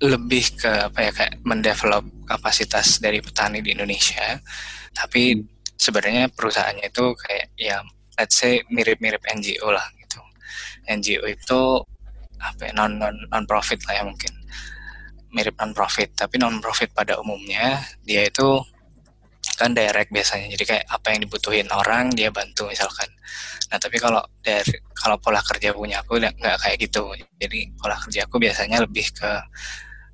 [0.00, 4.40] lebih ke apa ya kayak mendevelop kapasitas dari petani di Indonesia.
[4.96, 5.76] Tapi hmm.
[5.76, 7.84] sebenarnya perusahaannya itu kayak ya
[8.16, 10.20] let's say mirip-mirip NGO lah gitu.
[10.88, 11.60] NGO itu
[12.40, 14.32] apa ya, non non non profit lah ya mungkin.
[15.30, 18.56] Mirip non profit tapi non profit pada umumnya dia itu
[19.60, 20.48] kan direct biasanya.
[20.48, 23.08] Jadi kayak apa yang dibutuhin orang dia bantu misalkan.
[23.68, 27.12] Nah tapi kalau dari kalau pola kerja punya aku nggak kayak gitu.
[27.36, 29.30] Jadi pola kerja aku biasanya lebih ke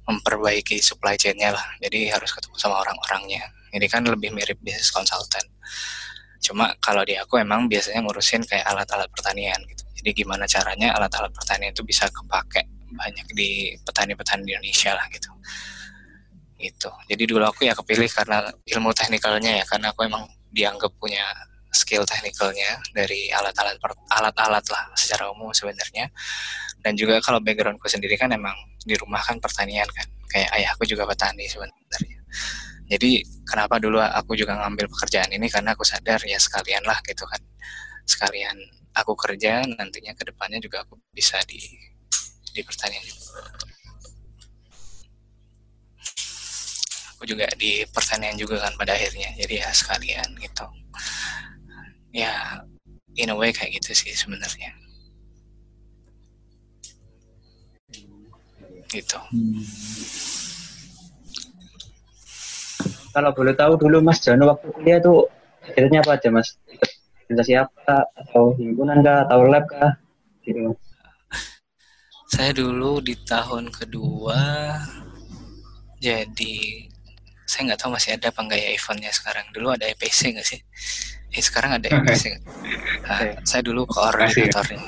[0.07, 1.67] memperbaiki supply chainnya lah.
[1.83, 3.43] Jadi harus ketemu sama orang-orangnya.
[3.75, 5.43] Ini kan lebih mirip bisnis konsultan.
[6.39, 9.83] Cuma kalau di aku emang biasanya ngurusin kayak alat-alat pertanian gitu.
[9.99, 15.31] Jadi gimana caranya alat-alat pertanian itu bisa kepake banyak di petani-petani di Indonesia lah gitu.
[16.57, 16.91] Gitu.
[17.11, 21.27] Jadi dulu aku ya kepilih karena ilmu teknikalnya ya karena aku emang dianggap punya
[21.77, 23.77] skill teknikalnya dari alat-alat
[24.09, 26.09] alat-alat lah secara umum sebenarnya.
[26.81, 31.05] Dan juga kalau backgroundku sendiri kan emang di rumah kan pertanian kan kayak ayahku juga
[31.05, 32.19] petani sebenarnya.
[32.87, 35.51] Jadi kenapa dulu aku juga ngambil pekerjaan ini?
[35.51, 37.43] Karena aku sadar ya sekalian lah gitu kan.
[38.07, 38.55] Sekalian
[38.95, 41.59] aku kerja nantinya ke depannya juga aku bisa di
[42.57, 43.05] di pertanian
[47.17, 49.35] aku juga di pertanian juga kan pada akhirnya.
[49.35, 50.67] Jadi ya sekalian gitu
[52.17, 52.65] ya
[53.21, 54.73] in a way kayak gitu sih sebenarnya.
[58.87, 59.19] Gitu.
[59.19, 59.61] Hmm.
[63.11, 65.29] kalau boleh tahu dulu mas Jano waktu kuliah tuh
[65.65, 66.57] akhirnya apa aja mas?
[67.27, 69.97] Organisasi apa atau himpunan kah atau lab kah?
[70.45, 70.77] Gitu
[72.27, 74.75] saya dulu di tahun kedua
[76.03, 76.57] jadi
[77.47, 79.47] saya nggak tahu masih ada apa enggak ya eventnya sekarang.
[79.55, 80.61] Dulu ada EPC nggak sih
[81.33, 82.39] eh sekarang ada EPC
[83.03, 84.81] nah, saya dulu koordinatornya.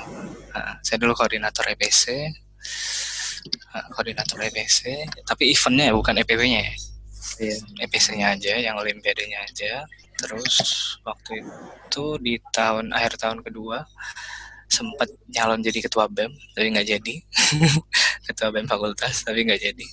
[0.55, 2.05] nah, saya dulu koordinator EPC
[3.75, 6.75] nah, koordinator EPC tapi eventnya ya bukan EPW-nya ya?
[7.39, 7.61] Yeah.
[7.87, 9.87] EPC-nya aja yang olimpiadenya aja.
[10.19, 13.87] Terus waktu itu di tahun akhir tahun kedua
[14.69, 17.15] sempat nyalon jadi ketua BEM tapi nggak jadi.
[18.29, 19.87] Ketua BEM fakultas tapi nggak jadi.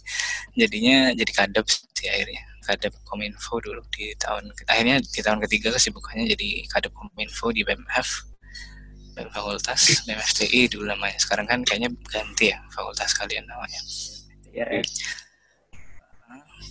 [0.58, 6.26] Jadinya jadi kadep sih akhirnya kadep kominfo dulu di tahun akhirnya di tahun ketiga kesibukannya
[6.34, 8.36] jadi kadep kominfo di BMF
[9.16, 11.16] BEM fakultas BEM FTI dulu namanya.
[11.16, 13.80] Sekarang kan kayaknya ganti ya fakultas kalian namanya.
[14.52, 14.84] Ya, ya.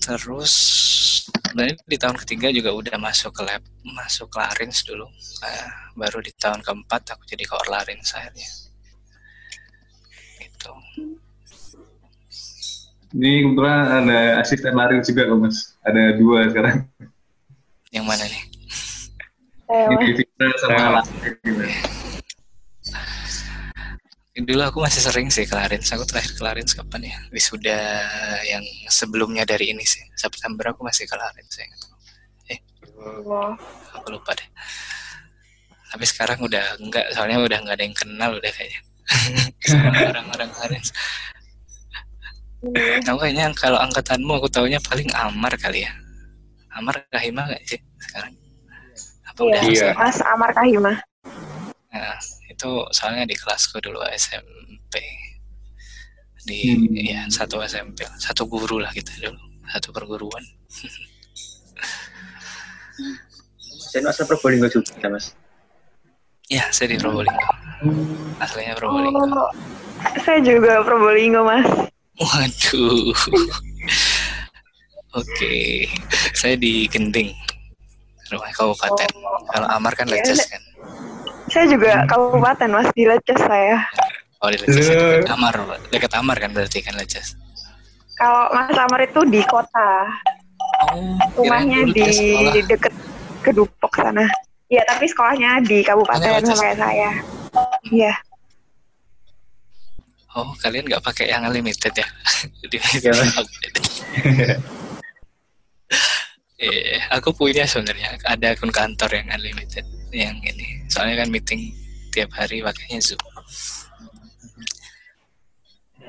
[0.04, 0.52] terus
[1.56, 5.08] dan di tahun ketiga juga udah masuk ke lab masuk larins dulu.
[5.40, 8.48] Uh, baru di tahun keempat aku jadi koor larins akhirnya.
[10.44, 10.72] Itu
[13.14, 15.73] ini kebetulan ada asisten lari juga kok mas.
[15.84, 16.88] Ada dua sekarang.
[17.92, 18.42] Yang mana nih?
[19.64, 21.00] Ini Vita sama
[24.34, 25.78] Dulu aku masih sering sih kelarin.
[25.78, 27.16] Aku terakhir kelarin kapan ya?
[27.30, 27.78] Wisuda
[28.48, 30.02] yang sebelumnya dari ini sih.
[30.18, 31.70] September aku masih kelarin saya
[32.50, 32.58] Eh,
[33.94, 34.48] aku lupa deh.
[35.94, 38.80] Tapi sekarang udah enggak, soalnya udah nggak ada yang kenal udah kayaknya.
[40.10, 40.84] orang-orang kelarin.
[43.04, 45.92] Kamu kayaknya kalau angkatanmu aku tahunya paling Amar kali ya.
[46.74, 48.34] Amar Kahima gak sih sekarang?
[49.30, 49.90] Apa iya, udah iya.
[49.94, 50.92] Mas Amar Kahima.
[51.94, 52.18] Nah,
[52.50, 54.98] itu soalnya di kelasku dulu SMP.
[56.44, 56.92] Di hmm.
[56.98, 60.44] ya satu SMP, satu guru lah kita dulu, satu perguruan.
[63.94, 65.38] Saya asal Probolinggo juga, Mas.
[66.50, 67.46] Ya, saya di Probolinggo.
[68.42, 69.22] Aslinya Probolinggo.
[69.22, 69.50] Oh,
[70.18, 71.93] saya juga Probolinggo, Mas.
[72.18, 73.14] Waduh.
[75.14, 75.86] Oke,
[76.34, 77.30] saya di Gending,
[78.34, 79.06] rumah kabupaten.
[79.14, 79.38] Oh.
[79.46, 80.58] Kalau Amar kan Leces kan.
[81.46, 83.78] Saya juga kabupaten mas di Leces saya.
[84.42, 85.54] Oh di Leces dekat Amar,
[85.94, 87.38] dekat Amar kan berarti kan Leces.
[88.18, 89.90] Kalau Mas Amar itu di kota.
[90.90, 92.06] Oh, Rumahnya di,
[92.50, 92.94] di deket
[93.42, 94.26] Kedupok sana.
[94.72, 97.10] Iya, tapi sekolahnya di kabupaten sama kayak saya.
[97.86, 98.12] Iya.
[100.34, 102.06] Oh, kalian nggak pakai yang limited ya?
[102.66, 102.76] Jadi
[106.54, 110.80] Eh, aku punya sebenarnya ada akun kantor yang unlimited yang ini.
[110.88, 111.74] Soalnya kan meeting
[112.14, 113.20] tiap hari pakainya Zoom.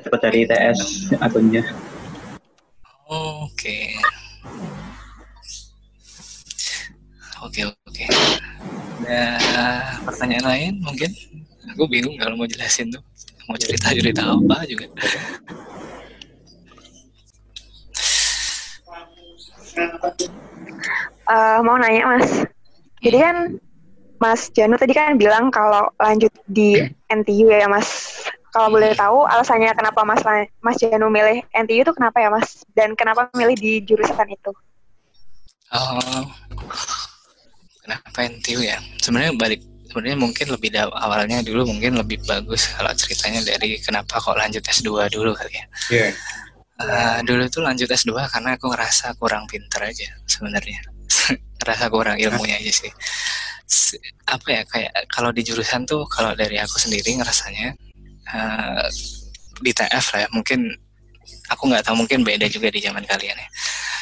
[0.06, 1.66] Cepat cari ITS akunnya.
[3.10, 4.00] Oke.
[7.44, 8.06] Oke, oke.
[9.02, 11.12] Nah, pertanyaan lain mungkin?
[11.74, 13.04] Aku bingung kalau mau jelasin tuh
[13.46, 14.86] mau cerita cerita apa juga
[21.30, 22.30] uh, mau nanya mas
[23.06, 23.38] jadi kan
[24.16, 26.80] Mas Janu tadi kan bilang kalau lanjut di
[27.12, 28.16] NTU ya Mas
[28.56, 30.24] kalau boleh tahu alasannya kenapa Mas
[30.64, 32.64] Mas Janu milih NTU itu kenapa ya Mas?
[32.72, 34.56] Dan kenapa milih di jurusan itu?
[35.76, 36.24] Oh,
[37.84, 38.80] kenapa NTU ya?
[39.04, 39.60] Sebenarnya balik
[39.96, 45.08] sebenarnya mungkin lebih awalnya dulu mungkin lebih bagus kalau ceritanya dari kenapa kok lanjut S2
[45.08, 45.66] dulu kali ya.
[45.88, 46.12] Yeah.
[46.76, 50.84] Uh, dulu tuh lanjut S2 karena aku ngerasa kurang pinter aja sebenarnya.
[51.64, 52.92] ngerasa kurang ilmunya aja sih.
[54.28, 57.72] Apa ya kayak kalau di jurusan tuh kalau dari aku sendiri ngerasanya
[58.36, 58.84] uh,
[59.64, 60.76] di TF lah ya mungkin
[61.48, 63.50] aku nggak tahu mungkin beda juga di zaman kalian ya.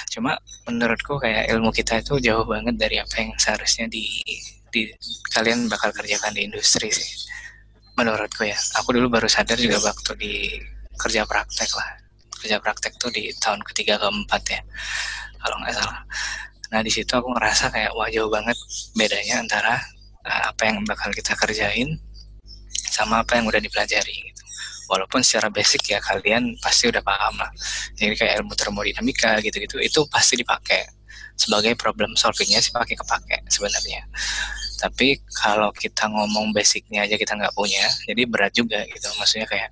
[0.09, 0.33] Cuma
[0.65, 4.09] menurutku kayak ilmu kita itu jauh banget dari apa yang seharusnya di
[4.73, 4.89] di
[5.33, 7.09] kalian bakal kerjakan di industri sih.
[7.97, 8.57] Menurutku ya.
[8.81, 10.33] Aku dulu baru sadar juga waktu di
[10.97, 11.89] kerja praktek lah.
[12.37, 14.61] Kerja praktek tuh di tahun ketiga keempat ya
[15.43, 15.99] kalau nggak salah.
[16.71, 18.55] Nah di situ aku ngerasa kayak wah jauh banget
[18.95, 19.75] bedanya antara
[20.23, 21.99] uh, apa yang bakal kita kerjain
[22.87, 24.43] sama apa yang udah dipelajari gitu.
[24.87, 27.51] Walaupun secara basic ya kalian pasti udah paham lah.
[27.99, 31.02] Jadi kayak ilmu termodinamika gitu-gitu itu pasti dipakai
[31.33, 34.05] sebagai problem solvingnya sih pakai kepake sebenarnya.
[34.79, 39.07] Tapi kalau kita ngomong basicnya aja kita nggak punya jadi berat juga gitu.
[39.17, 39.69] Maksudnya kayak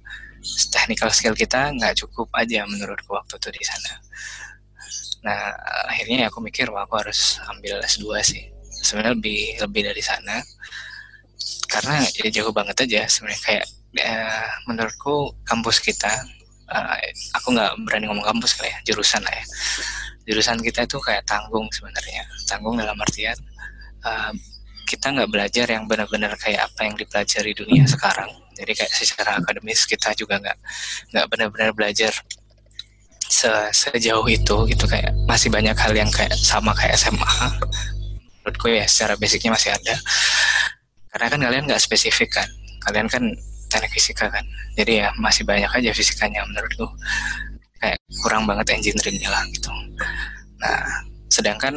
[0.74, 3.94] technical skill kita nggak cukup aja menurutku waktu itu di sana.
[5.22, 5.54] Nah
[5.92, 8.44] akhirnya ya aku mikir wah aku harus ambil S2 sih.
[8.82, 10.42] Sebenarnya lebih lebih dari sana.
[11.70, 13.42] Karena ya jauh banget aja sebenarnya.
[13.46, 13.66] Kayak
[14.02, 16.12] eh, menurutku kampus kita
[16.72, 16.96] uh,
[17.36, 19.46] aku nggak berani ngomong kampus kayak ya, jurusan lah ya
[20.26, 22.24] jurusan kita itu kayak tanggung sebenarnya.
[22.46, 23.38] Tanggung dalam artian
[24.06, 24.34] uh,
[24.86, 28.30] kita nggak belajar yang benar-benar kayak apa yang dipelajari dunia sekarang.
[28.58, 30.58] Jadi kayak secara akademis kita juga nggak
[31.16, 32.12] nggak benar-benar belajar
[33.32, 34.86] se sejauh itu gitu.
[34.86, 37.32] Kayak masih banyak hal yang kayak sama kayak SMA
[38.42, 39.96] menurutku ya secara basicnya masih ada.
[41.14, 42.48] Karena kan kalian nggak spesifik kan.
[42.82, 43.24] Kalian kan
[43.72, 44.44] teknik fisika kan.
[44.76, 46.90] Jadi ya masih banyak aja fisikanya menurutku
[47.82, 49.74] kayak kurang banget engineeringnya lah gitu.
[50.62, 50.86] Nah
[51.34, 51.74] sedangkan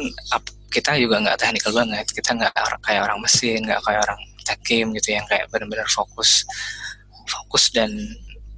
[0.69, 2.05] kita juga nggak teknikal banget.
[2.13, 2.53] Kita nggak
[2.85, 6.45] kayak orang mesin nggak kayak orang tekim gitu yang kayak benar-benar fokus
[7.25, 7.89] fokus dan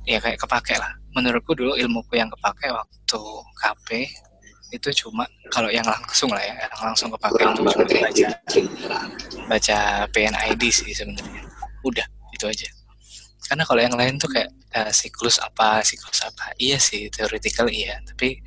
[0.04, 0.92] ya kayak kepake lah.
[1.16, 3.22] Menurutku dulu ilmuku yang kepake waktu
[3.64, 3.88] KP
[4.68, 8.28] itu cuma kalau yang langsung lah ya yang langsung kepake itu cuma baca
[9.48, 9.80] baca
[10.12, 11.44] PNID sih sebenarnya.
[11.88, 12.04] Udah
[12.36, 12.77] itu aja
[13.48, 16.52] karena kalau yang lain tuh kayak uh, siklus apa siklus apa.
[16.60, 18.04] Iya sih theoretical iya.
[18.04, 18.44] Tapi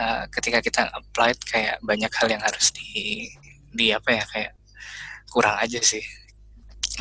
[0.00, 3.28] uh, ketika kita applied kayak banyak hal yang harus di
[3.68, 4.52] di apa ya kayak
[5.28, 6.00] kurang aja sih.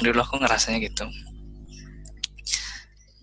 [0.04, 1.08] Dulu aku ngerasanya gitu.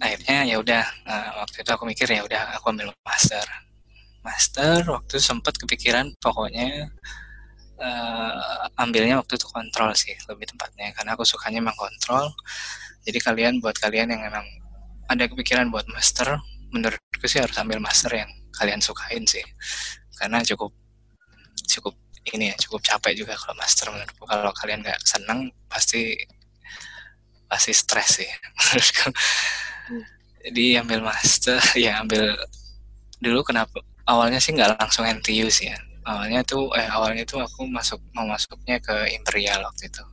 [0.01, 3.45] Akhirnya ya udah uh, waktu itu aku mikir ya udah aku ambil master.
[4.25, 6.89] Master waktu sempat kepikiran pokoknya
[7.81, 10.89] uh, ambilnya waktu itu kontrol sih lebih tepatnya.
[10.97, 12.33] Karena aku sukanya memang kontrol
[13.09, 14.45] jadi kalian buat kalian yang memang
[15.09, 16.37] ada kepikiran buat master
[16.69, 19.41] menurutku sih harus ambil master yang kalian sukain sih.
[20.13, 20.77] Karena cukup
[21.65, 21.97] cukup
[22.37, 23.89] ini ya cukup capek juga kalau master.
[23.89, 26.21] Menurutku kalau kalian nggak senang pasti
[27.49, 28.29] pasti stres sih.
[28.61, 29.09] Menurutku.
[30.45, 31.57] Jadi ambil master
[31.89, 32.37] ya ambil
[33.25, 35.81] dulu kenapa awalnya sih nggak langsung NTU sih ya.
[36.05, 40.05] Awalnya tuh eh awalnya tuh aku masuk mau masuknya ke Imperial waktu itu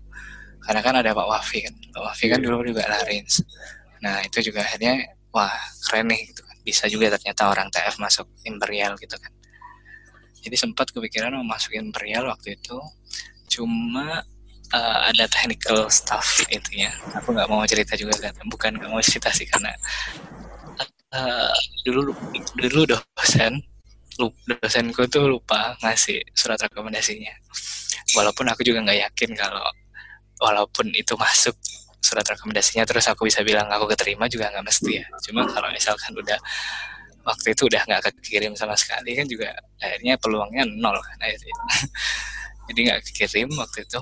[0.65, 1.73] karena kan ada Pak Wafi kan.
[1.93, 2.45] Pak Wafi kan iya.
[2.49, 3.45] dulu juga Larins
[4.03, 5.01] nah itu juga akhirnya
[5.33, 5.55] wah
[5.87, 9.29] keren nih gitu bisa juga ternyata orang TF masuk Imperial gitu kan.
[10.41, 12.81] Jadi sempat kepikiran mau masuk Imperial waktu itu.
[13.45, 14.25] Cuma
[14.73, 18.33] uh, ada technical stuff itu ya aku nggak mau cerita juga kan.
[18.49, 19.69] Bukan nggak mau cerita sih karena
[21.13, 21.53] uh,
[21.85, 22.17] dulu
[22.57, 23.61] dulu dosen
[24.47, 27.35] dosenku tuh lupa ngasih surat rekomendasinya.
[28.17, 29.65] Walaupun aku juga nggak yakin kalau
[30.39, 31.55] walaupun itu masuk
[32.05, 35.05] surat rekomendasinya terus aku bisa bilang aku keterima juga nggak mesti ya.
[35.25, 36.37] Cuma kalau misalkan udah
[37.25, 39.49] waktu itu udah nggak kekirim sama sekali kan juga
[39.81, 41.55] akhirnya peluangnya nol kan akhirnya.
[42.69, 44.01] Jadi nggak kekirim waktu itu.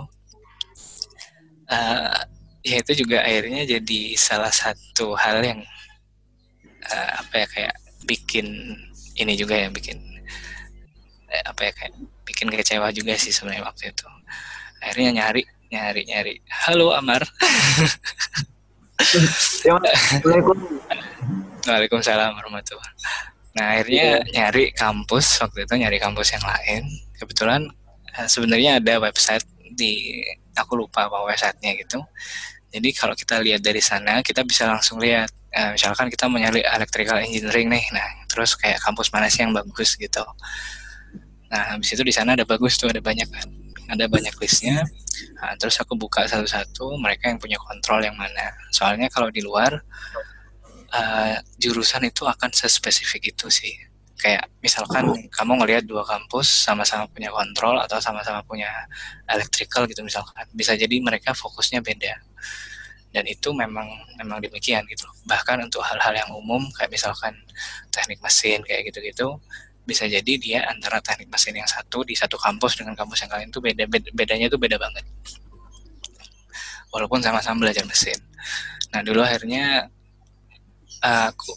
[1.71, 2.19] Uh,
[2.63, 5.63] ya itu juga akhirnya jadi salah satu hal yang
[6.91, 8.75] uh, apa ya kayak bikin
[9.15, 9.99] ini juga ya bikin
[11.31, 14.07] eh, apa ya kayak bikin kecewa juga sih sebenarnya waktu itu.
[14.83, 16.33] Akhirnya nyari nyari nyari.
[16.69, 17.25] Halo Amar.
[21.65, 22.93] Waalaikumsalam warahmatullahi
[23.57, 26.85] Nah akhirnya nyari kampus waktu itu nyari kampus yang lain.
[27.17, 27.65] Kebetulan
[28.13, 30.21] eh, sebenarnya ada website di
[30.53, 31.97] aku lupa apa websitenya gitu.
[32.69, 35.33] Jadi kalau kita lihat dari sana kita bisa langsung lihat.
[35.53, 39.53] Eh, misalkan kita mau nyari electrical engineering nih nah terus kayak kampus mana sih yang
[39.53, 40.21] bagus gitu.
[41.49, 44.83] Nah habis itu di sana ada bagus tuh ada banyak kan ada banyak listnya.
[45.39, 48.53] Nah, terus aku buka satu-satu mereka yang punya kontrol yang mana.
[48.71, 49.83] Soalnya kalau di luar
[50.93, 53.73] uh, jurusan itu akan sespesifik itu sih.
[54.17, 58.71] Kayak misalkan kamu ngelihat dua kampus sama-sama punya kontrol atau sama-sama punya
[59.27, 60.47] electrical gitu misalkan.
[60.55, 62.15] Bisa jadi mereka fokusnya beda.
[63.13, 63.85] Dan itu memang
[64.17, 65.05] memang demikian gitu.
[65.27, 67.35] Bahkan untuk hal-hal yang umum kayak misalkan
[67.93, 69.37] teknik mesin kayak gitu-gitu
[69.83, 73.47] bisa jadi dia antara teknik mesin yang satu di satu kampus dengan kampus yang lain
[73.51, 75.03] itu beda, beda bedanya itu beda banget.
[76.95, 78.15] Walaupun sama-sama belajar mesin.
[78.95, 79.91] Nah dulu akhirnya
[81.03, 81.51] aku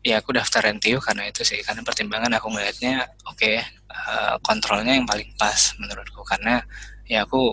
[0.00, 3.60] ya aku daftar NTU karena itu sih karena pertimbangan aku melihatnya oke okay,
[3.92, 6.24] eh, kontrolnya yang paling pas menurutku.
[6.24, 6.64] Karena
[7.04, 7.52] ya aku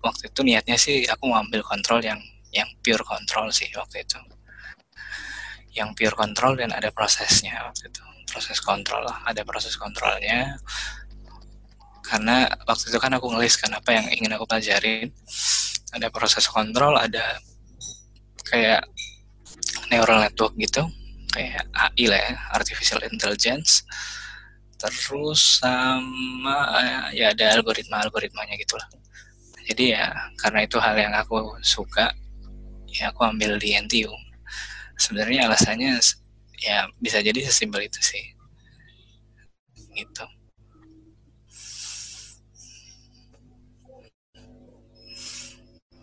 [0.00, 4.16] waktu itu niatnya sih aku ngambil kontrol yang yang pure kontrol sih waktu itu.
[5.76, 10.56] Yang pure kontrol dan ada prosesnya waktu itu proses kontrol ada proses kontrolnya
[12.04, 15.12] karena waktu itu kan aku ngelis kan apa yang ingin aku pelajarin
[15.92, 17.40] ada proses kontrol ada
[18.48, 18.84] kayak
[19.92, 20.84] neural network gitu
[21.32, 23.84] kayak AI lah ya, artificial intelligence.
[24.78, 26.70] Terus sama
[27.10, 28.86] ya ada algoritma-algoritmanya gitulah.
[29.68, 32.14] Jadi ya karena itu hal yang aku suka,
[32.88, 34.10] ya aku ambil di NTU.
[34.98, 35.98] Sebenarnya alasannya
[36.58, 38.24] ya bisa jadi sesimpel itu sih.
[39.94, 40.24] Gitu.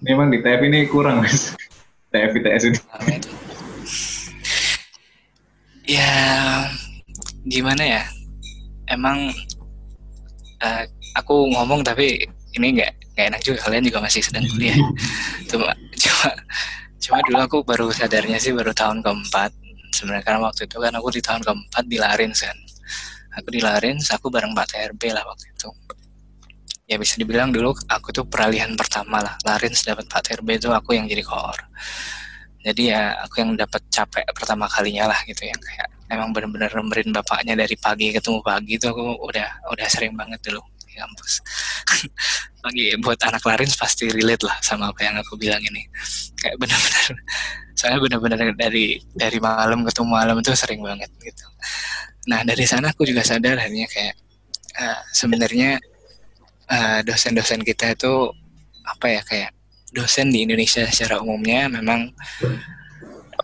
[0.06, 1.56] Memang di TF ini kurang mas.
[2.16, 2.80] TF ITS ini
[5.86, 6.12] ya
[7.46, 8.04] gimana ya
[8.90, 9.30] emang
[10.64, 10.84] uh,
[11.14, 12.26] aku ngomong tapi
[12.58, 14.76] ini nggak nggak enak juga kalian juga masih sedang kuliah
[15.52, 16.30] cuma cuma
[16.98, 19.54] cuma dulu aku baru sadarnya sih baru tahun keempat
[19.96, 20.24] sebenarnya.
[20.28, 22.58] Karena waktu itu kan aku di tahun keempat dilarin kan
[23.36, 25.70] aku dilarin aku bareng Pak TRB lah waktu itu.
[26.86, 29.36] Ya bisa dibilang dulu aku tuh peralihan pertama lah.
[29.44, 31.58] Larin dapat Pak TRB itu aku yang jadi koor.
[32.66, 37.14] Jadi ya aku yang dapat capek pertama kalinya lah gitu yang kayak emang bener-bener remberin
[37.14, 40.62] bapaknya dari pagi ketemu pagi itu aku udah udah sering banget dulu
[40.96, 41.44] kampus.
[42.64, 45.84] Pagi buat anak larin pasti relate lah sama apa yang aku bilang ini.
[46.40, 47.06] Kayak bener-bener
[47.78, 51.46] soalnya bener-bener dari dari malam ketemu malam itu sering banget gitu.
[52.32, 54.16] Nah dari sana aku juga sadar akhirnya kayak
[54.80, 55.78] uh, sebenarnya
[56.72, 58.32] uh, dosen-dosen kita itu
[58.86, 59.52] apa ya kayak
[59.96, 62.12] dosen di Indonesia secara umumnya memang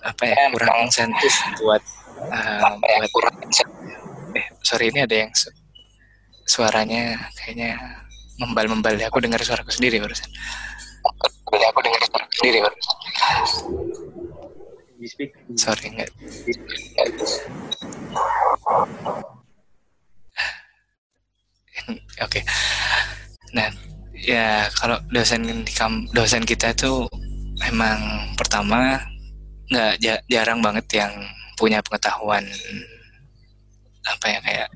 [0.02, 1.84] apa ya kurang insentif buat
[2.30, 3.34] uh, buat
[4.36, 5.32] eh sorry ini ada yang
[6.46, 7.78] suaranya kayaknya
[8.42, 10.30] membal-membal aku dengar suaraku sendiri barusan.
[11.04, 12.96] Aku dengar suaraku sendiri barusan
[15.58, 16.12] sorry enggak.
[22.22, 22.30] Oke.
[22.30, 22.44] Okay.
[23.52, 23.68] nah
[24.14, 27.10] ya kalau dosen di kam dosen kita itu
[27.68, 29.02] memang pertama
[29.68, 31.12] nggak jarang banget yang
[31.58, 32.46] punya pengetahuan
[34.08, 34.68] apa ya kayak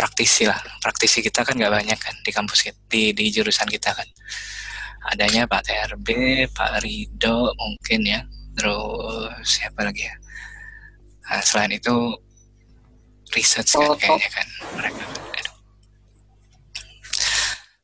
[0.00, 0.56] praktisi lah.
[0.80, 4.08] Praktisi kita kan nggak banyak kan di kampus kita, di di jurusan kita kan.
[5.12, 6.08] Adanya Pak TRB
[6.56, 8.24] Pak Rido mungkin ya.
[8.56, 10.16] Terus siapa lagi ya?
[11.28, 12.16] Nah, selain itu
[13.36, 14.48] research kan kayaknya kan
[14.80, 15.04] mereka.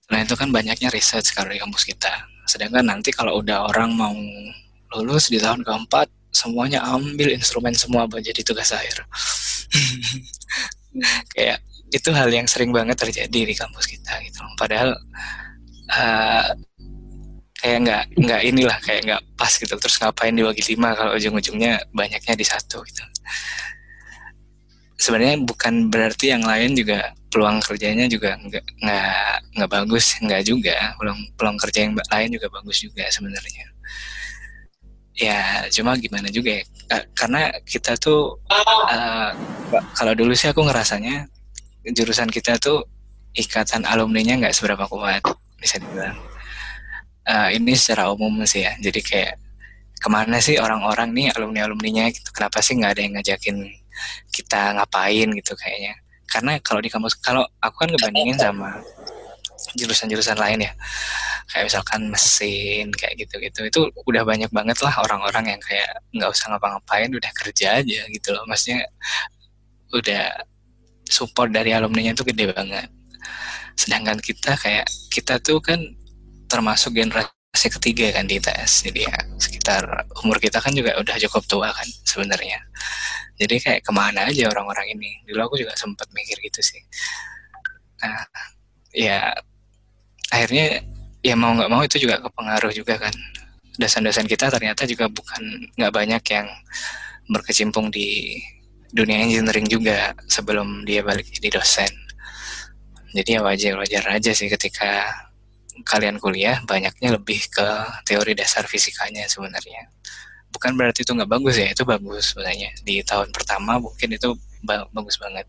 [0.07, 2.11] Nah itu kan banyaknya research kalau di kampus kita.
[2.49, 4.17] Sedangkan nanti kalau udah orang mau
[4.97, 9.05] lulus di tahun keempat, semuanya ambil instrumen semua buat jadi tugas akhir.
[11.37, 11.61] kayak
[11.93, 14.43] itu hal yang sering banget terjadi di kampus kita gitu.
[14.59, 14.95] Padahal
[15.93, 16.49] uh,
[17.57, 19.75] kayak nggak nggak inilah kayak nggak pas gitu.
[19.75, 23.03] Terus ngapain dibagi lima kalau ujung-ujungnya banyaknya di satu gitu.
[24.97, 30.97] Sebenarnya bukan berarti yang lain juga peluang kerjanya juga nggak nggak nggak bagus nggak juga
[30.97, 33.67] peluang peluang kerja yang lain juga bagus juga sebenarnya
[35.17, 36.65] ya cuma gimana juga ya
[37.13, 39.31] karena kita tuh uh,
[39.97, 41.29] kalau dulu sih aku ngerasanya
[41.95, 42.83] jurusan kita tuh
[43.37, 45.23] ikatan alumni-nya nggak seberapa kuat
[45.61, 46.17] bisa dibilang.
[47.27, 48.75] Uh, ini secara umum sih ya.
[48.79, 49.35] Jadi kayak
[49.97, 52.31] ke mana sih orang-orang nih alumni alumninya gitu?
[52.33, 53.57] Kenapa sih nggak ada yang ngajakin
[54.31, 55.95] kita ngapain gitu kayaknya?
[56.27, 58.79] Karena kalau di kampus kalau aku kan ngebandingin sama
[59.75, 60.73] jurusan-jurusan lain ya.
[61.47, 63.61] Kayak misalkan mesin kayak gitu-gitu.
[63.67, 68.29] Itu udah banyak banget lah orang-orang yang kayak nggak usah ngapa-ngapain udah kerja aja gitu
[68.35, 68.45] loh.
[68.47, 68.87] Maksudnya
[69.95, 70.25] udah
[71.07, 72.91] support dari alumninya tuh gede banget.
[73.79, 75.79] Sedangkan kita kayak kita tuh kan
[76.47, 79.83] termasuk generasi ketiga kan di ITS jadi ya sekitar
[80.23, 82.61] umur kita kan juga udah cukup tua kan sebenarnya.
[83.37, 85.21] Jadi kayak ke mana aja orang-orang ini.
[85.29, 86.81] Dulu aku juga sempat mikir gitu sih.
[88.01, 88.25] Nah
[88.97, 89.33] ya
[90.33, 90.81] akhirnya
[91.21, 93.15] ya mau nggak mau itu juga kepengaruh juga kan.
[93.77, 96.49] Dosen-dosen kita ternyata juga bukan nggak banyak yang
[97.29, 98.41] berkecimpung di
[98.93, 101.91] dunia engineering juga sebelum dia balik jadi dosen.
[103.17, 105.09] Jadi ya wajar-wajar aja sih ketika
[105.85, 107.67] kalian kuliah banyaknya lebih ke
[108.05, 109.89] teori dasar fisikanya sebenarnya.
[110.53, 112.73] Bukan berarti itu nggak bagus ya, itu bagus sebenarnya.
[112.85, 115.47] Di tahun pertama mungkin itu bagus banget.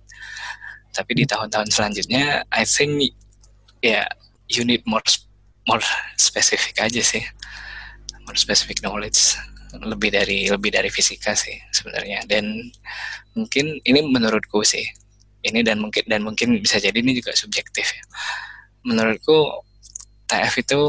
[0.91, 3.13] Tapi di tahun-tahun selanjutnya, I think
[3.83, 4.05] ya yeah,
[4.49, 5.03] you need more
[5.67, 5.83] more
[6.15, 7.23] spesifik aja sih,
[8.25, 9.35] more specific knowledge
[9.75, 12.23] lebih dari lebih dari fisika sih sebenarnya.
[12.27, 12.71] Dan
[13.35, 14.83] mungkin ini menurutku sih
[15.45, 18.03] ini dan mungkin dan mungkin bisa jadi ini juga subjektif ya.
[18.87, 19.63] Menurutku
[20.27, 20.81] TF itu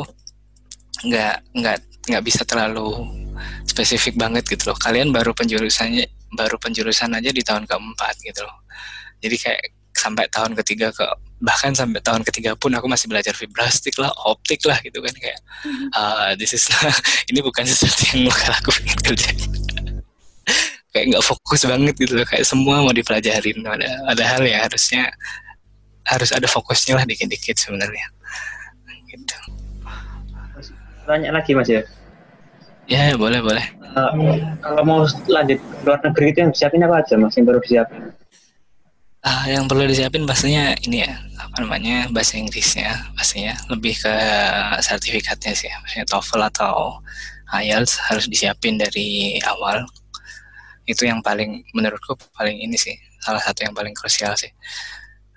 [1.08, 1.78] nggak nggak
[2.10, 3.06] nggak bisa terlalu
[3.68, 4.78] spesifik banget gitu loh.
[4.78, 8.58] Kalian baru penjurusannya baru penjurusan aja di tahun keempat gitu loh.
[9.22, 11.04] Jadi kayak sampai tahun ketiga ke
[11.38, 15.38] bahkan sampai tahun ketiga pun aku masih belajar vibrastik lah, optik lah gitu kan kayak
[15.94, 16.66] uh, this is
[17.30, 19.30] ini bukan sesuatu yang bakal aku pengen kerja
[20.92, 23.62] kayak nggak fokus banget gitu loh kayak semua mau dipelajarin.
[23.62, 25.12] Ada ada hal ya harusnya
[26.08, 28.06] harus ada fokusnya lah dikit-dikit sebenarnya.
[29.06, 29.38] Gitu.
[31.06, 31.86] Tanya lagi mas ya?
[32.88, 33.64] Ya boleh boleh.
[33.94, 37.60] Uh, kalau mau lanjut ke luar negeri itu yang siapin apa aja mas yang baru
[37.60, 38.12] disiapin
[39.24, 44.14] uh, yang perlu disiapin pastinya ini ya apa namanya bahasa Inggrisnya pastinya lebih ke
[44.84, 47.02] sertifikatnya sih maksudnya TOEFL atau
[47.48, 49.88] IELTS harus disiapin dari awal.
[50.88, 54.52] Itu yang paling menurutku paling ini sih salah satu yang paling krusial sih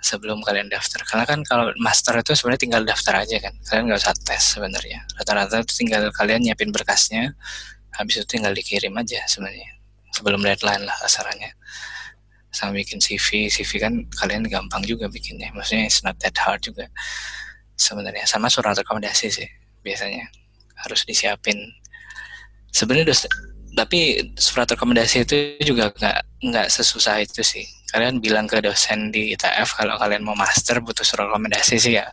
[0.03, 1.03] sebelum kalian daftar.
[1.07, 5.00] Karena kan kalau master itu sebenarnya tinggal daftar aja kan kalian nggak usah tes sebenarnya.
[5.19, 7.35] Rata-rata tinggal kalian nyiapin berkasnya
[7.95, 9.67] habis itu tinggal dikirim aja sebenarnya
[10.15, 11.51] sebelum deadline lah asarannya
[12.51, 15.50] sama bikin CV CV kan kalian gampang juga bikinnya.
[15.55, 16.91] Maksudnya it's not that hard juga
[17.79, 18.27] sebenarnya.
[18.27, 19.50] Sama surat rekomendasi sih
[19.81, 20.27] biasanya.
[20.75, 21.58] Harus disiapin.
[22.72, 23.15] Sebenarnya
[23.72, 27.63] tapi surat rekomendasi itu juga nggak nggak sesusah itu sih.
[27.91, 32.08] Kalian bilang ke dosen di ITF kalau kalian mau master butuh surat rekomendasi sih ya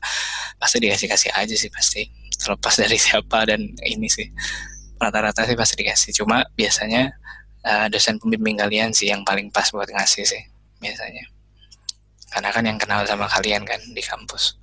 [0.58, 2.06] pasti dikasih kasih aja sih pasti.
[2.38, 4.30] Terlepas dari siapa dan ini sih.
[5.02, 6.10] Rata-rata sih pasti dikasih.
[6.22, 7.10] Cuma biasanya
[7.64, 10.42] uh, dosen pembimbing kalian sih yang paling pas buat ngasih sih
[10.78, 11.24] biasanya.
[12.28, 14.60] Karena kan yang kenal sama kalian kan di kampus.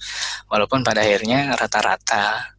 [0.47, 2.53] Walaupun pada akhirnya rata-rata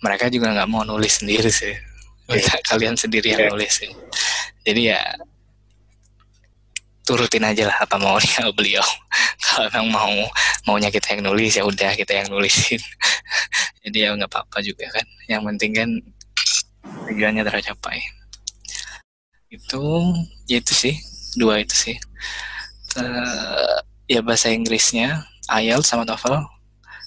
[0.00, 1.76] mereka juga nggak mau nulis sendiri sih.
[2.24, 2.64] Minta yeah.
[2.64, 3.52] kalian sendiri yang yeah.
[3.52, 3.90] nulis sih.
[4.64, 5.00] Jadi ya
[7.04, 8.86] turutin aja lah apa maunya beliau.
[9.40, 10.14] Kalau memang mau
[10.64, 12.80] maunya kita yang nulis ya udah kita yang nulisin.
[13.84, 15.06] Jadi ya nggak apa-apa juga kan.
[15.28, 15.90] Yang penting kan
[17.12, 18.19] tujuannya tercapai
[19.50, 19.82] itu
[20.46, 20.94] ya itu sih.
[21.34, 21.96] Dua itu sih.
[22.98, 23.78] Uh,
[24.10, 26.42] ya bahasa Inggrisnya IELTS sama TOEFL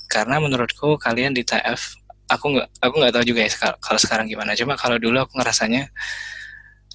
[0.07, 1.99] karena menurutku kalian di TF
[2.31, 4.53] aku nggak aku nggak tahu juga ya kalau sekarang gimana.
[4.55, 5.87] Cuma kalau dulu aku ngerasanya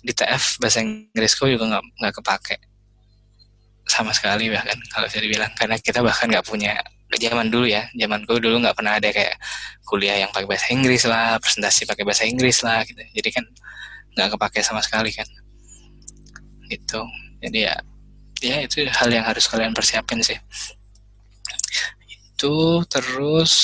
[0.05, 2.57] di TF bahasa Inggrisku juga nggak nggak kepake.
[3.89, 5.53] Sama sekali bahkan kalau saya dibilang.
[5.57, 6.77] Karena kita bahkan nggak punya
[7.17, 7.89] zaman dulu ya.
[7.97, 9.41] Zamanku dulu nggak pernah ada kayak
[9.89, 13.01] kuliah yang pakai bahasa Inggris lah presentasi pakai bahasa Inggris lah gitu.
[13.01, 13.45] Jadi kan
[14.19, 15.31] nggak kepake sama sekali kan.
[16.67, 17.01] Gitu.
[17.39, 17.79] Jadi ya
[18.43, 20.35] ya itu hal yang harus kalian persiapin sih.
[22.35, 23.55] Itu terus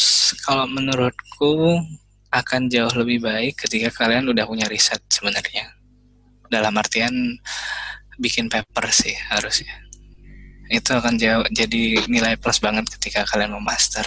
[0.47, 1.83] kalau menurutku
[2.31, 5.75] akan jauh lebih baik ketika kalian udah punya riset sebenarnya.
[6.47, 7.39] Dalam artian
[8.19, 9.75] bikin paper sih harusnya.
[10.71, 14.07] Itu akan jauh jadi nilai plus banget ketika kalian mau master.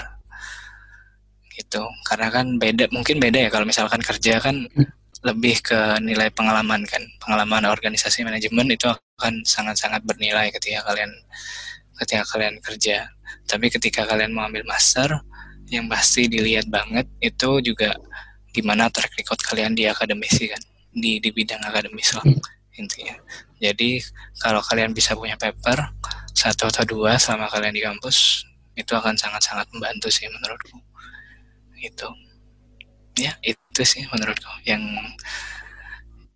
[1.51, 1.83] Gitu.
[2.07, 4.67] Karena kan beda mungkin beda ya kalau misalkan kerja kan
[5.25, 7.01] lebih ke nilai pengalaman kan.
[7.17, 11.09] Pengalaman organisasi manajemen itu akan sangat-sangat bernilai ketika kalian
[11.97, 13.09] ketika kalian kerja.
[13.49, 15.21] Tapi ketika kalian mau ambil master
[15.67, 17.97] yang pasti dilihat banget itu juga
[18.53, 20.61] gimana track record kalian di akademisi kan.
[20.93, 22.25] Di di bidang akademis lah
[22.77, 23.17] intinya.
[23.57, 23.97] Jadi
[24.37, 25.93] kalau kalian bisa punya paper
[26.37, 28.45] satu atau dua selama kalian di kampus
[28.77, 30.77] itu akan sangat-sangat membantu sih menurutku.
[31.81, 32.13] Itu
[33.17, 34.81] ya itu sih menurutku yang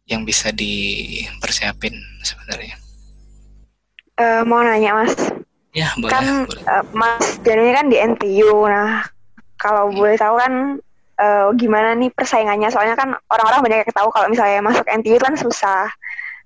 [0.10, 2.76] yang bisa dipersiapin sebenarnya.
[4.20, 5.16] Uh, mau nanya mas.
[5.72, 6.12] Ya boleh.
[6.12, 6.64] Kan boleh.
[6.68, 8.68] Uh, mas jadinya kan di NTU.
[8.68, 9.08] Nah
[9.56, 9.96] kalau hmm.
[9.96, 10.54] boleh tahu kan
[11.22, 12.68] uh, gimana nih persaingannya?
[12.74, 15.88] Soalnya kan orang-orang banyak yang tahu kalau misalnya masuk NTU kan susah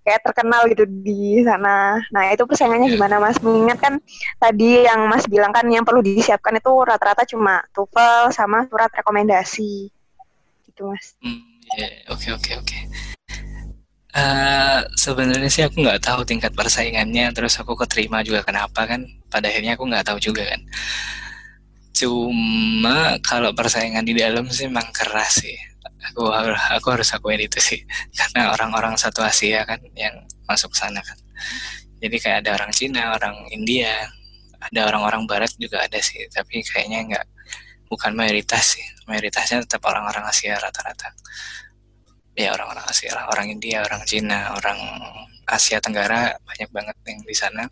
[0.05, 1.97] kayak terkenal gitu di sana.
[2.13, 2.95] Nah itu persaingannya yeah.
[3.01, 3.41] gimana mas?
[3.41, 3.97] Mengingat kan
[4.37, 9.94] tadi yang mas bilang kan yang perlu disiapkan itu rata-rata cuma TOEFL sama surat rekomendasi
[10.75, 11.15] gitu mas.
[11.79, 12.79] Yeah, oke oke oke.
[14.15, 19.07] Uh, sebenarnya sih aku nggak tahu tingkat persaingannya, terus aku keterima juga kenapa kan?
[19.31, 20.61] Pada akhirnya aku nggak tahu juga kan.
[21.95, 25.55] Cuma kalau persaingan di dalam sih memang keras sih.
[26.11, 27.79] Aku harus aku harus akuin itu sih,
[28.19, 31.17] karena orang-orang satu Asia kan yang masuk sana kan
[32.05, 33.93] jadi kayak ada orang Cina orang India
[34.61, 37.25] ada orang-orang Barat juga ada sih tapi kayaknya nggak
[37.95, 38.85] bukan mayoritas sih.
[39.07, 41.15] Mayoritasnya tetap orang-orang Asia rata-rata.
[42.35, 44.75] Ya orang-orang Asia orang India orang Cina orang
[45.47, 47.63] Asia Tenggara banyak banget yang di sana.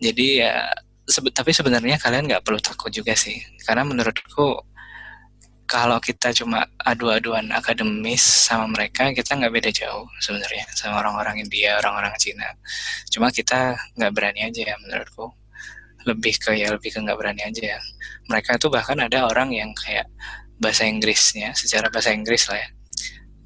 [0.00, 0.72] Jadi ya
[1.04, 3.36] sebe tapi sebenarnya kalian nggak perlu takut juga sih.
[3.68, 4.64] Karena menurutku
[5.68, 11.76] kalau kita cuma adu-aduan akademis sama mereka kita nggak beda jauh sebenarnya sama orang-orang India
[11.76, 12.48] orang-orang Cina.
[13.12, 15.37] Cuma kita nggak berani aja ya menurutku
[16.06, 17.80] lebih ke ya lebih ke nggak berani aja ya.
[18.30, 20.06] Mereka tuh bahkan ada orang yang kayak
[20.58, 22.68] bahasa Inggrisnya secara bahasa Inggris lah ya.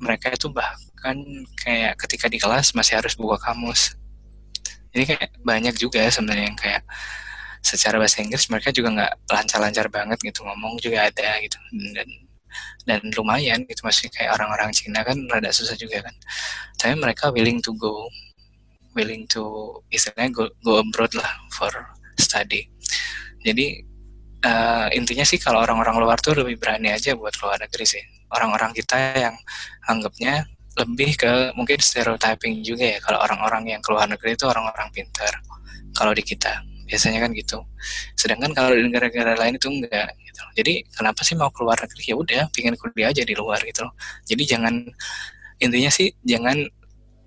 [0.02, 1.16] Mereka itu bahkan
[1.62, 3.94] kayak ketika di kelas masih harus buka kamus.
[4.92, 6.82] Jadi kayak banyak juga sebenarnya yang kayak
[7.62, 11.56] secara bahasa Inggris mereka juga nggak lancar-lancar banget gitu ngomong juga ada gitu.
[11.94, 12.08] Dan
[12.84, 16.14] dan lumayan gitu masih kayak orang-orang Cina kan rada susah juga kan.
[16.76, 18.10] Tapi mereka willing to go
[18.92, 21.72] willing to istilahnya go, go abroad lah for
[22.22, 22.62] study
[23.42, 23.82] jadi
[24.46, 28.04] uh, intinya sih kalau orang-orang luar tuh lebih berani aja buat luar negeri sih.
[28.32, 29.35] Orang-orang kita yang
[29.87, 35.32] anggapnya lebih ke mungkin stereotyping juga ya kalau orang-orang yang keluar negeri itu orang-orang pintar
[35.94, 36.64] kalau di kita.
[36.88, 37.58] Biasanya kan gitu.
[38.16, 42.02] Sedangkan kalau di negara-negara lain itu enggak gitu jadi kenapa sih mau keluar negeri?
[42.08, 43.94] Ya udah pingin kuliah aja di luar gitu loh.
[44.24, 44.74] Jadi jangan
[45.61, 46.56] intinya sih jangan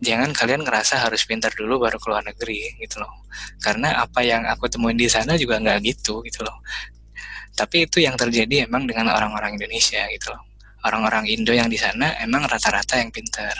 [0.04, 3.12] jangan kalian ngerasa harus pintar dulu baru keluar negeri gitu loh
[3.64, 6.60] karena apa yang aku temuin di sana juga nggak gitu gitu loh
[7.56, 10.44] tapi itu yang terjadi emang dengan orang-orang Indonesia gitu loh
[10.84, 13.56] orang-orang Indo yang di sana emang rata-rata yang pintar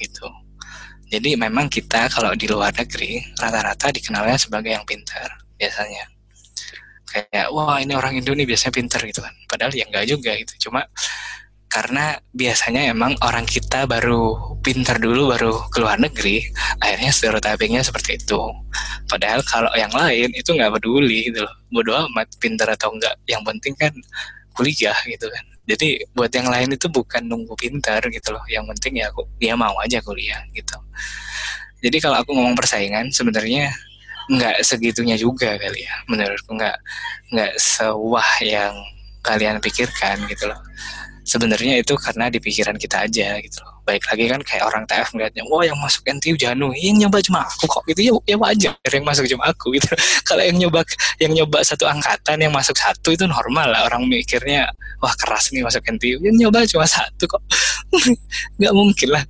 [0.00, 0.26] gitu
[1.08, 6.04] jadi memang kita kalau di luar negeri rata-rata dikenalnya sebagai yang pintar biasanya.
[7.08, 9.32] Kayak wah ini orang Indo nih biasanya pintar gitu kan.
[9.48, 10.68] Padahal ya enggak juga gitu.
[10.68, 10.84] Cuma
[11.68, 16.40] karena biasanya emang orang kita baru pintar dulu baru keluar negeri,
[16.80, 18.40] akhirnya stereotypingnya seperti itu.
[19.08, 21.54] Padahal kalau yang lain itu nggak peduli gitu loh.
[21.68, 23.14] Bodoh amat pintar atau enggak.
[23.28, 23.92] Yang penting kan
[24.58, 28.98] kuliah gitu kan jadi buat yang lain itu bukan nunggu pintar gitu loh yang penting
[28.98, 30.74] ya aku dia mau aja kuliah gitu
[31.78, 33.70] jadi kalau aku ngomong persaingan sebenarnya
[34.32, 36.76] nggak segitunya juga kali ya menurutku nggak
[37.30, 38.74] nggak sewah yang
[39.22, 40.58] kalian pikirkan gitu loh
[41.28, 43.84] sebenarnya itu karena di pikiran kita aja gitu loh.
[43.84, 47.44] Baik lagi kan kayak orang TF ngeliatnya, wah yang masuk NTU Janu, yang nyoba cuma
[47.44, 49.92] aku kok gitu ya, ya wajar yang masuk cuma aku gitu.
[50.28, 50.80] Kalau yang nyoba
[51.20, 54.72] yang nyoba satu angkatan yang masuk satu itu normal lah orang mikirnya,
[55.04, 57.42] wah keras nih masuk NTU, yang nyoba cuma satu kok,
[58.58, 59.24] nggak mungkin lah.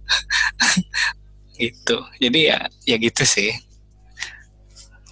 [1.59, 1.99] gitu.
[2.23, 3.51] Jadi ya ya gitu sih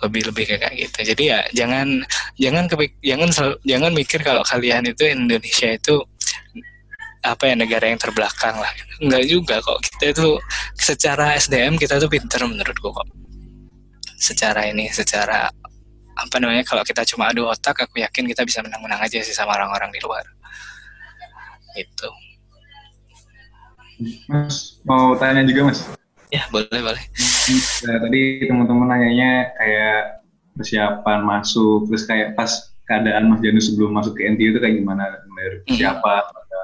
[0.05, 2.05] lebih lebih kayak gitu jadi ya jangan
[2.37, 2.65] jangan
[3.01, 3.29] jangan
[3.65, 6.05] jangan mikir kalau kalian itu Indonesia itu
[7.27, 8.71] apa ya negara yang terbelakang lah.
[9.03, 10.29] Enggak juga kok kita itu
[10.79, 13.09] secara SDM kita tuh pinter menurutku kok.
[14.17, 15.51] Secara ini secara
[16.17, 19.59] apa namanya kalau kita cuma adu otak aku yakin kita bisa menang-menang aja sih sama
[19.59, 20.25] orang-orang di luar.
[21.77, 22.09] Itu
[24.29, 25.81] Mas mau tanya juga mas?
[26.29, 27.05] Ya boleh boleh.
[27.87, 30.21] Nah, tadi teman-teman nanyanya kayak
[30.59, 32.51] persiapan masuk terus kayak pas
[32.87, 35.05] keadaan Mas Janu sebelum masuk ke NTU itu kayak gimana?
[35.11, 35.79] Dari hmm.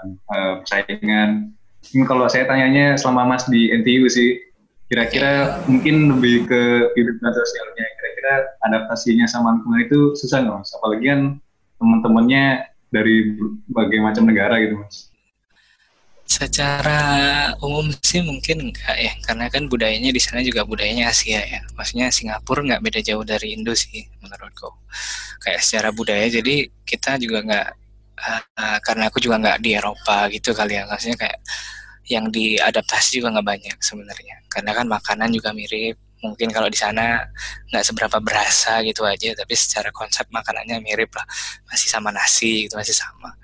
[0.05, 1.55] Uh, persaingan.
[1.83, 4.39] Ini kalau saya tanyanya selama Mas di NTU sih,
[4.87, 6.63] kira-kira mungkin lebih ke
[6.95, 8.35] kehidupan sosialnya, kira-kira
[8.69, 10.71] adaptasinya sama lingkungan itu susah nggak Mas?
[10.79, 11.21] Apalagi kan
[11.83, 12.45] teman-temannya
[12.93, 15.11] dari berbagai macam negara gitu Mas.
[16.23, 17.01] Secara
[17.61, 21.61] umum sih mungkin enggak ya, karena kan budayanya di sana juga budayanya Asia ya.
[21.77, 24.71] Maksudnya Singapura nggak beda jauh dari Indo sih menurutku.
[25.43, 27.69] Kayak secara budaya, jadi kita juga nggak
[28.23, 30.87] uh, karena aku juga nggak di Eropa gitu kali ya.
[30.87, 31.39] Maksudnya kayak
[32.11, 34.37] yang diadaptasi juga nggak banyak sebenarnya.
[34.51, 35.99] Karena kan makanan juga mirip.
[36.23, 37.19] Mungkin kalau di sana
[37.75, 41.27] nggak seberapa berasa gitu aja tapi secara konsep makanannya mirip lah.
[41.67, 43.35] Masih sama nasi gitu masih sama.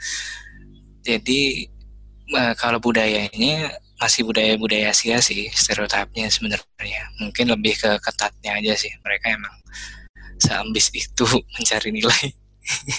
[1.02, 1.66] Jadi
[2.34, 7.02] uh, kalau budayanya masih budaya-budaya Asia sih stereotipnya sebenarnya.
[7.18, 8.94] Mungkin lebih ke ketatnya aja sih.
[9.02, 9.54] Mereka emang
[10.38, 11.26] seambis itu
[11.58, 12.30] mencari nilai.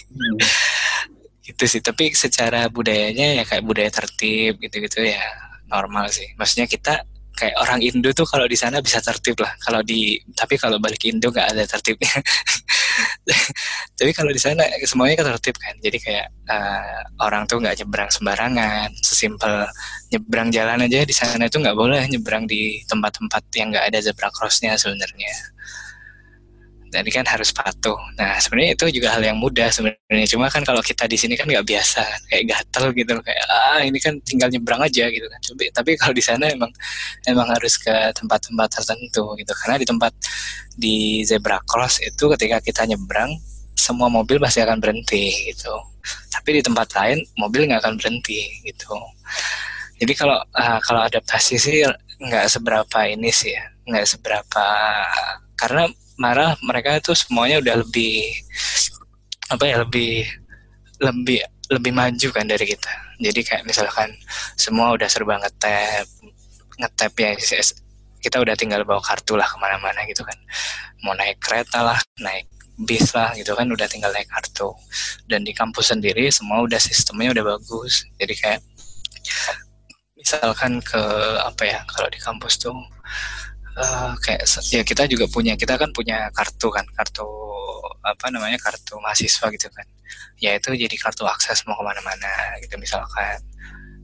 [0.09, 0.39] Hmm
[1.49, 5.21] gitu sih tapi secara budayanya ya kayak budaya tertib gitu-gitu ya
[5.69, 6.29] normal sih.
[6.35, 7.05] Maksudnya kita
[7.37, 9.53] kayak orang Indo tuh kalau di sana bisa tertib lah.
[9.63, 12.11] Kalau di tapi kalau balik Indo nggak ada tertibnya.
[13.99, 15.75] Tapi kalau di sana semuanya kan tertib kan.
[15.79, 18.89] Jadi kayak uh, orang tuh nggak nyebrang sembarangan.
[18.99, 19.69] Sesimpel
[20.11, 24.27] nyebrang jalan aja di sana itu nggak boleh nyebrang di tempat-tempat yang nggak ada zebra
[24.33, 25.31] crossnya sebenarnya
[26.89, 27.97] jadi kan harus patuh.
[28.17, 30.25] Nah sebenarnya itu juga hal yang mudah sebenarnya.
[30.25, 33.97] Cuma kan kalau kita di sini kan nggak biasa, kayak gatel gitu, kayak ah ini
[34.01, 35.39] kan tinggal nyebrang aja gitu kan.
[35.41, 36.71] Tapi, tapi kalau di sana emang
[37.29, 39.53] emang harus ke tempat-tempat tertentu gitu.
[39.65, 40.13] Karena di tempat
[40.73, 43.37] di zebra cross itu ketika kita nyebrang
[43.77, 45.73] semua mobil pasti akan berhenti gitu.
[46.33, 48.97] Tapi di tempat lain mobil nggak akan berhenti gitu.
[49.99, 51.83] Jadi kalau uh, kalau adaptasi sih
[52.19, 54.65] nggak seberapa ini sih ya, nggak seberapa
[55.59, 58.27] karena marah mereka itu semuanya udah lebih
[59.49, 60.27] apa ya lebih
[60.99, 61.39] lebih
[61.71, 62.91] lebih maju kan dari kita.
[63.23, 64.11] Jadi kayak misalkan
[64.59, 66.05] semua udah serba ngetap
[66.79, 67.31] ngetap ya
[68.19, 70.35] kita udah tinggal bawa kartu lah ke mana-mana gitu kan.
[71.07, 74.75] Mau naik kereta lah naik bis lah gitu kan udah tinggal naik kartu.
[75.23, 78.03] Dan di kampus sendiri semua udah sistemnya udah bagus.
[78.19, 78.61] Jadi kayak
[80.19, 80.99] misalkan ke
[81.39, 82.75] apa ya kalau di kampus tuh
[83.79, 87.25] uh, kayak ya kita juga punya kita kan punya kartu kan kartu
[88.03, 89.87] apa namanya kartu mahasiswa gitu kan.
[90.39, 93.39] Ya itu jadi kartu akses mau ke mana-mana gitu misalkan.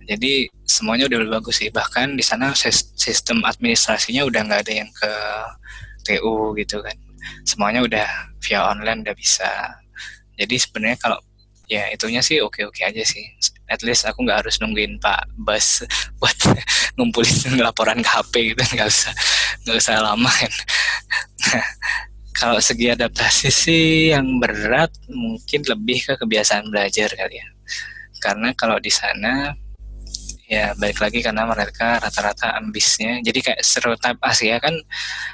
[0.05, 1.69] Jadi semuanya udah lebih bagus sih.
[1.73, 2.53] Bahkan di sana
[2.95, 5.11] sistem administrasinya udah nggak ada yang ke
[6.05, 6.97] TU gitu kan.
[7.43, 8.07] Semuanya udah
[8.45, 9.49] via online udah bisa.
[10.37, 11.19] Jadi sebenarnya kalau
[11.65, 13.25] ya itunya sih oke oke aja sih.
[13.65, 15.81] At least aku nggak harus nungguin Pak Bas
[16.21, 16.37] buat
[16.95, 19.13] ngumpulin laporan ke HP gitu nggak usah
[19.65, 20.29] nggak usah lama.
[20.29, 20.53] Kan
[22.39, 27.47] kalau segi adaptasi sih yang berat mungkin lebih ke kebiasaan belajar kali ya.
[28.21, 29.55] Karena kalau di sana
[30.45, 33.17] ya balik lagi karena mereka rata-rata ambisnya.
[33.25, 34.77] Jadi kayak stereotip Asia kan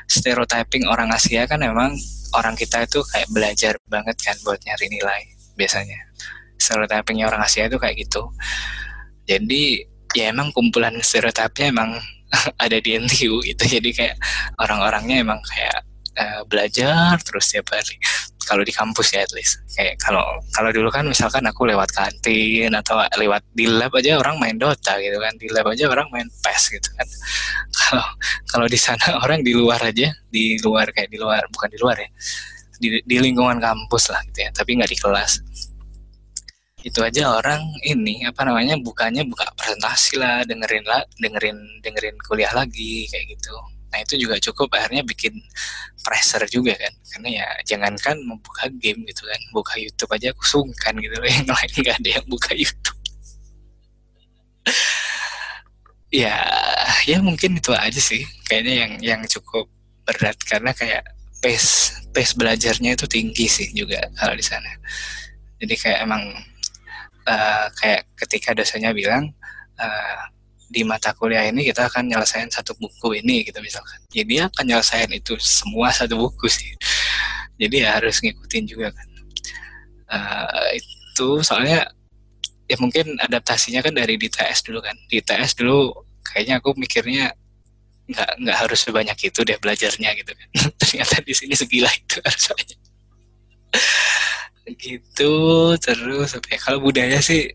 [0.08, 2.00] stereotyping orang Asia kan memang
[2.32, 5.22] orang kita itu kayak belajar banget kan buat nyari nilai
[5.60, 6.00] biasanya.
[6.56, 8.24] Stereotipingnya orang Asia itu kayak gitu.
[9.28, 9.84] Jadi
[10.15, 12.00] ya emang kumpulan stereotipnya emang
[12.63, 13.63] ada di NTU gitu.
[13.80, 14.15] Jadi kayak
[14.60, 15.84] orang-orangnya emang kayak
[16.17, 17.96] uh, belajar terus tiap hari.
[18.41, 19.62] Kalau di kampus ya at least.
[19.78, 24.36] Kayak kalau kalau dulu kan misalkan aku lewat kantin atau lewat di lab aja orang
[24.41, 25.34] main Dota gitu kan.
[25.38, 27.08] Di lab aja orang main PES gitu kan.
[27.82, 28.08] Kalau
[28.48, 31.98] kalau di sana orang di luar aja di luar kayak di luar bukan di luar
[32.00, 32.10] ya.
[32.82, 34.50] Di, di lingkungan kampus lah gitu ya.
[34.52, 35.32] Tapi nggak di kelas
[36.82, 42.50] itu aja orang ini apa namanya bukannya buka presentasi lah dengerin lah dengerin dengerin kuliah
[42.54, 43.54] lagi kayak gitu.
[43.94, 45.38] Nah itu juga cukup akhirnya bikin
[46.02, 46.94] pressure juga kan.
[47.13, 51.46] Karena ya jangankan membuka game gitu kan buka YouTube aja aku sungkan gitu loh yang
[51.46, 53.00] lain nggak ada yang buka YouTube.
[56.12, 56.44] Ya
[57.08, 59.72] ya mungkin itu aja sih kayaknya yang yang cukup
[60.04, 60.36] berat.
[60.44, 61.08] Karena kayak
[61.39, 64.76] pace pace belajarnya itu tinggi sih juga kalau di sana.
[65.63, 66.36] Jadi kayak emang
[67.32, 69.32] uh, kayak ketika dosennya bilang
[69.80, 70.24] uh,
[70.72, 74.00] di mata kuliah ini kita akan nyelesain satu buku ini gitu misalkan.
[74.08, 76.72] Jadi dia akan nyelesain itu semua satu buku sih.
[77.60, 79.08] Jadi ya harus ngikutin juga kan.
[80.12, 81.88] Uh, itu soalnya
[82.67, 84.96] ya mungkin adaptasinya kan dari di TS dulu kan.
[85.12, 85.91] Di TS dulu
[86.24, 87.36] kayaknya aku mikirnya
[88.12, 90.48] nggak nggak harus sebanyak itu deh belajarnya gitu kan.
[90.80, 92.56] Ternyata di sini segila itu harusnya
[94.78, 95.34] gitu
[95.82, 97.50] terus ya kalau budaya sih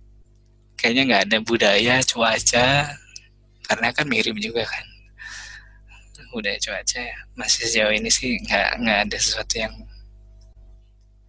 [0.76, 2.68] kayaknya nggak ada budaya cuaca
[3.66, 4.86] karena kan mirip juga kan.
[6.30, 9.74] Budaya cuaca ya masih sejauh ini sih nggak nggak ada sesuatu yang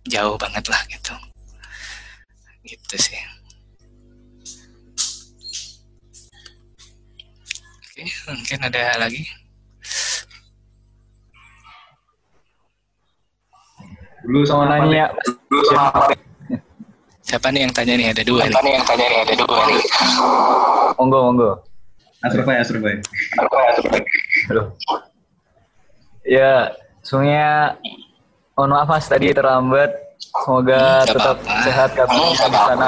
[0.10, 1.16] jauh banget lah gitu.
[2.68, 3.22] Gitu sih.
[7.82, 9.26] Oke mungkin ada lagi
[14.28, 15.08] Dulu sama nanya
[15.48, 16.12] Dulu sama
[17.24, 18.08] Siapa nih yang tanya nih?
[18.12, 18.72] Ada dua Siapa nih.
[18.72, 19.20] yang tanya nih?
[19.20, 19.82] Ada dua nih.
[20.96, 21.52] Monggo, monggo.
[22.20, 22.96] Asrufai, Asrufai.
[24.48, 24.64] Halo.
[26.24, 27.76] Ya, sungguhnya
[28.54, 29.92] mohon maaf mas tadi terlambat.
[30.18, 31.64] Semoga Hmm, tetap apa-apa.
[31.64, 32.88] sehat kami di sana.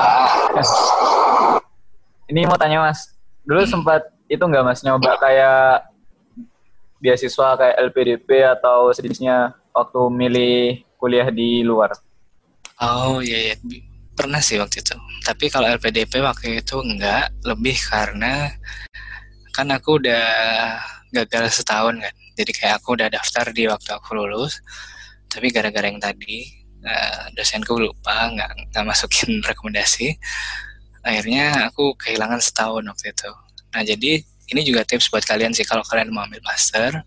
[2.31, 3.11] Ini mau tanya mas,
[3.43, 5.83] dulu sempat itu nggak mas nyoba kayak
[6.97, 11.95] beasiswa kayak LPDP atau sejenisnya waktu milih kuliah di luar?
[12.83, 13.55] Oh iya, iya.
[14.19, 14.95] pernah sih waktu itu.
[15.23, 18.51] Tapi kalau LPDP waktu itu enggak, lebih karena
[19.55, 20.27] kan aku udah
[21.15, 22.15] gagal setahun kan.
[22.35, 24.59] Jadi kayak aku udah daftar di waktu aku lulus,
[25.31, 26.47] tapi gara-gara yang tadi
[26.83, 30.15] eh, dosenku lupa nggak nggak masukin rekomendasi,
[31.03, 33.31] akhirnya aku kehilangan setahun waktu itu.
[33.75, 34.11] Nah jadi
[34.49, 37.03] ini juga tips buat kalian sih kalau kalian mau ambil master,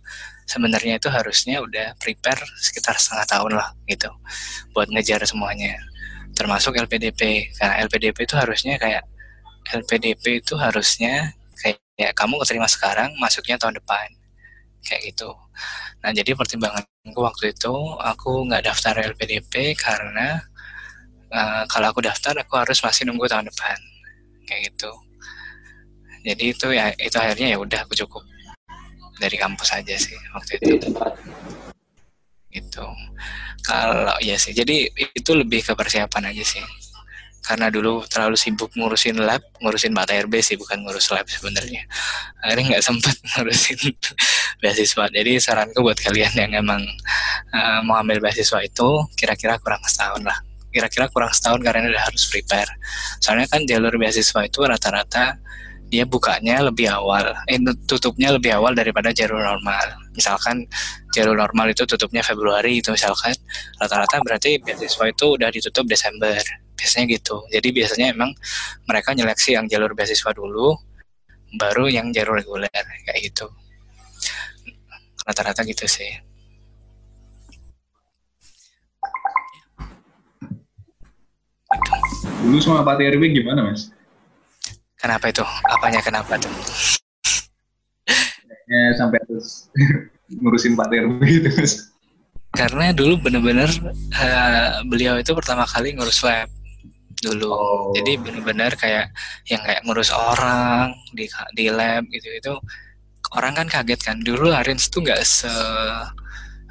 [0.53, 4.13] sebenarnya itu harusnya udah prepare sekitar setengah tahun lah gitu.
[4.77, 5.81] Buat ngejar semuanya.
[6.37, 9.05] Termasuk LPDP karena LPDP itu harusnya kayak
[9.73, 14.09] LPDP itu harusnya kayak ya, kamu keterima sekarang masuknya tahun depan.
[14.85, 15.31] Kayak gitu.
[16.05, 20.43] Nah jadi pertimbanganku waktu itu aku nggak daftar LPDP karena
[21.33, 23.79] uh, kalau aku daftar aku harus masih nunggu tahun depan.
[24.45, 24.93] Kayak gitu.
[26.23, 28.23] Jadi itu ya itu akhirnya ya udah aku cukup
[29.23, 30.91] dari kampus aja sih waktu itu.
[32.51, 32.87] Gitu.
[33.63, 36.63] Kalau ya sih, jadi itu lebih ke persiapan aja sih
[37.43, 41.83] karena dulu terlalu sibuk ngurusin lab, ngurusin mata RB sih, bukan ngurus lab sebenarnya.
[42.39, 43.93] Akhirnya nggak sempat ngurusin
[44.63, 45.11] beasiswa.
[45.11, 46.83] Jadi saranku buat kalian yang emang
[47.51, 50.39] uh, mau ambil beasiswa itu, kira-kira kurang setahun lah.
[50.71, 52.71] Kira-kira kurang setahun karena udah harus prepare.
[53.19, 55.37] Soalnya kan jalur beasiswa itu rata-rata
[55.93, 60.09] dia bukanya lebih awal, eh, tutupnya lebih awal daripada jalur normal.
[60.17, 60.65] Misalkan
[61.13, 63.37] jalur normal itu tutupnya Februari itu misalkan,
[63.77, 66.41] rata-rata berarti beasiswa itu udah ditutup Desember
[66.83, 68.35] biasanya gitu jadi biasanya emang
[68.91, 70.75] mereka nyeleksi yang jalur beasiswa dulu
[71.55, 72.67] baru yang jalur reguler
[73.07, 73.47] kayak gitu
[75.23, 76.11] rata-rata gitu sih
[82.43, 83.95] dulu sama Pak TRB gimana mas?
[85.03, 85.43] Kenapa itu?
[85.67, 86.55] Apanya kenapa tuh?
[88.71, 89.67] Ya sampai terus
[90.41, 91.51] ngurusin Pak TRB gitu.
[92.55, 93.67] Karena dulu bener-bener
[94.15, 96.47] uh, beliau itu pertama kali ngurus lab
[97.19, 97.51] dulu.
[97.51, 97.91] Oh.
[97.99, 99.11] Jadi benar-benar kayak
[99.51, 101.27] yang kayak ngurus orang di
[101.59, 102.55] di lab gitu itu
[103.35, 104.17] orang kan kaget kan.
[104.23, 105.51] Dulu Arins tuh nggak se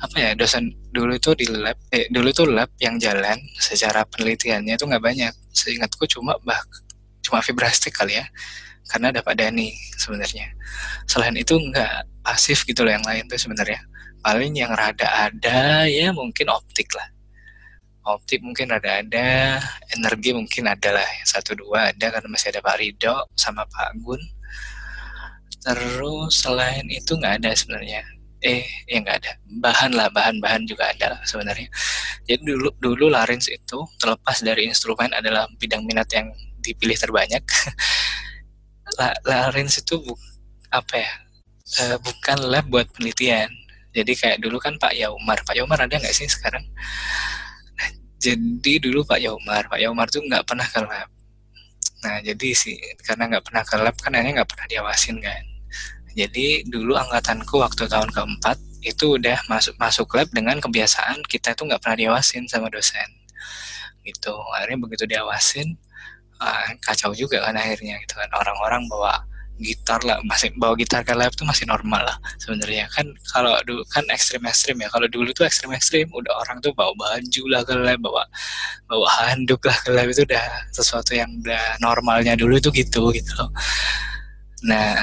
[0.01, 4.73] apa ya dosen dulu itu di lab eh dulu itu lab yang jalan secara penelitiannya
[4.73, 6.57] itu nggak banyak seingatku cuma bah
[7.31, 8.27] cuma fibrastik kali ya.
[8.91, 10.51] Karena ada Pak Dani sebenarnya.
[11.07, 13.79] Selain itu nggak pasif gitu loh yang lain tuh sebenarnya.
[14.19, 17.07] Paling yang rada ada ya mungkin optik lah.
[18.03, 19.63] Optik mungkin ada ada
[19.95, 21.07] energi mungkin ada lah.
[21.23, 24.19] Satu dua ada karena masih ada Pak Rido sama Pak Gun.
[25.61, 28.03] Terus selain itu nggak ada sebenarnya.
[28.43, 29.31] Eh ya nggak ada.
[29.61, 31.69] Bahan lah bahan-bahan juga ada lah sebenarnya.
[32.27, 36.27] Jadi dulu dulu Larins itu terlepas dari instrumen adalah bidang minat yang
[36.61, 37.41] dipilih terbanyak.
[39.27, 40.13] Larins itu bu,
[40.71, 41.11] apa ya
[41.79, 43.49] e, bukan lab buat penelitian.
[43.91, 45.43] Jadi kayak dulu kan Pak Yaumar.
[45.43, 46.63] Pak Yaumar ada nggak sih sekarang?
[48.21, 49.67] Jadi dulu Pak Yaumar.
[49.67, 51.09] Pak Yaumar tuh nggak pernah ke lab.
[52.01, 55.43] Nah jadi sih karena nggak pernah ke lab kan akhirnya nggak pernah diawasin kan.
[56.11, 61.61] Jadi dulu angkatanku waktu tahun keempat itu udah masuk masuk lab dengan kebiasaan kita itu
[61.67, 63.07] nggak pernah diawasin sama dosen.
[64.07, 64.33] Gitu.
[64.55, 65.77] Akhirnya begitu diawasin
[66.41, 68.29] uh, kacau juga kan akhirnya gitu kan.
[68.33, 69.21] Orang-orang bawa
[69.61, 72.89] gitar lah masih bawa gitar ke lab tuh masih normal lah sebenarnya.
[72.89, 74.89] Kan kalau dulu kan ekstrim ekstrim ya.
[74.89, 78.23] Kalau dulu tuh ekstrim ekstrim udah orang tuh bawa baju lah ke lab bawa
[78.89, 83.31] bawa handuk lah ke lab itu udah sesuatu yang udah normalnya dulu itu gitu gitu
[83.37, 83.53] loh.
[84.65, 84.97] Nah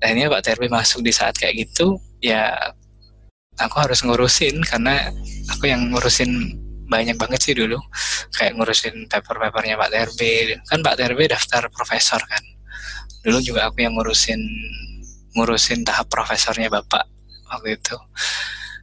[0.00, 2.54] akhirnya Pak Terbi masuk di saat kayak gitu ya
[3.60, 5.12] aku harus ngurusin karena
[5.52, 6.56] aku yang ngurusin
[6.90, 7.78] banyak banget sih dulu.
[8.34, 10.20] Kayak ngurusin paper-papernya Pak TRB
[10.66, 12.42] kan Pak TRB daftar profesor kan.
[13.22, 14.40] Dulu juga aku yang ngurusin
[15.38, 17.06] ngurusin tahap profesornya bapak
[17.46, 17.96] waktu itu.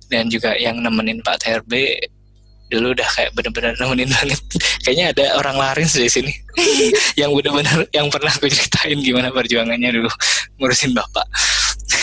[0.08, 2.00] Dan juga yang nemenin Pak TRB
[2.68, 4.42] dulu udah kayak bener-bener nemenin banget.
[4.84, 6.32] Kayaknya ada orang lain di sini.
[7.20, 10.12] Yang bener-bener yang pernah aku ceritain gimana perjuangannya dulu
[10.60, 11.28] ngurusin bapak.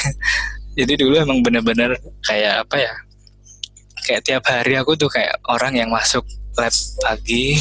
[0.78, 2.92] Jadi dulu emang bener-bener kayak apa ya
[4.04, 6.22] kayak tiap hari aku tuh kayak orang yang masuk
[6.60, 7.56] lab pagi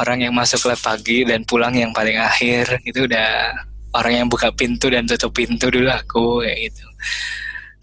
[0.00, 2.80] orang yang masuk lab pagi dan pulang yang paling akhir.
[2.84, 3.52] Itu udah
[3.96, 6.86] orang yang buka pintu dan tutup pintu dulu aku kayak gitu.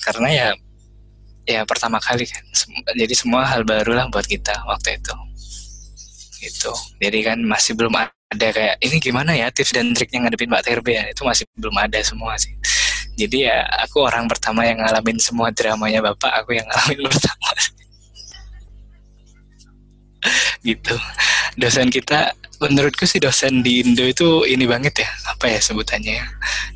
[0.01, 0.47] Karena ya
[1.49, 2.43] ya pertama kali kan.
[2.93, 5.15] Jadi semua hal baru lah buat kita waktu itu.
[6.43, 6.73] Gitu.
[7.01, 10.93] Jadi kan masih belum ada kayak ini gimana ya tips dan triknya ngadepin Mbak Terbe
[10.93, 11.05] ya?
[11.09, 12.53] Itu masih belum ada semua sih
[13.13, 17.49] jadi ya aku orang pertama yang ngalamin semua dramanya bapak aku yang ngalamin pertama.
[20.63, 20.95] Gitu.
[21.59, 26.25] Dosen kita menurutku sih dosen di Indo itu ini banget ya apa ya sebutannya ya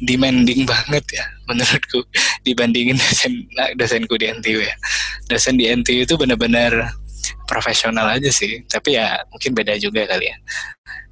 [0.04, 2.04] demanding banget ya menurutku
[2.45, 4.76] dibandingin dosen nah, dosenku di NTU ya.
[5.32, 6.93] Dosen di NTU itu benar-benar
[7.50, 10.38] profesional aja sih tapi ya mungkin beda juga kali ya.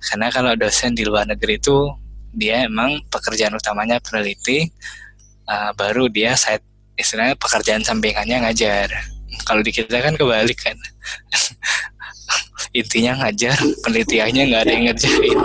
[0.06, 1.90] Karena kalau dosen di luar negeri itu
[2.36, 4.70] dia emang pekerjaan utamanya peneliti
[5.50, 6.64] uh, baru dia side
[6.96, 8.90] istilahnya pekerjaan sampingannya ngajar.
[9.46, 10.78] Kalau di kita kan kebalik kan.
[12.80, 13.56] Intinya ngajar
[13.88, 15.40] penelitiannya nggak ada yang ngerjain.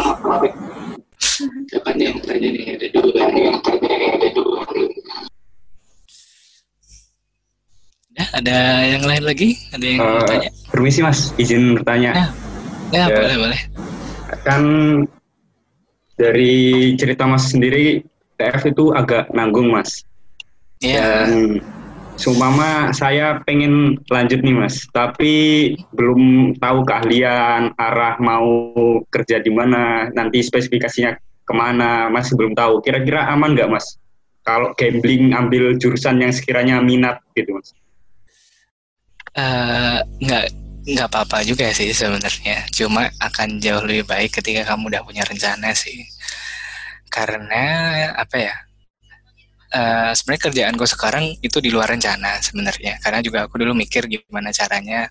[1.70, 4.60] Kapan yang tanya nih ada dua yang ada dua
[8.20, 9.48] ya ada yang lain lagi?
[9.72, 10.50] Ada yang uh, tanya?
[10.68, 11.32] permisi mas.
[11.40, 12.10] Izin bertanya.
[12.12, 12.26] Ya,
[12.92, 13.16] ya, ya.
[13.16, 13.60] boleh boleh.
[14.44, 14.62] Kan
[16.20, 16.54] dari
[17.00, 18.04] cerita mas sendiri
[18.40, 20.08] TF itu agak nanggung mas
[20.80, 21.28] Iya.
[21.28, 21.60] Dan
[22.16, 25.32] seumpama saya pengen lanjut nih mas, tapi
[25.92, 28.72] belum tahu keahlian, arah mau
[29.08, 32.80] kerja di mana, nanti spesifikasinya ke mana, masih belum tahu.
[32.84, 33.96] Kira-kira aman nggak mas?
[34.40, 37.76] Kalau gambling ambil jurusan yang sekiranya minat gitu mas?
[39.36, 40.44] Eh, nggak
[40.90, 42.66] nggak apa-apa juga sih sebenarnya.
[42.72, 46.08] Cuma akan jauh lebih baik ketika kamu udah punya rencana sih.
[47.10, 47.64] Karena
[48.14, 48.54] apa ya?
[49.70, 52.98] eh sebenarnya kerjaanku sekarang itu di luar rencana sebenarnya.
[52.98, 55.06] Karena juga aku dulu mikir gimana caranya,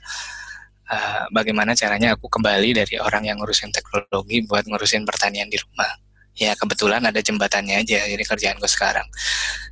[0.92, 5.92] eh, bagaimana caranya aku kembali dari orang yang ngurusin teknologi buat ngurusin pertanian di rumah.
[6.40, 9.04] Ya kebetulan ada jembatannya aja, jadi kerjaanku sekarang.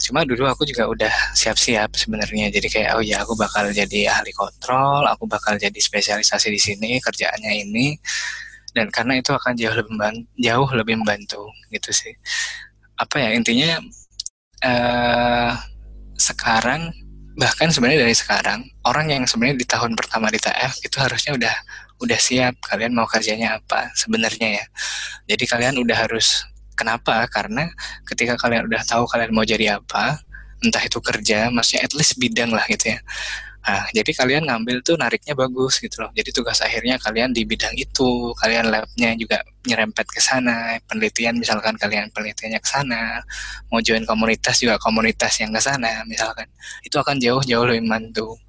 [0.04, 2.52] Cuma dulu aku juga udah siap-siap sebenarnya.
[2.52, 6.92] Jadi kayak oh ya aku bakal jadi ahli kontrol, aku bakal jadi spesialisasi di sini,
[7.00, 7.96] kerjaannya ini.
[8.76, 11.44] Dan karena itu akan jauh lebih membantu, jauh lebih membantu
[11.74, 12.14] gitu sih.
[12.98, 13.80] Apa ya intinya
[14.66, 15.52] eh
[16.18, 16.90] sekarang
[17.38, 21.56] bahkan sebenarnya dari sekarang orang yang sebenarnya di tahun pertama di TF itu harusnya udah
[22.02, 24.66] udah siap kalian mau kerjanya apa sebenarnya ya.
[25.30, 26.46] Jadi kalian udah harus
[26.78, 27.26] kenapa?
[27.30, 27.70] Karena
[28.06, 30.22] ketika kalian udah tahu kalian mau jadi apa,
[30.62, 33.00] entah itu kerja, maksudnya at least bidang lah gitu ya.
[33.68, 36.08] Nah, jadi kalian ngambil tuh nariknya bagus gitu loh.
[36.16, 41.76] Jadi tugas akhirnya kalian di bidang itu, kalian labnya juga nyerempet ke sana, penelitian misalkan
[41.76, 43.20] kalian penelitiannya ke sana,
[43.68, 46.48] mau join komunitas juga komunitas yang ke sana misalkan.
[46.80, 48.40] Itu akan jauh-jauh lebih membantu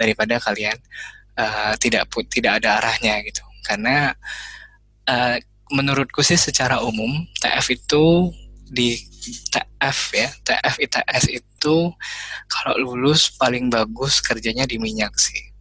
[0.00, 0.80] daripada kalian
[1.36, 3.44] uh, tidak tidak ada arahnya gitu.
[3.60, 4.16] Karena
[5.04, 5.36] uh,
[5.68, 8.32] menurutku sih secara umum TF itu
[8.72, 11.76] di TF ya, TF ITS itu
[12.50, 15.54] kalau lulus paling bagus kerjanya di minyak sih.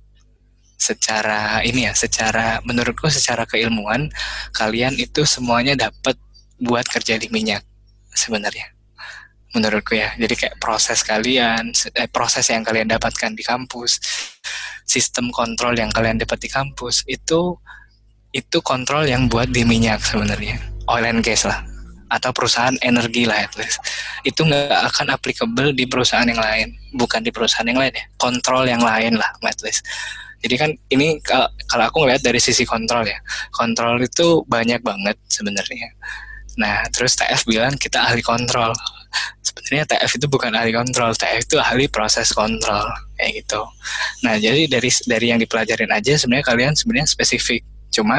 [0.82, 4.10] Secara ini ya, secara menurutku secara keilmuan
[4.58, 6.18] kalian itu semuanya dapat
[6.58, 7.62] buat kerja di minyak
[8.18, 8.66] sebenarnya.
[9.54, 10.16] Menurutku ya.
[10.18, 14.02] Jadi kayak proses kalian, eh, proses yang kalian dapatkan di kampus,
[14.90, 17.56] sistem kontrol yang kalian dapat di kampus itu
[18.32, 20.58] itu kontrol yang buat di minyak sebenarnya.
[20.90, 21.71] Oil and gas lah
[22.12, 23.80] atau perusahaan energi lah at least.
[24.28, 26.76] Itu nggak akan applicable di perusahaan yang lain.
[26.92, 29.88] Bukan di perusahaan yang lain ya kontrol yang lain lah at least.
[30.42, 33.16] Jadi kan ini kalau aku ngeliat dari sisi kontrol ya
[33.54, 35.96] kontrol itu banyak banget sebenarnya.
[36.60, 38.76] Nah terus TF bilang kita ahli kontrol.
[39.44, 43.62] Sebenarnya TF itu bukan ahli kontrol TF itu ahli proses kontrol kayak gitu.
[44.26, 47.62] Nah jadi dari dari yang dipelajarin aja sebenarnya kalian sebenarnya spesifik.
[47.92, 48.18] Cuma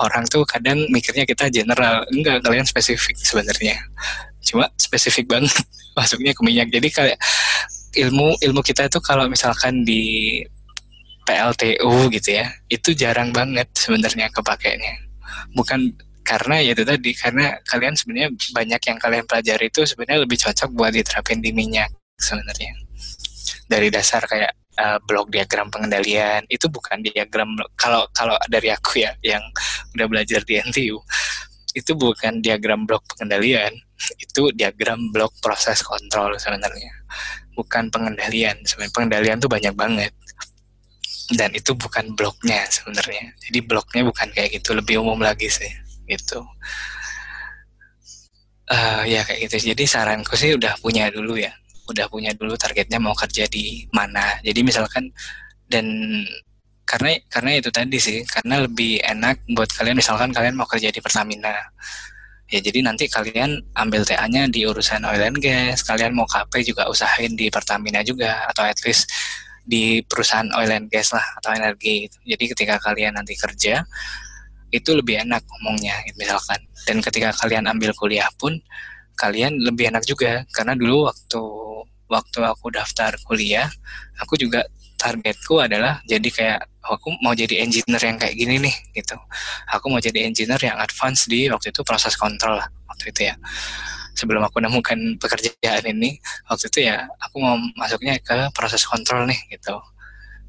[0.00, 2.02] orang tuh kadang mikirnya kita general.
[2.10, 3.78] Enggak kalian spesifik sebenarnya.
[4.42, 5.54] Cuma spesifik banget
[5.98, 6.68] masuknya ke minyak.
[6.70, 7.18] Jadi kayak
[7.94, 10.42] ilmu ilmu kita itu kalau misalkan di
[11.24, 14.94] PLTU gitu ya itu jarang banget sebenarnya kepakainya.
[15.54, 20.40] Bukan karena ya itu tadi karena kalian sebenarnya banyak yang kalian pelajari itu sebenarnya lebih
[20.40, 22.72] cocok buat diterapin di minyak sebenarnya.
[23.68, 26.42] Dari dasar kayak uh, blok diagram pengendalian.
[26.50, 29.42] Itu bukan diagram kalau kalau dari aku ya yang
[29.94, 30.98] udah belajar di NTU
[31.74, 33.74] itu bukan diagram blok pengendalian.
[34.18, 36.90] Itu diagram blok proses kontrol sebenarnya.
[37.58, 38.62] Bukan pengendalian.
[38.62, 40.12] Sebenarnya pengendalian tuh banyak banget.
[41.34, 43.34] Dan itu bukan bloknya sebenarnya.
[43.42, 44.70] Jadi bloknya bukan kayak gitu.
[44.78, 45.70] Lebih umum lagi sih.
[46.06, 46.38] Gitu.
[48.70, 49.74] Uh, ya kayak gitu.
[49.74, 51.52] Jadi saranku sih udah punya dulu ya
[51.88, 54.40] udah punya dulu targetnya mau kerja di mana.
[54.40, 55.10] Jadi misalkan
[55.68, 55.86] dan
[56.84, 61.00] karena karena itu tadi sih karena lebih enak buat kalian misalkan kalian mau kerja di
[61.00, 61.52] Pertamina.
[62.52, 66.86] Ya jadi nanti kalian ambil TA-nya di urusan oil and gas, kalian mau KP juga
[66.92, 69.08] usahain di Pertamina juga atau at least
[69.64, 72.16] di perusahaan oil and gas lah atau energi gitu.
[72.36, 73.80] Jadi ketika kalian nanti kerja
[74.68, 76.60] itu lebih enak ngomongnya misalkan.
[76.84, 78.60] Dan ketika kalian ambil kuliah pun
[79.16, 81.42] kalian lebih enak juga karena dulu waktu
[82.14, 83.66] waktu aku daftar kuliah
[84.22, 84.62] aku juga
[85.04, 89.16] targetku adalah jadi kayak aku mau jadi engineer yang kayak gini nih gitu.
[89.68, 93.34] Aku mau jadi engineer yang advance di waktu itu proses kontrol lah waktu itu ya.
[94.14, 96.16] Sebelum aku nemukan pekerjaan ini
[96.48, 99.76] waktu itu ya aku mau masuknya ke proses kontrol nih gitu.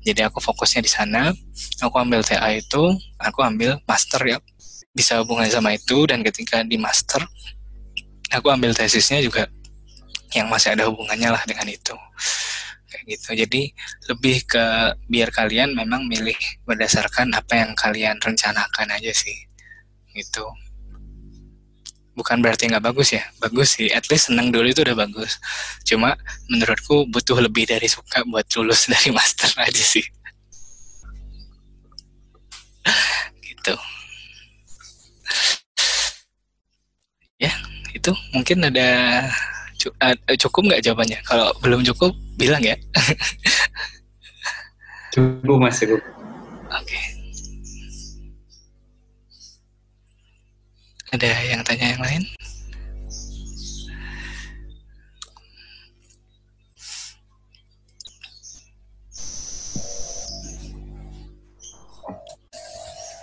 [0.05, 1.33] Jadi aku fokusnya di sana
[1.81, 4.37] aku ambil TA itu aku ambil master ya
[4.95, 7.25] bisa hubungan sama itu dan ketika di master
[8.31, 9.49] aku ambil tesisnya juga
[10.33, 11.93] yang masih ada hubungannya lah dengan itu.
[12.89, 13.29] Kayak gitu.
[13.35, 13.61] Jadi
[14.09, 14.65] lebih ke
[15.11, 19.35] biar kalian memang milih berdasarkan apa yang kalian rencanakan aja sih.
[20.15, 20.45] Gitu.
[22.15, 23.23] Bukan berarti nggak bagus ya.
[23.43, 23.91] Bagus sih.
[23.91, 25.35] At least senang dulu itu udah bagus.
[25.83, 26.15] Cuma
[26.47, 30.05] menurutku butuh lebih dari suka buat lulus dari master aja sih.
[33.43, 33.75] Gitu.
[37.35, 37.51] Ya
[37.91, 38.11] itu.
[38.31, 38.87] Mungkin ada
[40.39, 41.19] cukup nggak jawabannya?
[41.25, 42.75] Kalau belum cukup, bilang ya.
[45.15, 46.01] Cukup mas cukup.
[46.75, 46.99] Oke.
[51.15, 52.23] Ada yang tanya yang lain?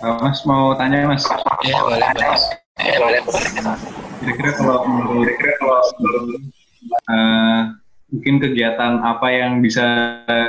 [0.03, 1.23] Mas mau tanya mas,
[1.63, 2.62] Ya boleh boleh.
[4.23, 5.79] Kira-kira kalau menurut kira-kira kalau
[7.09, 7.61] uh,
[8.13, 9.83] mungkin kegiatan apa yang bisa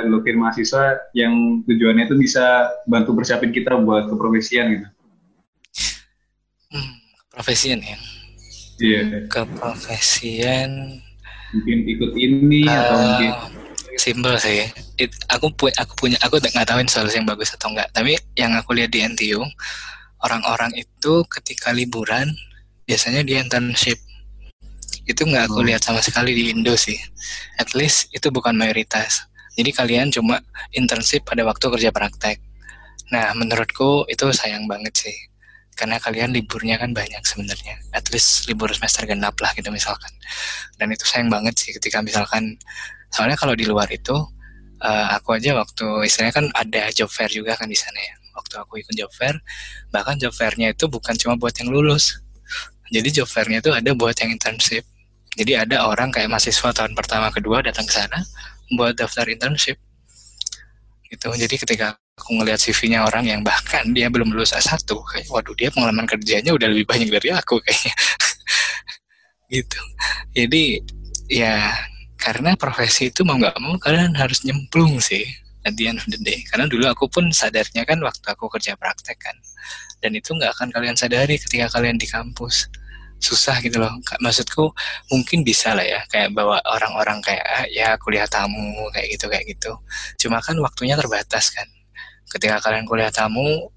[0.05, 4.87] dilakukan mahasiswa yang tujuannya itu bisa bantu persiapin kita buat keprofesian gitu.
[6.71, 6.91] Hmm,
[7.33, 7.97] profesian ya.
[8.75, 10.99] Iya, Keprofesian
[11.55, 13.55] mungkin ikut ini atau mungkin eh
[13.95, 14.67] simple sih.
[14.99, 17.87] It- aku pu aku punya aku nggak tahu solusi yang bagus atau enggak.
[17.95, 19.41] Tapi yang aku lihat di NTU
[20.23, 22.31] orang-orang itu ketika liburan
[22.87, 23.97] biasanya di internship
[25.05, 25.67] itu nggak aku Hmm.
[25.69, 26.97] lihat sama sekali di Indo sih.
[27.61, 29.25] At least itu bukan mayoritas.
[29.53, 30.41] Jadi kalian cuma
[30.73, 32.41] internship pada waktu kerja praktek.
[33.13, 35.15] Nah menurutku itu sayang banget sih.
[35.77, 37.77] Karena kalian liburnya kan banyak sebenarnya.
[37.93, 40.09] At least libur semester genap lah gitu misalkan.
[40.79, 42.57] Dan itu sayang banget sih ketika misalkan
[43.13, 44.15] soalnya kalau di luar itu
[44.81, 48.55] eh, aku aja waktu istilahnya kan ada job fair juga kan di sana ya waktu
[48.59, 49.39] aku ikut job fair.
[49.89, 52.19] Bahkan job fairnya itu bukan cuma buat yang lulus.
[52.91, 54.85] Jadi job fairnya itu ada buat yang internship.
[55.35, 58.23] Jadi ada orang kayak mahasiswa tahun pertama kedua datang ke sana
[58.75, 59.79] buat daftar internship.
[61.07, 61.27] Gitu.
[61.31, 65.67] Jadi ketika aku ngelihat CV-nya orang yang bahkan dia belum lulus S1 kayak waduh dia
[65.67, 67.95] pengalaman kerjanya udah lebih banyak dari aku kayaknya.
[69.51, 69.81] Gitu.
[70.31, 70.63] Jadi
[71.27, 71.73] ya
[72.15, 75.25] karena profesi itu mau nggak mau kalian harus nyemplung sih
[75.65, 76.45] at the end of the day.
[76.45, 79.35] Karena dulu aku pun sadarnya kan waktu aku kerja praktek kan.
[79.99, 82.69] Dan itu nggak akan kalian sadari ketika kalian di kampus.
[83.17, 83.89] Susah gitu loh.
[84.21, 84.69] Maksudku
[85.09, 89.45] mungkin bisa lah ya kayak bawa orang-orang kayak ah, ya kuliah tamu kayak gitu kayak
[89.49, 89.73] gitu.
[90.21, 91.65] Cuma kan waktunya terbatas kan.
[92.29, 93.73] Ketika kalian kuliah tamu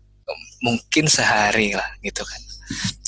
[0.61, 2.41] mungkin sehari lah gitu kan.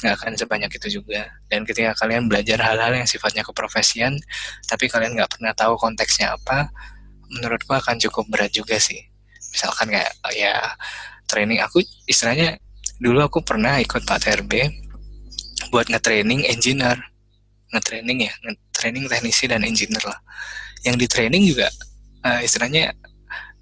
[0.00, 1.28] Nggak akan sebanyak itu juga.
[1.52, 4.16] Dan ketika kalian belajar hal-hal yang sifatnya keprofesian
[4.64, 6.72] tapi kalian nggak pernah tahu konteksnya apa
[7.30, 8.98] menurutku akan cukup berat juga sih.
[9.54, 10.54] Misalkan kayak oh ya
[11.30, 12.58] training aku istilahnya
[12.98, 14.52] dulu aku pernah ikut Pak TRB
[15.70, 16.98] buat nge-training engineer.
[17.70, 20.18] Nge-training ya nge-training teknisi dan engineer lah.
[20.82, 21.68] Yang di training juga
[22.26, 22.90] eh, istilahnya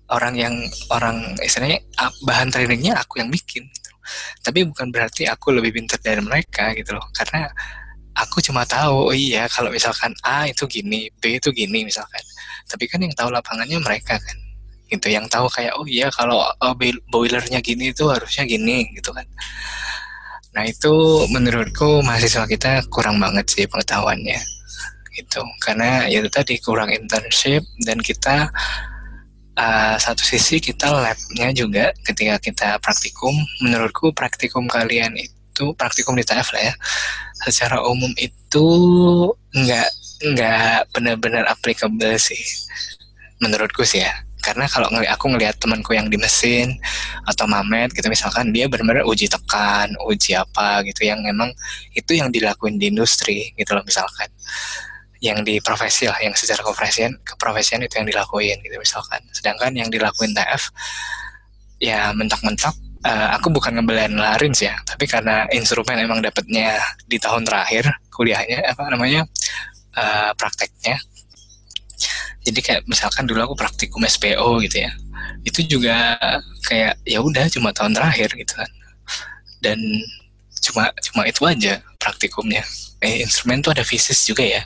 [0.09, 0.55] orang yang
[0.89, 3.93] orang istilahnya ah, bahan trainingnya aku yang bikin gitu.
[4.41, 7.05] tapi bukan berarti aku lebih pintar dari mereka gitu loh.
[7.13, 7.45] Karena
[8.19, 12.21] aku cuma tahu oh iya kalau misalkan A itu gini B itu gini misalkan
[12.69, 14.37] tapi kan yang tahu lapangannya mereka kan.
[14.89, 19.11] Gitu yang tahu kayak oh iya kalau oh, boil- boilernya gini itu harusnya gini gitu
[19.11, 19.25] kan.
[20.55, 20.93] Nah itu
[21.33, 24.41] menurutku mahasiswa kita kurang banget sih pengetahuannya.
[25.17, 28.53] Gitu karena ya itu tadi kurang internship dan kita
[29.59, 36.23] uh, satu sisi kita labnya juga ketika kita praktikum menurutku praktikum kalian itu praktikum di
[36.23, 36.75] TF lah ya
[37.43, 38.67] secara umum itu
[39.55, 42.41] nggak nggak benar-benar applicable sih
[43.43, 44.13] menurutku sih ya.
[44.39, 46.79] Karena kalau ngeli aku ngelihat temanku yang di mesin
[47.27, 51.51] atau mamet gitu misalkan dia benar-benar uji tekan uji apa gitu yang memang
[51.93, 54.31] itu yang dilakuin di industri gitu loh misalkan.
[55.19, 59.19] Yang di profesi lah yang secara keprofesian keprofesian itu yang dilakuin gitu misalkan.
[59.35, 60.71] Sedangkan yang dilakuin TF
[61.83, 62.75] ya mentok-mentok
[63.07, 68.75] eh, aku bukan ngebelain Larins ya tapi karena instrumen emang dapetnya di tahun terakhir kuliahnya
[68.75, 69.23] apa namanya
[69.99, 70.97] eh, prakteknya.
[72.47, 74.93] Jadi kayak misalkan dulu aku praktikum SPO gitu ya.
[75.45, 76.17] Itu juga
[76.65, 78.71] kayak ya udah cuma tahun terakhir gitu kan.
[79.61, 79.79] Dan
[80.63, 82.63] cuma cuma itu aja praktikumnya.
[83.05, 84.63] Eh instrumen tuh ada fisis juga ya.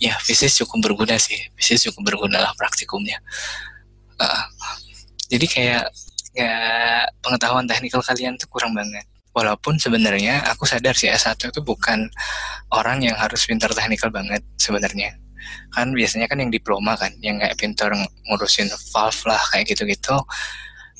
[0.00, 1.38] Ya fisis cukup berguna sih.
[1.56, 3.22] Fisis cukup berguna lah praktikumnya.
[4.20, 4.44] Uh,
[5.32, 5.84] jadi kayak
[6.36, 6.54] ya
[7.24, 12.10] pengetahuan teknikal kalian tuh kurang banget walaupun sebenarnya aku sadar sih S1 itu bukan
[12.74, 15.14] orang yang harus pintar teknikal banget sebenarnya.
[15.72, 17.90] Kan biasanya kan yang diploma kan yang kayak pintar
[18.28, 20.18] ngurusin valve lah kayak gitu-gitu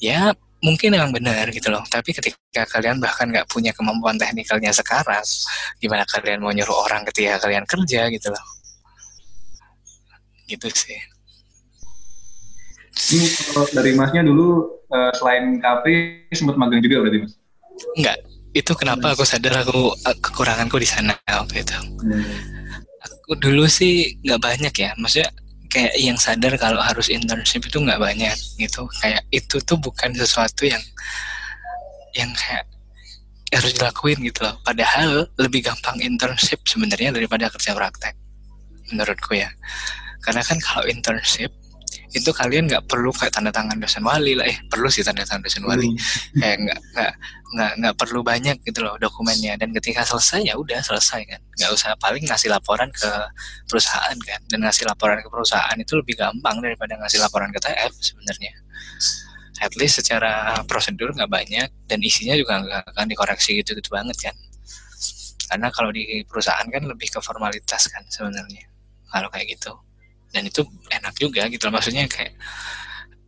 [0.01, 1.85] ya mungkin emang benar gitu loh.
[1.89, 5.24] Tapi ketika kalian bahkan nggak punya kemampuan teknikalnya sekarang
[5.81, 8.45] gimana kalian mau nyuruh orang ketika kalian kerja gitu loh.
[10.49, 11.01] Gitu sih.
[13.16, 17.39] Ini kalau dari masnya dulu eh, selain kafe sempat magang juga berarti mas?
[17.99, 18.18] Enggak,
[18.53, 21.76] itu kenapa aku sadar aku eh, kekuranganku di sana waktu itu.
[23.01, 25.31] Aku dulu sih nggak banyak ya, maksudnya
[25.70, 28.87] kayak yang sadar kalau harus internship itu nggak banyak gitu.
[29.01, 30.83] Kayak itu tuh bukan sesuatu yang
[32.18, 32.66] yang kayak
[33.55, 34.55] harus dilakuin gitu loh.
[34.62, 38.14] Padahal lebih gampang internship sebenarnya daripada kerja praktek.
[38.91, 39.47] menurutku ya
[40.20, 41.51] karena kan kalau internship
[42.11, 44.47] itu kalian nggak perlu kayak tanda tangan dosen wali lah.
[44.47, 45.95] Eh perlu sih tanda tangan dosen wali.
[46.35, 47.13] Kayak nggak nggak
[47.51, 49.55] nggak nggak perlu banyak gitu loh dokumennya.
[49.55, 51.41] Dan ketika selesai ya udah selesai kan.
[51.55, 53.11] Nggak usah paling ngasih laporan ke
[53.71, 54.41] perusahaan kan.
[54.51, 58.53] Dan ngasih laporan ke perusahaan itu lebih gampang daripada ngasih laporan ke TF sebenarnya.
[59.61, 64.19] At least secara prosedur nggak banyak dan isinya juga nggak akan dikoreksi gitu gitu banget
[64.19, 64.37] kan.
[65.51, 68.71] Karena kalau di perusahaan kan lebih ke formalitas kan sebenarnya
[69.11, 69.75] kalau kayak gitu
[70.31, 71.74] dan itu enak juga gitu loh.
[71.78, 72.35] maksudnya kayak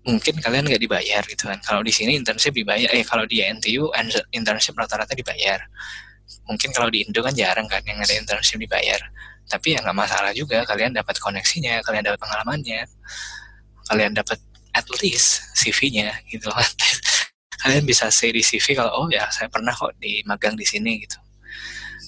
[0.02, 1.58] mungkin kalian nggak dibayar gitu kan.
[1.62, 3.90] Kalau di sini internship dibayar eh kalau di NTU
[4.34, 5.62] internship rata-rata dibayar.
[6.48, 8.98] Mungkin kalau di Indo kan jarang kan yang ada internship dibayar.
[9.46, 12.82] Tapi ya nggak masalah juga kalian dapat koneksinya kalian dapat pengalamannya.
[13.86, 14.38] Kalian dapat
[14.72, 16.64] at least CV-nya gitu kan
[17.62, 20.98] kalian bisa say di CV kalau oh ya saya pernah kok di magang di sini
[21.04, 21.20] gitu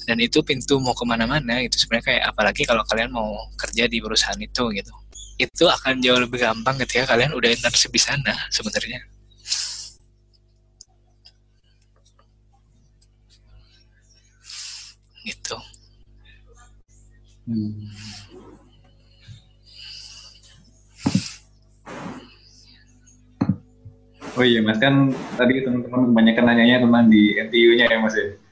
[0.05, 3.98] dan itu pintu mau ke mana-mana itu sebenarnya kayak apalagi kalau kalian mau kerja di
[4.05, 4.92] perusahaan itu gitu.
[5.40, 9.00] Itu akan jauh lebih gampang ketika kalian udah internship di sana sebenarnya.
[15.24, 15.57] Gitu.
[17.48, 17.72] Hmm.
[24.36, 24.76] Oh iya mas.
[24.76, 28.43] Kan tadi teman-teman kebanyakan nanyanya tentang di NTU-nya ya mas ya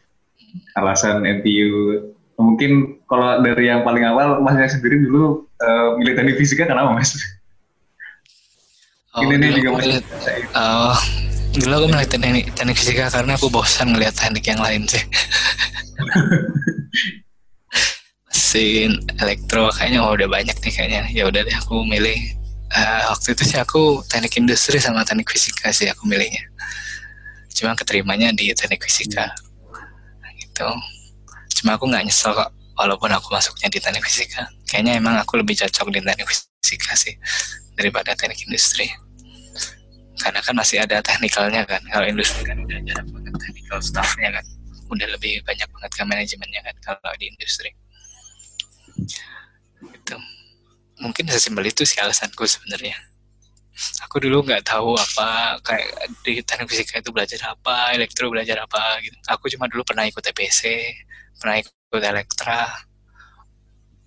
[0.79, 6.67] alasan NTU mungkin kalau dari yang paling awal masnya sendiri dulu uh, milih teknik fisika
[6.67, 7.15] kenapa mas?
[9.13, 10.01] Oh, ini nih juga masih
[10.57, 10.97] oh,
[11.61, 15.05] dulu aku milih teknik, teknik fisika karena aku bosan ngeliat teknik yang lain sih.
[18.53, 21.03] mesin elektro kayaknya oh, udah banyak nih kayaknya.
[21.09, 22.21] Ya udah deh aku milih
[22.77, 26.45] uh, waktu itu sih aku teknik industri sama teknik fisika sih aku milihnya.
[27.57, 29.33] Cuma keterimanya di teknik fisika
[30.53, 30.69] gitu.
[31.61, 34.45] Cuma aku nggak nyesel kok walaupun aku masuknya di teknik fisika.
[34.69, 37.17] Kayaknya emang aku lebih cocok di teknik fisika sih
[37.81, 38.93] daripada teknik industri.
[40.21, 44.45] Karena kan masih ada teknikalnya kan kalau industri kan udah jarang banget technical staffnya kan.
[44.93, 47.73] Udah lebih banyak banget ke manajemennya kan kalau di industri.
[49.81, 50.17] Itu
[51.01, 53.12] mungkin sesimpel itu sih alasanku sebenarnya
[54.05, 55.89] aku dulu nggak tahu apa kayak
[56.23, 59.17] di teknik fisika itu belajar apa elektro belajar apa gitu.
[59.29, 60.63] Aku cuma dulu pernah ikut EPC
[61.41, 62.69] pernah ikut elektra.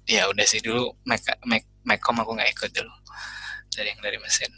[0.05, 2.93] Ya udah sih dulu mek mek mekom aku nggak ikut dulu.
[3.74, 4.51] Dari yang dari mesin.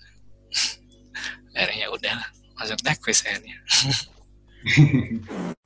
[1.58, 3.58] Akhirnya ya udah masuk teknis akhirnya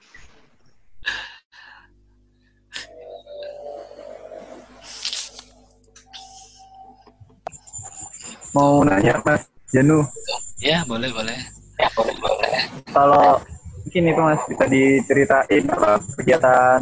[8.51, 10.03] mau nanya Mas Janu.
[10.59, 11.37] Ya boleh boleh.
[11.79, 12.53] Ya boleh boleh.
[12.91, 13.39] Kalau
[13.87, 16.81] mungkin itu Mas bisa diceritain apa kegiatan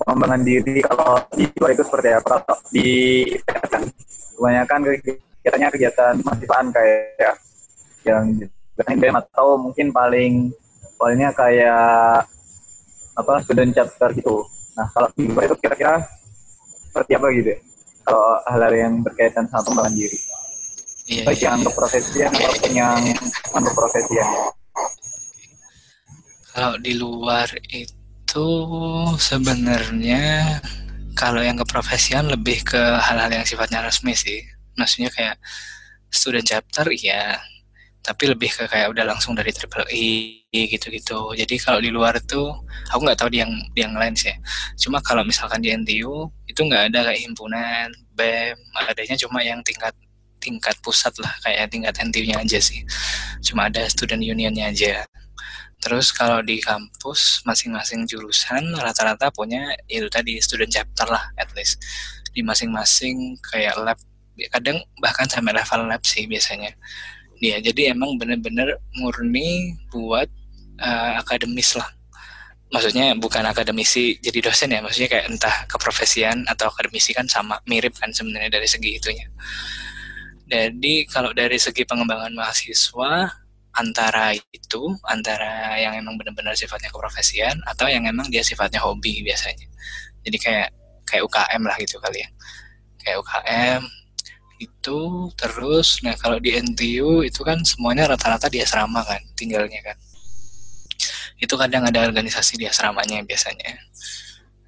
[0.00, 2.90] pengembangan diri kalau di luar itu seperti apa atau di
[3.46, 3.82] kan
[4.34, 7.34] kebanyakan kegiatannya kegiatan mahasiswaan kayak
[8.04, 8.24] yang
[8.74, 10.50] BM atau mungkin paling
[10.98, 12.26] palingnya kayak
[13.14, 14.42] apa student chapter gitu.
[14.74, 16.02] Nah kalau di luar itu kira-kira
[16.90, 17.58] seperti apa gitu ya?
[18.04, 20.18] Kalau hal-hal yang berkaitan sama pengembangan diri.
[21.04, 23.00] Iya, Baik iya, yang untuk profesian ataupun yang
[23.52, 24.28] untuk profesian.
[26.54, 28.48] Kalau di luar itu
[29.18, 30.24] sebenarnya
[31.12, 34.40] kalau yang keprofesian lebih ke hal-hal yang sifatnya resmi sih.
[34.74, 35.36] Maksudnya kayak
[36.10, 37.38] student chapter ya
[38.04, 41.32] tapi lebih ke kayak udah langsung dari triple E gitu-gitu.
[41.32, 42.52] Jadi kalau di luar tuh
[42.92, 44.34] aku nggak tahu di yang di yang lain sih.
[44.76, 49.90] Cuma kalau misalkan di NTU itu nggak ada kayak himpunan, BEM, adanya cuma yang tingkat
[50.38, 52.86] tingkat pusat lah kayak tingkat NTU-nya aja sih.
[53.42, 55.02] Cuma ada student unionnya aja.
[55.82, 61.82] Terus kalau di kampus masing-masing jurusan rata-rata punya itu tadi student chapter lah at least
[62.32, 63.98] di masing-masing kayak lab
[64.54, 66.72] kadang bahkan sampai level lab sih biasanya
[67.44, 70.24] Iya, jadi emang bener-bener murni buat
[70.78, 71.92] uh, akademis lah.
[72.74, 77.94] Maksudnya bukan akademisi jadi dosen ya, maksudnya kayak entah keprofesian atau akademisi kan sama, mirip
[77.94, 79.30] kan sebenarnya dari segi itunya.
[80.50, 83.30] Jadi kalau dari segi pengembangan mahasiswa
[83.78, 89.70] antara itu, antara yang emang benar-benar sifatnya keprofesian atau yang emang dia sifatnya hobi biasanya.
[90.26, 90.68] Jadi kayak
[91.06, 92.28] kayak UKM lah gitu kali ya.
[92.98, 93.82] Kayak UKM,
[94.58, 95.00] itu
[95.34, 99.96] terus nah kalau di NTU itu kan semuanya rata-rata di asrama kan tinggalnya kan
[101.44, 103.70] itu kadang ada organisasi di asramanya biasanya.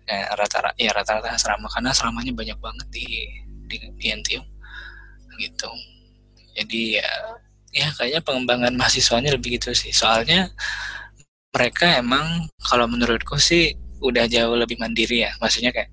[0.07, 3.07] Nah, rata-rata ya rata-rata asrama karena asramanya banyak banget di
[3.66, 4.43] di, di NTU
[5.41, 5.70] gitu.
[6.57, 7.11] Jadi ya
[7.74, 9.91] ya kayaknya pengembangan mahasiswanya lebih gitu sih.
[9.93, 10.53] Soalnya
[11.51, 13.74] mereka emang kalau menurutku sih
[14.05, 15.33] udah jauh lebih mandiri ya.
[15.43, 15.91] Maksudnya kayak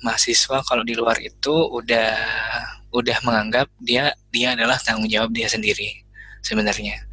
[0.00, 2.12] mahasiswa kalau di luar itu udah
[2.90, 6.02] udah menganggap dia dia adalah tanggung jawab dia sendiri
[6.42, 7.09] sebenarnya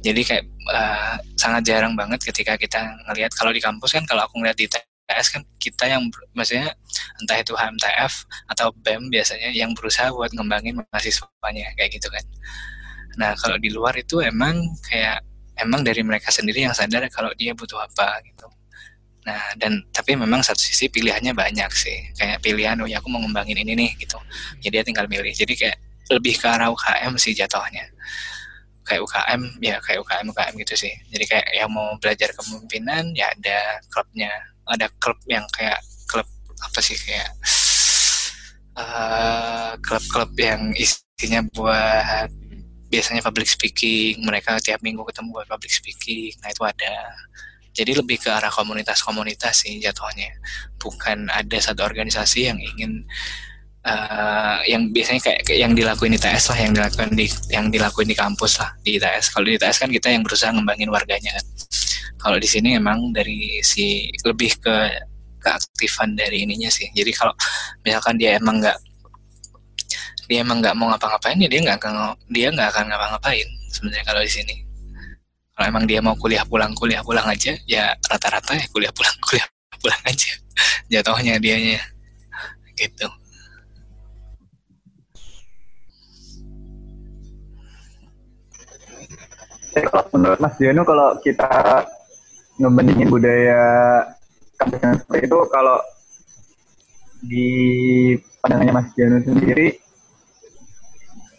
[0.00, 4.40] jadi kayak uh, sangat jarang banget ketika kita ngelihat kalau di kampus kan kalau aku
[4.40, 6.72] ngeliat di TS kan kita yang maksudnya
[7.20, 8.12] entah itu HMTF
[8.48, 12.24] atau BEM biasanya yang berusaha buat ngembangin mahasiswanya kayak gitu kan
[13.18, 14.56] nah kalau di luar itu emang
[14.88, 15.20] kayak
[15.60, 18.48] emang dari mereka sendiri yang sadar kalau dia butuh apa gitu
[19.20, 21.98] Nah, dan tapi memang satu sisi pilihannya banyak sih.
[22.16, 24.16] Kayak pilihan, oh ya aku mau ngembangin ini nih gitu.
[24.64, 25.32] Jadi dia tinggal milih.
[25.36, 25.76] Jadi kayak
[26.10, 27.84] lebih ke arah UKM sih jatuhnya.
[28.90, 30.94] Kayak UKM, ya kayak UKM UKM gitu sih.
[31.14, 34.34] Jadi kayak yang mau belajar kepemimpinan, ya ada klubnya.
[34.66, 35.78] Ada klub yang kayak
[36.10, 36.26] klub
[36.58, 37.30] apa sih kayak
[38.76, 42.28] uh, klub-klub yang isinya buat
[42.90, 46.94] biasanya public speaking mereka tiap minggu ketemu buat public speaking nah itu ada
[47.70, 50.34] jadi lebih ke arah komunitas-komunitas sih jatuhnya
[50.82, 53.06] bukan ada satu organisasi yang ingin
[53.86, 58.16] uh, yang biasanya kayak, yang dilakuin di TS lah yang dilakuin di yang dilakuin di
[58.16, 61.46] kampus lah di TS kalau di TS kan kita yang berusaha ngembangin warganya kan.
[62.20, 64.76] Kalau di sini emang dari si lebih ke
[65.40, 66.92] keaktifan dari ininya sih.
[66.92, 67.32] Jadi kalau
[67.80, 68.76] misalkan dia emang nggak
[70.28, 74.20] dia emang nggak mau ngapa-ngapain ya dia nggak akan dia nggak akan ngapa-ngapain sebenarnya kalau
[74.20, 74.56] di sini.
[75.56, 79.48] Kalau emang dia mau kuliah pulang kuliah pulang aja ya rata-rata ya kuliah pulang kuliah
[79.80, 80.30] pulang aja.
[80.92, 81.80] Jatuhnya dianya.
[82.76, 83.19] Gitu
[89.74, 91.86] kalau menurut Mas Diono kalau kita
[92.58, 93.62] ngebandingin budaya
[94.58, 95.78] kampus yang seperti itu kalau
[97.24, 97.48] di
[98.42, 99.68] pandangannya Mas Diono sendiri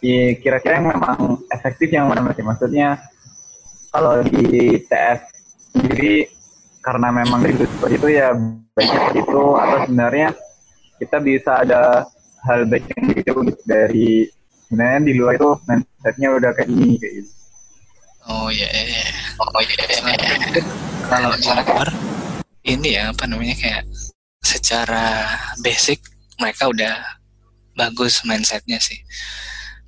[0.02, 2.98] ya kira-kira yang memang efektif yang mana Mas maksudnya
[3.92, 5.20] kalau di TS
[5.76, 6.26] sendiri
[6.82, 8.34] karena memang itu seperti itu ya
[8.74, 10.28] baiknya itu atau sebenarnya
[10.98, 12.08] kita bisa ada
[12.42, 14.26] hal baik yang gitu dari
[14.66, 17.30] sebenarnya di luar itu mindsetnya udah kayak gini kayak gitu.
[18.28, 18.84] Oh iya, iya.
[18.86, 19.04] iya.
[19.38, 19.84] oh iya.
[19.86, 20.62] iya.
[21.10, 21.88] Kalau luar
[22.62, 23.82] ini ya apa namanya kayak
[24.42, 25.26] secara
[25.62, 25.98] basic
[26.38, 26.94] mereka udah
[27.74, 28.98] bagus mindsetnya sih.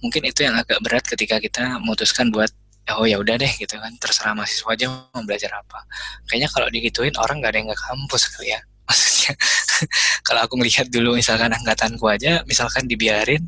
[0.03, 2.51] Mungkin itu yang agak berat ketika kita memutuskan buat
[2.93, 5.89] oh ya udah deh gitu kan terserah mahasiswa aja mau belajar apa
[6.29, 9.33] kayaknya kalau digituin orang nggak ada yang ke kampus kali ya maksudnya
[10.21, 13.41] kalau aku melihat dulu misalkan angkatanku aja misalkan dibiarin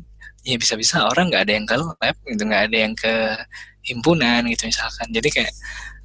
[0.47, 3.13] ya bisa-bisa orang nggak ada yang ke lab gitu nggak ada yang ke
[3.83, 5.53] himpunan gitu misalkan jadi kayak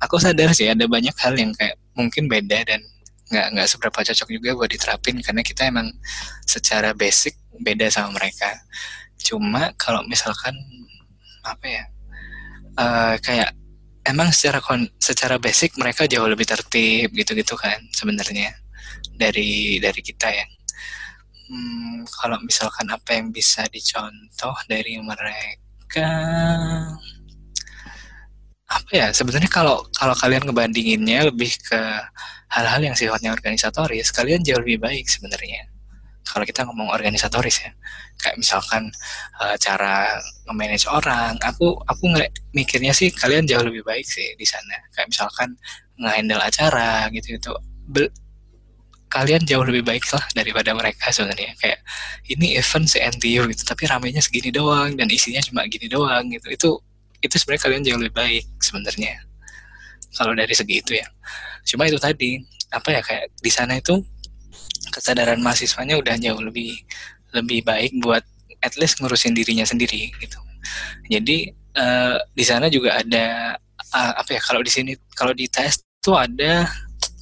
[0.02, 2.82] aku sadar sih ada banyak hal yang kayak mungkin beda dan
[3.30, 5.88] nggak nggak seberapa cocok juga buat diterapin karena kita emang
[6.44, 8.50] secara basic beda sama mereka
[9.22, 10.52] cuma kalau misalkan
[11.46, 11.84] apa ya
[12.76, 13.54] uh, kayak
[14.02, 18.50] emang secara kon secara basic mereka jauh lebih tertib gitu-gitu kan sebenarnya
[19.16, 20.46] dari dari kita ya.
[21.52, 26.08] Hmm, kalau misalkan apa yang bisa dicontoh dari mereka?
[28.72, 31.76] Apa ya sebenarnya kalau kalau kalian ngebandinginnya lebih ke
[32.56, 35.68] hal-hal yang sifatnya organisatoris kalian jauh lebih baik sebenarnya.
[36.24, 37.72] Kalau kita ngomong organisatoris ya.
[38.16, 38.88] Kayak misalkan
[39.36, 40.16] uh, cara
[40.56, 44.88] manage orang aku aku nggak mikirnya sih kalian jauh lebih baik sih di sana.
[44.96, 45.52] Kayak misalkan
[46.00, 47.52] nge-handle acara gitu gitu
[49.12, 51.52] kalian jauh lebih baik lah daripada mereka sebenarnya.
[51.60, 51.84] Kayak
[52.32, 56.48] ini event se NTU gitu tapi ramenya segini doang dan isinya cuma gini doang gitu.
[56.48, 56.70] Itu
[57.20, 59.14] itu sebenarnya kalian jauh lebih baik sebenarnya
[60.16, 61.06] kalau dari segi itu ya.
[61.68, 62.40] Cuma itu tadi
[62.72, 64.00] apa ya kayak di sana itu
[64.88, 66.72] kesadaran mahasiswanya udah jauh lebih
[67.36, 68.24] lebih baik buat
[68.64, 70.40] at least ngurusin dirinya sendiri gitu.
[71.12, 73.56] Jadi uh, di sana juga ada
[73.92, 76.66] uh, apa ya kalau di sini kalau di tes tuh ada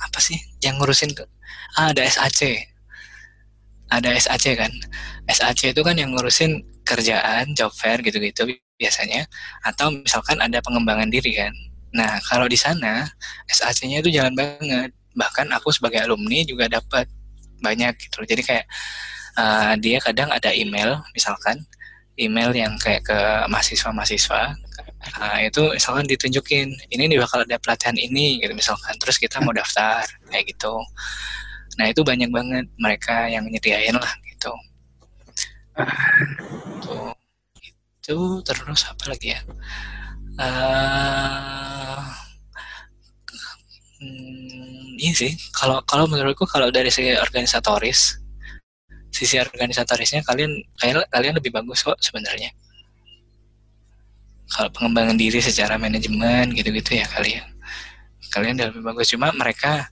[0.00, 1.12] apa sih yang ngurusin
[1.78, 2.66] ah, ada SAC.
[3.90, 4.72] Ada SAC kan.
[5.30, 9.28] SAC itu kan yang ngurusin kerjaan, job fair gitu-gitu biasanya
[9.62, 11.52] atau misalkan ada pengembangan diri kan.
[11.90, 13.06] Nah, kalau di sana
[13.50, 14.94] SAC-nya itu jalan banget.
[15.14, 17.10] Bahkan aku sebagai alumni juga dapat
[17.60, 18.66] banyak gitu jadi kayak
[19.36, 21.60] uh, dia kadang ada email misalkan
[22.16, 24.56] email yang kayak ke mahasiswa-mahasiswa
[25.20, 29.52] uh, itu misalkan ditunjukin ini nih bakal ada pelatihan ini gitu misalkan terus kita mau
[29.52, 30.80] daftar kayak gitu
[31.80, 34.52] nah itu banyak banget mereka yang nyediain lah gitu.
[36.84, 37.16] Uh,
[37.96, 39.40] itu terus apa lagi ya?
[40.36, 42.04] Uh,
[45.00, 45.32] ini sih.
[45.56, 48.20] Kalau kalau menurutku kalau dari segi organisatoris
[49.10, 52.52] sisi organisatorisnya kalian kalian kalian lebih bagus kok sebenarnya.
[54.52, 57.48] Kalau pengembangan diri secara manajemen gitu-gitu ya kalian
[58.28, 59.08] kalian udah lebih bagus.
[59.16, 59.88] Cuma mereka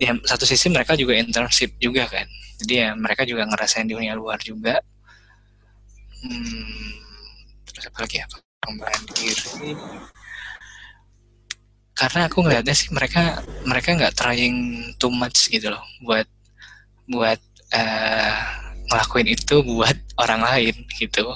[0.00, 2.24] ya satu sisi mereka juga internship juga kan.
[2.64, 4.80] Jadi ya mereka juga ngerasain dunia luar juga.
[6.24, 6.96] Hmm,
[7.68, 8.26] terus apa lagi ya
[8.64, 9.72] pengembangan diri.
[11.92, 14.56] Karena aku ngelihatnya sih mereka mereka nggak trying
[14.96, 16.24] too much gitu loh buat
[17.12, 17.40] buat
[17.76, 18.59] uh,
[18.90, 21.30] ngelakuin itu buat orang lain gitu.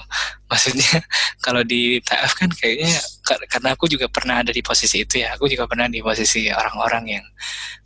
[0.51, 1.01] Maksudnya
[1.45, 2.99] kalau di TF kan kayaknya
[3.47, 7.19] karena aku juga pernah ada di posisi itu ya aku juga pernah di posisi orang-orang
[7.21, 7.25] yang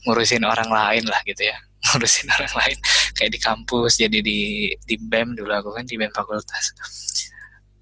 [0.08, 1.56] ngurusin orang lain lah gitu ya.
[1.92, 2.78] Ngurusin orang lain
[3.14, 6.72] kayak di kampus jadi di di BEM dulu aku kan di BEM fakultas.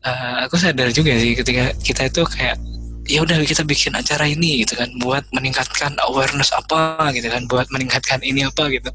[0.02, 2.58] Uh, aku sadar juga sih ketika kita itu kayak
[3.06, 7.66] ya udah kita bikin acara ini gitu kan buat meningkatkan awareness apa gitu kan buat
[7.70, 8.90] meningkatkan ini apa gitu.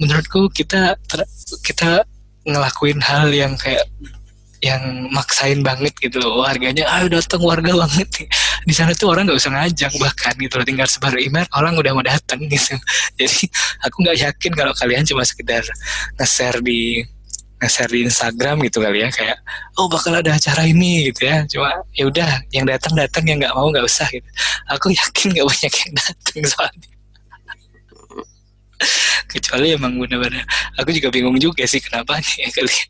[0.00, 1.20] Menurutku kita ter,
[1.64, 2.04] kita
[2.46, 3.84] ngelakuin hal yang kayak
[4.64, 6.42] yang maksain banget gitu loh.
[6.42, 8.08] Warganya ayo datang warga banget.
[8.64, 11.92] Di sana tuh orang nggak usah ngajak bahkan gitu loh tinggal sebar email orang udah
[11.92, 12.74] mau datang gitu.
[13.20, 13.46] Jadi
[13.84, 15.62] aku nggak yakin kalau kalian cuma sekedar
[16.16, 17.04] nge-share di
[17.56, 19.40] nge-share di Instagram gitu kali ya kayak
[19.80, 21.44] oh bakal ada acara ini gitu ya.
[21.48, 24.28] Cuma ya udah yang datang datang yang nggak mau nggak usah gitu.
[24.76, 26.88] Aku yakin nggak banyak yang datang soalnya.
[29.32, 30.44] Kecuali emang benar-benar
[30.76, 32.86] aku juga bingung juga sih kenapa nih ya kali ya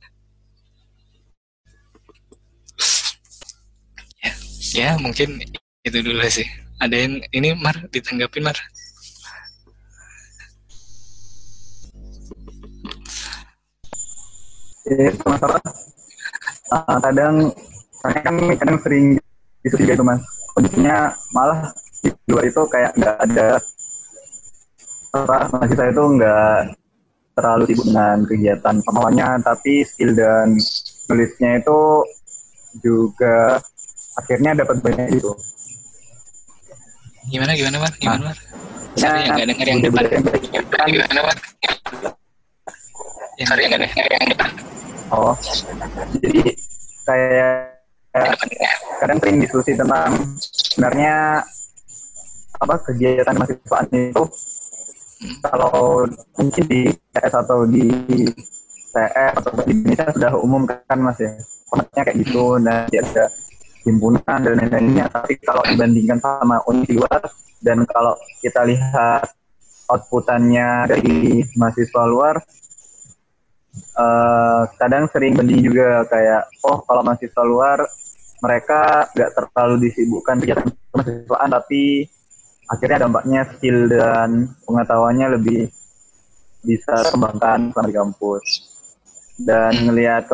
[4.77, 5.41] ya mungkin
[5.87, 6.47] itu dulu sih.
[6.77, 8.59] Ada yang ini Mar ditanggapin Mar
[14.87, 15.62] Iya, masalah
[16.70, 17.51] uh, kadang
[17.99, 19.07] saya kan kadang sering
[19.66, 20.22] itu juga itu mas.
[20.55, 23.49] Kondisinya malah di luar itu kayak nggak ada
[25.59, 26.57] masih saya itu nggak
[27.37, 30.57] terlalu sibuk dengan kegiatan pemahamannya tapi skill dan
[31.09, 31.80] nulisnya itu
[32.80, 33.61] juga
[34.16, 35.32] akhirnya dapat banyak itu
[37.26, 37.95] gimana gimana mas?
[37.99, 38.39] Gimana mas?
[38.97, 40.05] Sorry, yang nggak dengar yang depan.
[40.89, 41.39] gimana mas
[43.37, 44.51] yang nggak dengar yang depan
[45.07, 45.39] Oh,
[46.19, 46.43] jadi
[47.07, 47.79] kayak
[48.99, 50.11] kadang sering diskusi tentang
[50.51, 51.47] sebenarnya
[52.57, 54.25] apa kegiatan mahasiswa itu
[55.45, 56.09] kalau
[56.41, 57.87] mungkin di CS atau di
[58.91, 61.33] TF atau di Indonesia sudah umum kan mas ya?
[61.71, 63.25] Formatnya kayak gitu dan ada
[63.87, 65.07] himpunan dan lain-lainnya.
[65.13, 67.23] Tapi kalau dibandingkan sama uni luar
[67.63, 69.29] dan kalau kita lihat
[69.87, 72.43] outputannya dari mahasiswa luar
[73.97, 77.79] uh, kadang sering banding juga kayak oh kalau mahasiswa luar
[78.45, 81.83] mereka nggak terlalu disibukkan kegiatan kemahasiswaan tapi
[82.66, 85.70] akhirnya dampaknya skill dan pengetahuannya lebih
[86.66, 88.47] bisa kembangkan selama di kampus.
[89.37, 90.27] Dan ngelihat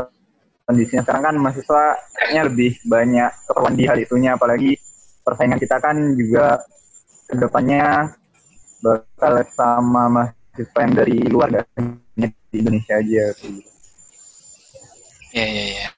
[0.64, 1.84] kondisinya sekarang kan mahasiswa
[2.16, 4.78] kayaknya lebih banyak keperluan di hal itunya apalagi
[5.22, 6.62] persaingan kita kan juga
[7.28, 8.14] ke depannya
[8.82, 12.01] bakal sama mahasiswa yang dari luar kan
[12.52, 13.64] di Indonesia aja sih.
[15.32, 15.88] Ya ya ya.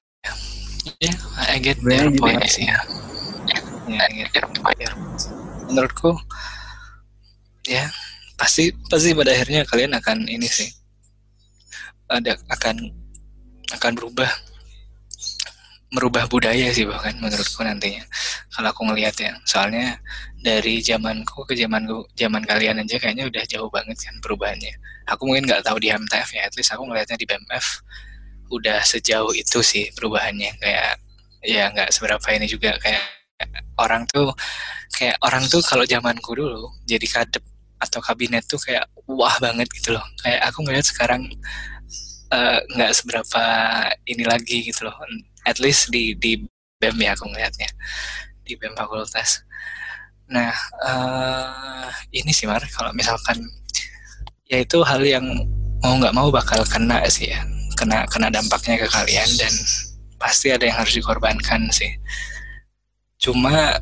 [1.03, 1.13] Ya,
[1.51, 2.79] I get their point sih ya.
[3.91, 4.79] Ya, I get their point.
[5.67, 6.15] Menurutku,
[7.67, 7.91] ya
[8.39, 10.69] pasti pasti pada akhirnya kalian akan ini sih
[12.11, 12.93] ada akan
[13.73, 14.29] akan berubah
[15.95, 18.03] merubah budaya sih bahkan menurutku nantinya.
[18.51, 20.03] Kalau aku ngelihat ya soalnya
[20.43, 24.75] dari zamanku ke zamanku zaman kalian aja kayaknya udah jauh banget kan perubahannya.
[25.07, 27.67] Aku mungkin nggak tahu di MTF ya at least aku ngelihatnya di BMF
[28.51, 30.59] udah sejauh itu sih perubahannya.
[30.59, 30.99] Kayak
[31.47, 33.05] ya nggak seberapa ini juga kayak
[33.79, 34.35] orang tuh
[34.99, 37.45] kayak orang tuh kalau zamanku dulu jadi kadep
[37.79, 40.03] atau kabinet tuh kayak wah banget gitu loh.
[40.27, 41.23] Kayak aku ngeliat sekarang
[42.35, 43.43] eh, nggak uh, seberapa
[44.11, 44.99] ini lagi gitu loh
[45.45, 46.41] at least di di
[46.81, 47.69] BEM ya aku ngelihatnya
[48.45, 49.45] di BEM fakultas.
[50.29, 50.53] Nah
[50.85, 53.41] uh, ini sih Mar kalau misalkan
[54.49, 55.25] ya itu hal yang
[55.85, 57.41] mau nggak mau bakal kena sih ya
[57.77, 59.53] kena kena dampaknya ke kalian dan
[60.17, 61.93] pasti ada yang harus dikorbankan sih.
[63.21, 63.81] Cuma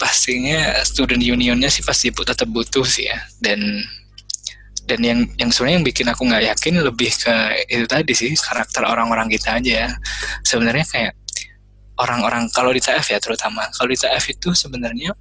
[0.00, 3.84] pastinya student unionnya sih pasti tetap butuh sih ya dan
[4.86, 7.34] dan yang yang sebenarnya yang bikin aku nggak yakin lebih ke
[7.68, 9.90] itu tadi sih karakter orang-orang kita aja ya.
[10.46, 11.12] Sebenarnya kayak
[12.00, 15.12] orang-orang kalau di TF ya terutama kalau di TF itu sebenarnya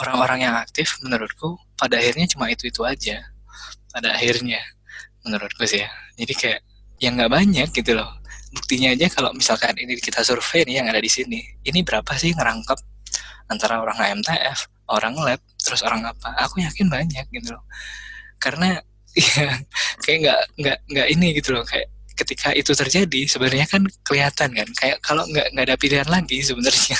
[0.00, 3.22] orang-orang yang aktif menurutku pada akhirnya cuma itu itu aja.
[3.92, 4.60] Pada akhirnya
[5.24, 5.90] menurutku sih ya.
[6.16, 6.60] Jadi kayak
[7.00, 8.08] yang nggak banyak gitu loh.
[8.56, 12.32] Buktinya aja kalau misalkan ini kita survei nih yang ada di sini ini berapa sih
[12.32, 12.80] ngerangkap
[13.52, 16.34] antara orang AMTF orang lab terus orang apa?
[16.46, 17.64] Aku yakin banyak gitu loh
[18.38, 18.80] karena
[19.16, 19.60] ya
[20.04, 24.68] kayak nggak nggak nggak ini gitu loh kayak ketika itu terjadi sebenarnya kan kelihatan kan
[24.80, 26.96] kayak kalau nggak nggak ada pilihan lagi sebenarnya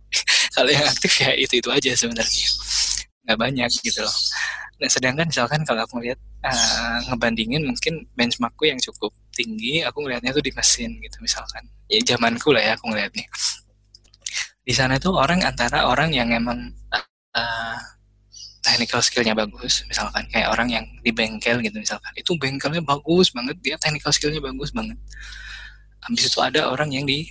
[0.56, 2.48] kalau yang aktif ya itu itu aja sebenarnya
[3.28, 4.16] nggak banyak gitu loh
[4.78, 10.30] Nah, sedangkan misalkan kalau aku ngeliat uh, ngebandingin mungkin benchmarkku yang cukup tinggi, aku ngelihatnya
[10.30, 11.66] tuh di mesin gitu misalkan.
[11.90, 13.26] Ya zamanku lah ya aku ngeliatnya.
[14.62, 16.70] Di sana tuh orang antara orang yang emang
[17.34, 17.78] uh,
[18.68, 23.56] technical skillnya bagus, misalkan kayak orang yang di bengkel gitu misalkan, itu bengkelnya bagus banget,
[23.64, 25.00] dia technical skillnya bagus banget.
[26.04, 27.24] Habis itu ada orang yang di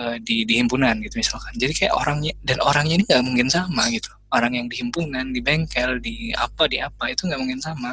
[0.00, 1.52] uh, di, di himpunan gitu misalkan.
[1.60, 4.08] Jadi kayak orangnya dan orangnya ini nggak mungkin sama gitu.
[4.32, 7.92] Orang yang di himpunan, di bengkel, di apa, di apa itu nggak mungkin sama.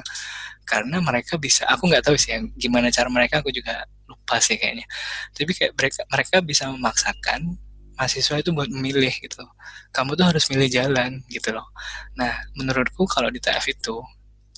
[0.67, 4.55] Karena mereka bisa, aku nggak tahu sih ya, gimana cara mereka, aku juga lupa sih
[4.55, 4.85] kayaknya.
[5.33, 7.57] Tapi kayak mereka mereka bisa memaksakan
[7.97, 9.41] mahasiswa itu buat memilih gitu.
[9.91, 11.65] Kamu tuh harus milih jalan gitu loh.
[12.15, 13.97] Nah, menurutku kalau di TF itu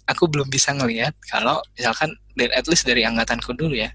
[0.05, 3.89] aku belum bisa ngelihat kalau misalkan dan at least dari angkatanku dulu ya.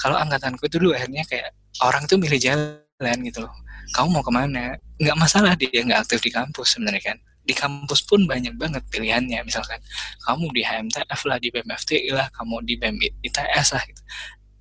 [0.00, 1.52] Kalau angkatanku dulu akhirnya kayak
[1.84, 3.54] orang tuh milih jalan gitu loh.
[3.92, 4.74] Kamu mau ke mana?
[4.96, 7.18] Nggak masalah dia nggak aktif di kampus sebenarnya kan.
[7.46, 9.44] Di kampus pun banyak banget pilihannya.
[9.46, 9.78] Misalkan
[10.26, 14.02] kamu di HMTF lah, di BMFTI lah, kamu di BEM ITS lah gitu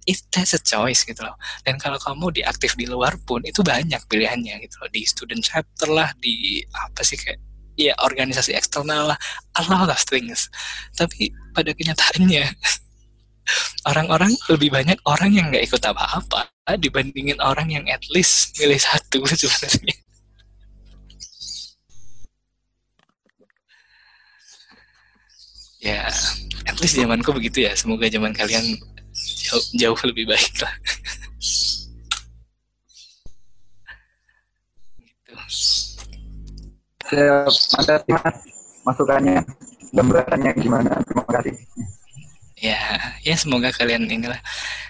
[0.05, 1.35] it has a choice gitu loh.
[1.65, 4.89] Dan kalau kamu diaktif di luar pun itu banyak pilihannya gitu loh.
[4.93, 7.41] Di student chapter lah, di apa sih kayak
[7.75, 9.19] ya organisasi eksternal lah,
[9.59, 10.47] a lot of things.
[10.95, 12.45] Tapi pada kenyataannya
[13.89, 16.49] orang-orang lebih banyak orang yang nggak ikut apa-apa
[16.81, 19.97] dibandingin orang yang at least milih satu sebenarnya.
[25.85, 26.09] Ya,
[26.65, 27.77] at least zamanku begitu ya.
[27.77, 28.81] Semoga zaman kalian
[29.45, 30.73] jauh, jauh lebih baik lah.
[34.97, 35.33] Gitu.
[37.05, 38.37] Siap, mas
[38.81, 39.45] masukannya
[39.93, 40.97] gambarannya gimana?
[41.05, 41.53] Terima kasih.
[42.57, 42.81] Ya
[43.21, 44.41] ya semoga kalian inilah.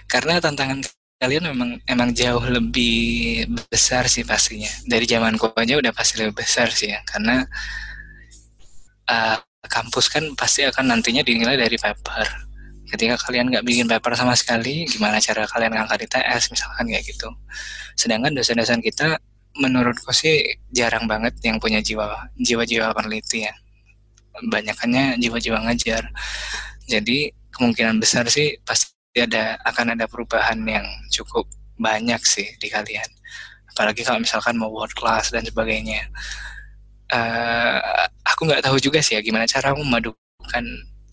[0.08, 0.80] Karena tantangan
[1.20, 4.68] kalian memang emang jauh lebih besar sih pastinya.
[4.88, 7.04] Dari zamanku aja udah pasti lebih besar sih ya.
[7.04, 7.44] Karena
[9.10, 9.36] uh,
[9.66, 12.45] kampus kan pasti akan nantinya dinilai dari paper
[12.86, 17.04] ketika kalian nggak bikin paper sama sekali gimana cara kalian ngangkat di TS misalkan kayak
[17.06, 17.28] gitu.
[17.98, 19.18] Sedangkan dosen-dosen kita
[19.56, 23.54] menurutku sih jarang banget yang punya jiwa jiwa-jiwa peneliti ya.
[24.46, 26.06] Banyakannya jiwa-jiwa ngajar.
[26.86, 31.48] Jadi kemungkinan besar sih pasti ada akan ada perubahan yang cukup
[31.80, 33.08] banyak sih di kalian.
[33.72, 36.06] Apalagi kalau misalkan mau world class dan sebagainya.
[37.06, 37.78] Uh,
[38.26, 40.64] aku nggak tahu juga sih ya gimana cara memadukan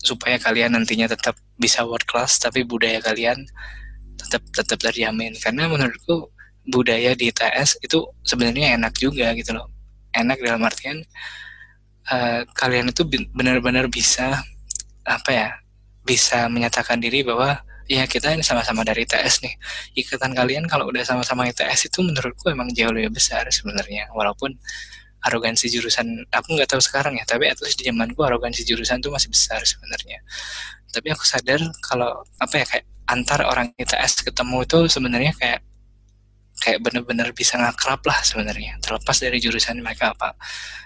[0.04, 3.40] supaya kalian nantinya tetap bisa world class tapi budaya kalian
[4.20, 5.32] tetap tetap terjamin.
[5.40, 6.30] Karena menurutku
[6.68, 9.72] budaya di ITS itu sebenarnya enak juga gitu loh.
[10.14, 11.00] Enak dalam artian
[12.12, 13.02] uh, kalian itu
[13.32, 14.38] benar-benar bisa
[15.04, 15.48] apa ya
[16.04, 19.54] bisa menyatakan diri bahwa ya kita ini sama-sama dari ITS nih.
[20.04, 24.56] Ikatan kalian kalau udah sama-sama ITS itu menurutku emang jauh lebih besar sebenarnya walaupun
[25.24, 29.10] arogansi jurusan aku nggak tahu sekarang ya tapi at least di zamanku arogansi jurusan tuh
[29.12, 30.20] masih besar sebenarnya.
[30.92, 35.60] Tapi aku sadar kalau apa ya kayak antar orang ITS ketemu itu sebenarnya kayak
[36.62, 40.36] kayak bener-bener bisa ngakrab lah sebenarnya terlepas dari jurusan mereka apa.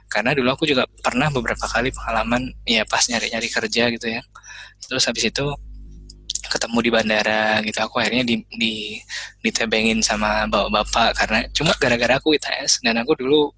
[0.08, 4.22] Karena dulu aku juga pernah beberapa kali pengalaman ya pas nyari-nyari kerja gitu ya.
[4.88, 5.46] Terus habis itu
[6.48, 8.96] ketemu di bandara gitu aku akhirnya di di
[9.44, 13.52] ditebengin sama bapak bapak karena cuma gara-gara aku ITS dan aku dulu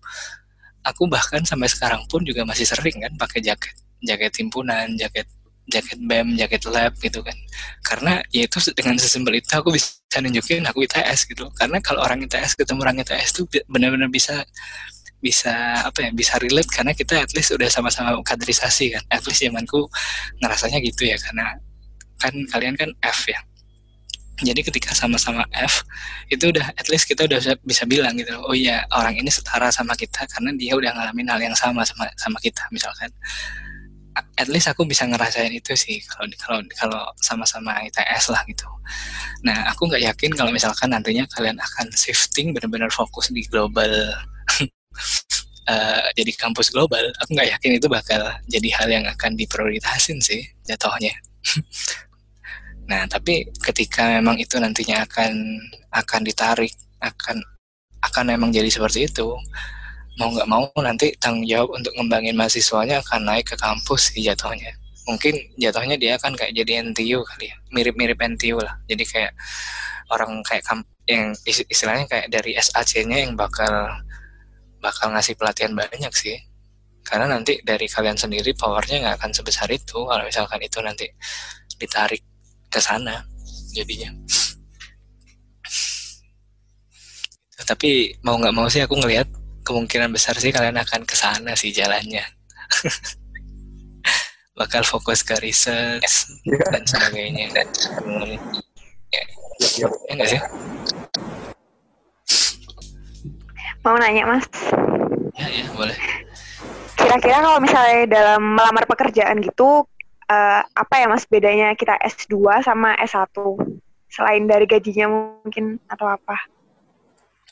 [0.90, 5.26] aku bahkan sampai sekarang pun juga masih sering kan pakai jaket jaket himpunan jaket
[5.70, 7.36] jaket BEM, jaket lab gitu kan.
[7.86, 11.46] Karena ya itu dengan sesimpel itu aku bisa nunjukin aku ITS gitu.
[11.54, 14.42] Karena kalau orang ITS ketemu orang ITS itu benar-benar bisa
[15.20, 15.52] bisa
[15.84, 19.02] apa ya bisa relate karena kita at least udah sama-sama kaderisasi kan.
[19.08, 19.86] At least zamanku
[20.42, 21.54] ngerasanya gitu ya karena
[22.20, 23.40] kan kalian kan F ya
[24.40, 25.84] jadi ketika sama-sama F
[26.32, 29.92] itu udah at least kita udah bisa bilang gitu oh iya orang ini setara sama
[29.92, 33.12] kita karena dia udah ngalamin hal yang sama sama sama kita misalkan.
[34.36, 38.66] At least aku bisa ngerasain itu sih kalau kalau kalau sama-sama ITS lah gitu.
[39.46, 43.88] Nah aku nggak yakin kalau misalkan nantinya kalian akan shifting benar-benar fokus di global
[45.70, 48.20] uh, jadi kampus global aku nggak yakin itu bakal
[48.50, 51.14] jadi hal yang akan diprioritasin sih jatuhnya
[52.90, 55.62] Nah, tapi ketika memang itu nantinya akan
[55.94, 57.38] akan ditarik, akan
[58.02, 59.30] akan memang jadi seperti itu,
[60.18, 64.74] mau nggak mau nanti tanggung jawab untuk ngembangin mahasiswanya akan naik ke kampus sih jatuhnya.
[65.06, 68.74] Mungkin jatuhnya dia akan kayak jadi NTU kali ya, mirip-mirip NTU lah.
[68.90, 69.32] Jadi kayak
[70.10, 70.66] orang kayak
[71.06, 73.70] yang istilahnya kayak dari SAC-nya yang bakal
[74.82, 76.36] bakal ngasih pelatihan banyak sih.
[77.06, 81.06] Karena nanti dari kalian sendiri powernya nggak akan sebesar itu kalau misalkan itu nanti
[81.80, 82.22] ditarik
[82.70, 83.26] ke sana
[83.74, 84.10] jadinya.
[87.60, 89.28] Tapi mau nggak mau sih aku ngelihat
[89.62, 92.24] kemungkinan besar sih kalian akan ke sana sih jalannya.
[94.58, 96.00] Bakal fokus ke riset
[96.44, 96.58] Iya.
[96.72, 97.46] dan sebagainya.
[97.52, 97.66] Dan
[99.12, 99.22] ya,
[99.76, 100.40] ya enggak sih?
[103.80, 104.44] Mau nanya mas,
[105.40, 105.96] ya ya boleh.
[107.00, 109.88] Kira-kira kalau misalnya dalam melamar pekerjaan gitu,
[110.30, 113.34] eh, apa ya mas bedanya kita S2 sama S1?
[114.10, 115.10] Selain dari gajinya
[115.42, 116.38] mungkin atau apa?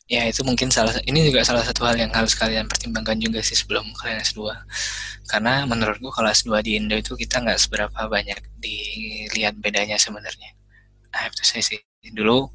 [0.09, 3.53] ya itu mungkin salah ini juga salah satu hal yang harus kalian pertimbangkan juga sih
[3.53, 4.41] sebelum kalian S2
[5.29, 10.57] karena menurutku kalau S2 di Indo itu kita nggak seberapa banyak dilihat bedanya sebenarnya
[11.12, 11.76] nah itu saya sih
[12.16, 12.49] dulu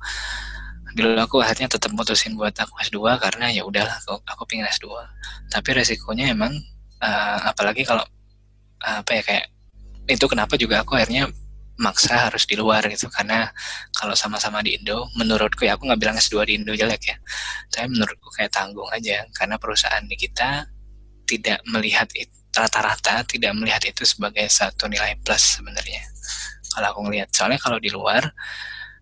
[0.98, 4.90] dulu aku akhirnya tetap mutusin buat aku S2 karena ya udahlah aku, aku pengen S2
[5.54, 6.58] tapi resikonya emang
[7.06, 8.02] eh, apalagi kalau
[8.82, 9.46] eh, apa ya kayak
[10.10, 11.32] itu kenapa juga aku akhirnya
[11.80, 13.10] maksa harus di luar gitu.
[13.10, 13.50] Karena
[13.96, 17.18] kalau sama-sama di Indo menurutku ya aku nggak bilang S2 di Indo jelek ya.
[17.72, 19.26] Tapi menurutku kayak tanggung aja.
[19.34, 20.68] Karena perusahaan di kita
[21.26, 22.06] tidak melihat
[22.54, 26.06] rata-rata tidak melihat itu sebagai satu nilai plus sebenarnya.
[26.70, 28.22] Kalau aku ngelihat soalnya kalau di luar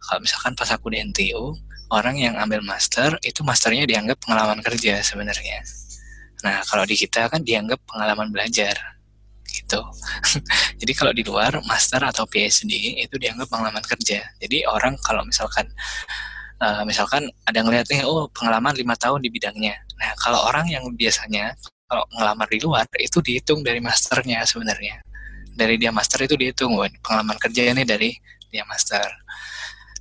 [0.08, 1.56] kalau misalkan pas aku di NTU
[1.92, 5.60] orang yang ambil master itu masternya dianggap pengalaman kerja sebenarnya.
[6.48, 8.80] Nah kalau di kita kan dianggap pengalaman belajar
[9.52, 9.80] gitu.
[10.82, 14.24] Jadi kalau di luar master atau PhD itu dianggap pengalaman kerja.
[14.40, 15.68] Jadi orang kalau misalkan
[16.64, 19.76] eh, misalkan ada nih oh pengalaman lima tahun di bidangnya.
[20.00, 21.54] Nah kalau orang yang biasanya
[21.92, 25.04] kalau ngelamar di luar itu dihitung dari masternya sebenarnya.
[25.52, 28.16] Dari dia master itu dihitung wah, pengalaman kerja ini dari
[28.48, 29.04] dia master.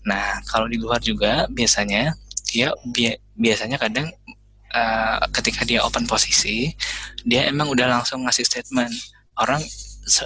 [0.07, 2.15] Nah kalau di luar juga biasanya
[2.47, 4.07] dia bi- biasanya kadang
[4.75, 6.71] eh, ketika dia open posisi
[7.27, 8.95] dia emang udah langsung ngasih statement
[9.41, 9.65] orang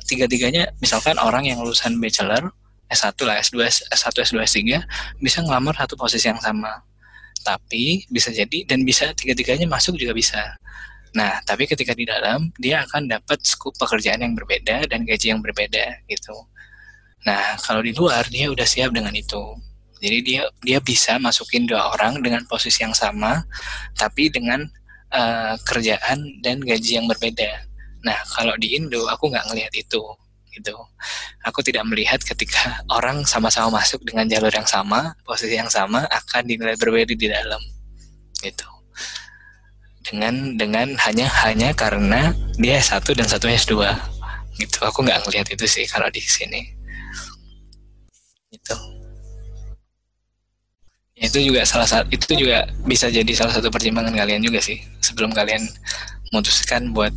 [0.07, 2.51] tiga-tiganya misalkan orang yang lulusan bachelor
[2.91, 3.57] S1 lah S2
[3.91, 4.61] S1 S2 S3
[5.19, 6.85] bisa ngelamar satu posisi yang sama.
[7.45, 10.41] Tapi bisa jadi dan bisa tiga-tiganya masuk juga bisa.
[11.17, 15.41] Nah tapi ketika di dalam dia akan dapat skup pekerjaan yang berbeda dan gaji yang
[15.41, 16.35] berbeda gitu.
[17.25, 19.43] Nah kalau di luar dia udah siap dengan itu.
[20.01, 23.41] Jadi dia dia bisa masukin dua orang dengan posisi yang sama
[23.97, 24.61] tapi dengan
[25.13, 27.74] eh, kerjaan dan gaji yang berbeda
[28.05, 30.03] Nah, kalau di Indo aku nggak ngelihat itu,
[30.53, 30.77] gitu.
[31.49, 36.45] Aku tidak melihat ketika orang sama-sama masuk dengan jalur yang sama, posisi yang sama akan
[36.47, 37.61] dinilai berbeda di dalam,
[38.45, 38.69] gitu.
[40.05, 43.75] Dengan dengan hanya hanya karena dia S1 dan satu S2,
[44.61, 44.79] gitu.
[44.85, 46.61] Aku nggak ngelihat itu sih kalau di sini,
[48.53, 48.77] gitu.
[51.15, 54.83] Ya, itu juga salah satu itu juga bisa jadi salah satu pertimbangan kalian juga sih
[54.99, 55.63] sebelum kalian
[56.35, 57.15] memutuskan buat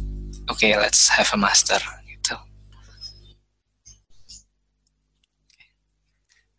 [0.47, 2.35] oke okay, let's have a master gitu.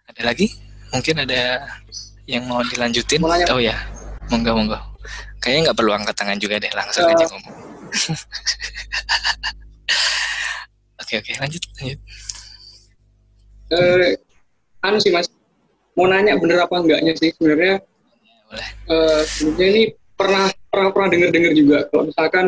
[0.09, 0.49] Ada lagi?
[0.89, 1.68] Mungkin ada
[2.24, 3.20] yang mau dilanjutin?
[3.20, 3.47] Mau nanya.
[3.53, 3.76] Oh ya,
[4.28, 4.78] monggo monggo.
[5.39, 7.12] Kayaknya nggak perlu angkat tangan juga deh, langsung Eh.
[7.12, 7.55] aja ngomong.
[10.99, 12.01] Oke oke lanjut lanjut.
[13.72, 14.12] eh
[14.84, 15.24] anu sih mas
[15.97, 17.80] mau nanya bener apa enggaknya sih sebenarnya
[18.45, 18.68] Boleh.
[18.93, 19.82] eh sebenarnya ini
[20.12, 22.47] pernah pernah pernah dengar dengar juga kalau misalkan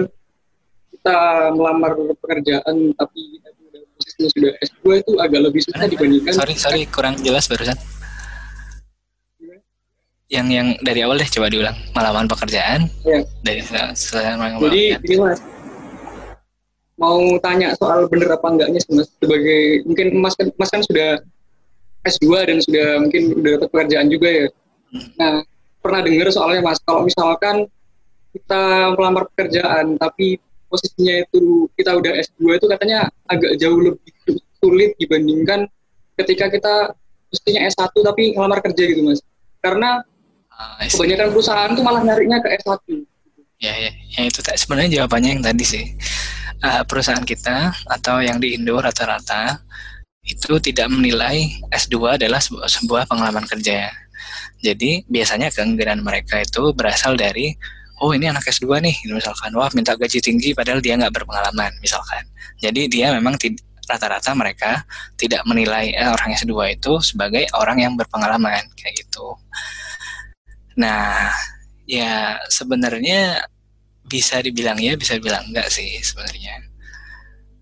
[1.00, 1.16] kita
[1.56, 6.82] melamar pekerjaan tapi kita sudah posisinya sudah S2 itu agak lebih susah dibandingkan Sorry sorry
[6.84, 7.72] kurang jelas barusan.
[10.28, 11.72] Yang yang dari awal deh coba diulang.
[11.90, 13.24] Malaman pekerjaan Ya.
[13.40, 15.40] dari sel- selesai jadi ini mas
[16.94, 21.16] mau tanya soal bener apa enggaknya sih mas sebagai mungkin mas kan mas kan sudah
[22.04, 24.46] S2 dan sudah mungkin udah dapat pekerjaan juga ya
[25.16, 25.40] nah
[25.80, 27.64] pernah dengar soalnya mas kalau misalkan
[28.30, 28.62] kita
[28.94, 30.36] melamar pekerjaan tapi
[30.70, 34.12] posisinya itu kita udah S2 itu katanya agak jauh lebih
[34.62, 35.66] sulit dibandingkan
[36.14, 36.74] ketika kita
[37.28, 39.20] posisinya S1 tapi ngelamar kerja gitu mas
[39.60, 40.00] karena
[40.86, 40.94] see.
[40.94, 42.78] kebanyakan perusahaan tuh malah nyarinya ke S1
[43.60, 45.84] Ya, ya, ya itu tak- sebenarnya jawabannya yang tadi sih.
[46.64, 49.60] Eh, perusahaan kita atau yang di Indo rata-rata
[50.24, 53.92] itu tidak menilai S2 adalah sebuah, sebuah pengalaman kerja.
[54.64, 57.52] Jadi biasanya keengganan mereka itu berasal dari
[58.00, 59.52] oh ini anak S2 nih, gitu misalkan.
[59.52, 62.24] Wah minta gaji tinggi padahal dia nggak berpengalaman misalkan.
[62.58, 63.36] Jadi dia memang
[63.84, 64.82] rata-rata mereka
[65.20, 69.36] tidak menilai eh, orang S2 itu sebagai orang yang berpengalaman kayak gitu.
[70.80, 71.28] Nah,
[71.84, 73.44] ya sebenarnya
[74.08, 76.56] bisa dibilang ya bisa dibilang enggak sih sebenarnya.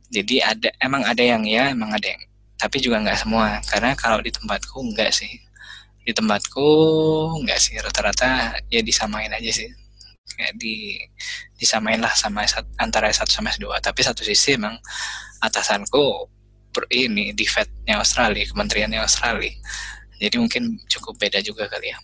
[0.08, 2.22] Jadi ada emang ada yang ya emang ada yang
[2.58, 3.58] tapi juga enggak semua.
[3.66, 5.30] Karena kalau di tempatku enggak sih.
[6.06, 6.68] Di tempatku
[7.42, 7.74] enggak sih.
[7.80, 9.87] Rata-rata ya disamain aja sih
[10.38, 10.94] kayak di
[11.58, 14.78] disamain lah sama S1 antara S1 sama S2 tapi satu sisi emang
[15.42, 16.30] atasanku
[16.70, 19.50] per, ini di Fed-nya Australia kementeriannya Australia.
[20.18, 21.98] Jadi mungkin cukup beda juga kali ya.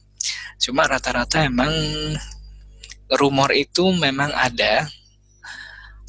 [0.59, 1.71] Cuma rata-rata emang
[3.15, 4.87] rumor itu memang ada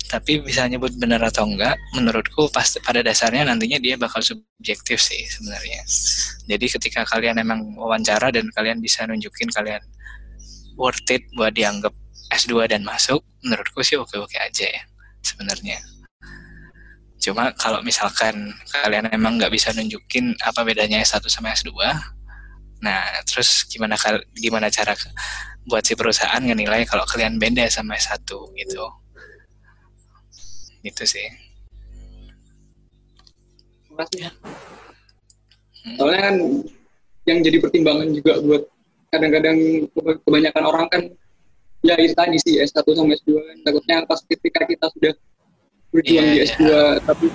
[0.06, 5.26] tapi bisa nyebut benar atau enggak menurutku pasti pada dasarnya nantinya dia bakal subjektif sih
[5.26, 5.82] sebenarnya.
[6.46, 9.82] Jadi ketika kalian emang wawancara dan kalian bisa nunjukin kalian
[10.78, 11.92] worth it buat dianggap
[12.32, 14.84] S2 dan masuk menurutku sih oke-oke aja ya
[15.22, 15.78] sebenarnya
[17.22, 21.74] cuma kalau misalkan kalian emang nggak bisa nunjukin apa bedanya S1 sama S2
[22.84, 23.98] nah terus gimana
[24.38, 24.94] gimana cara
[25.66, 28.86] buat si perusahaan ngenilai kalau kalian beda sama S1 gitu
[30.86, 31.46] itu sih
[33.96, 34.28] Makasih.
[35.88, 35.96] Hmm.
[35.96, 36.36] Soalnya kan
[37.26, 38.64] yang jadi pertimbangan juga buat
[39.10, 39.88] kadang-kadang
[40.28, 41.02] kebanyakan orang kan
[41.86, 45.14] ya itu tadi sih S1 sama S2 kan takutnya pas ketika kita sudah
[45.94, 46.92] berjuang yeah, di S2 yeah.
[47.06, 47.28] tapi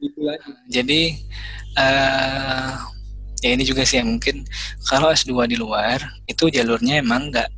[0.00, 0.50] gitu lagi.
[0.68, 1.02] Jadi
[1.76, 2.72] uh,
[3.44, 4.44] ya ini juga sih yang mungkin
[4.88, 7.48] kalau S2 di luar itu jalurnya emang nggak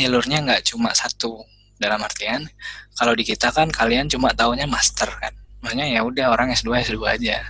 [0.00, 1.44] jalurnya nggak cuma satu.
[1.82, 2.46] Dalam artian
[2.94, 5.34] kalau di kita kan kalian cuma taunya master kan.
[5.66, 7.42] Makanya ya udah orang S2 S2 aja.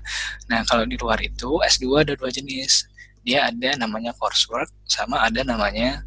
[0.48, 2.88] Nah kalau di luar itu S2 ada dua jenis.
[3.22, 6.02] Dia ada namanya coursework sama ada namanya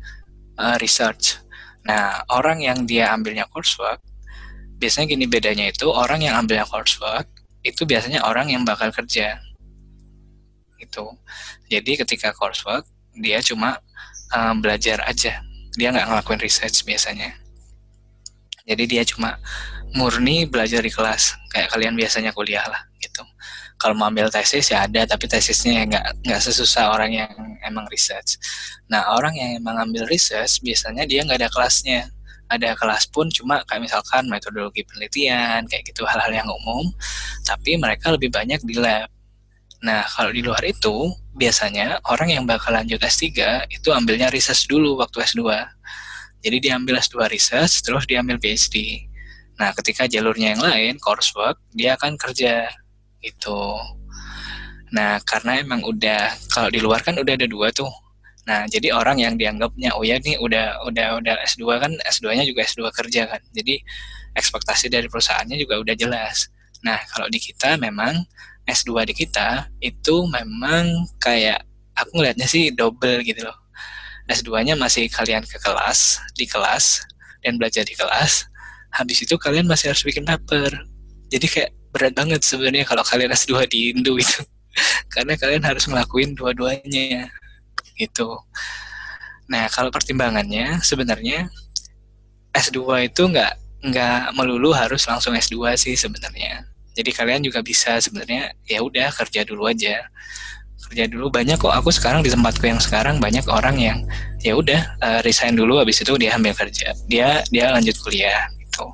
[0.57, 1.39] uh, research
[1.85, 4.01] nah orang yang dia ambilnya coursework
[4.81, 7.29] biasanya gini bedanya itu orang yang ambilnya coursework
[7.65, 9.41] itu biasanya orang yang bakal kerja.
[10.77, 11.17] Itu
[11.65, 12.85] jadi ketika coursework
[13.17, 13.81] dia cuma
[14.29, 15.41] uh, belajar aja.
[15.75, 17.33] Dia nggak ngelakuin research biasanya.
[18.69, 19.41] Jadi dia cuma
[19.97, 23.23] murni belajar di kelas kayak kalian biasanya kuliah lah gitu
[23.75, 27.31] kalau mau ambil tesis ya ada tapi tesisnya nggak nggak sesusah orang yang
[27.63, 28.39] emang research.
[28.87, 32.07] Nah orang yang emang ambil research biasanya dia nggak ada kelasnya.
[32.45, 36.93] Ada kelas pun cuma kayak misalkan metodologi penelitian kayak gitu hal-hal yang umum
[37.41, 39.09] tapi mereka lebih banyak di lab.
[39.81, 44.95] Nah kalau di luar itu biasanya orang yang bakal lanjut S3 itu ambilnya research dulu
[45.03, 45.41] waktu S2
[46.39, 49.03] jadi diambil S2 research terus diambil PhD
[49.55, 52.67] Nah, ketika jalurnya yang lain, coursework, dia akan kerja
[53.25, 53.75] gitu.
[54.93, 57.89] Nah, karena emang udah kalau di luar kan udah ada dua tuh.
[58.45, 62.61] Nah, jadi orang yang dianggapnya oh ya nih udah udah udah S2 kan S2-nya juga
[62.61, 63.41] S2 kerja kan.
[63.51, 63.81] Jadi
[64.37, 66.53] ekspektasi dari perusahaannya juga udah jelas.
[66.85, 68.13] Nah, kalau di kita memang
[68.69, 71.65] S2 di kita itu memang kayak
[71.97, 73.57] aku ngelihatnya sih double gitu loh.
[74.29, 77.01] S2-nya masih kalian ke kelas, di kelas
[77.45, 78.49] dan belajar di kelas
[78.95, 80.71] habis itu kalian masih harus bikin paper
[81.27, 84.43] jadi kayak berat banget sebenarnya kalau kalian S2 di Indo itu.
[85.15, 87.31] Karena kalian harus ngelakuin dua-duanya
[87.95, 88.35] gitu.
[89.47, 91.47] Nah kalau pertimbangannya sebenarnya
[92.51, 93.53] S2 itu nggak
[93.87, 96.67] nggak melulu harus langsung S2 sih sebenarnya.
[96.91, 100.03] Jadi kalian juga bisa sebenarnya ya udah kerja dulu aja.
[100.91, 101.31] Kerja dulu.
[101.31, 103.97] Banyak kok aku sekarang di tempatku yang sekarang banyak orang yang
[104.43, 106.91] ya udah uh, resign dulu habis itu dia ambil kerja.
[107.07, 108.91] Dia dia lanjut kuliah gitu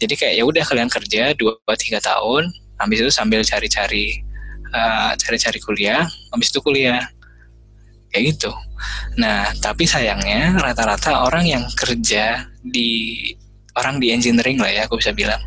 [0.00, 2.48] jadi kayak ya udah kalian kerja dua tiga tahun
[2.80, 4.24] habis itu sambil cari-cari
[4.72, 7.04] uh, cari-cari kuliah habis itu kuliah.
[8.10, 8.50] Kayak gitu.
[9.22, 13.22] Nah tapi sayangnya rata-rata orang yang kerja di
[13.78, 15.38] orang di engineering lah ya aku bisa bilang.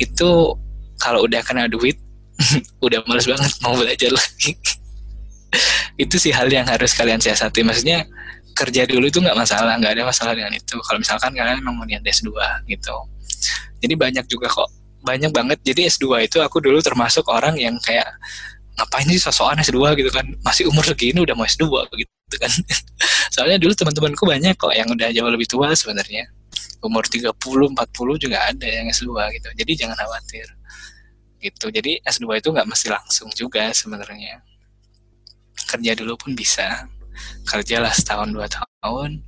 [0.00, 0.56] Itu
[0.98, 2.00] kalau udah kena duit
[2.86, 4.56] udah males banget mau belajar lagi.
[6.02, 7.62] Itu sih hal yang harus kalian siasati.
[7.62, 8.08] Maksudnya
[8.58, 10.74] kerja dulu itu nggak masalah nggak ada masalah dengan itu.
[10.82, 12.34] Kalau misalkan kalian memang mau niat S2
[12.66, 12.96] gitu.
[13.78, 14.66] Jadi banyak juga kok
[15.06, 15.58] banyak banget.
[15.62, 18.10] Jadi S2 itu aku dulu termasuk orang yang kayak
[18.74, 20.26] ngapain sih sosokan S2 gitu kan.
[20.42, 22.50] Masih umur segini udah mau S2 gitu kan.
[23.34, 26.26] Soalnya dulu teman-temanku banyak kok yang udah jauh lebih tua sebenarnya.
[26.82, 27.74] Umur 30 40
[28.18, 29.06] juga ada yang S2
[29.38, 29.48] gitu.
[29.54, 30.46] Jadi jangan khawatir
[31.38, 31.70] gitu.
[31.70, 34.42] Jadi S2 itu nggak mesti langsung juga sebenarnya.
[35.58, 36.86] Kerja dulu pun bisa
[37.46, 39.24] kerjalah setahun dua tahun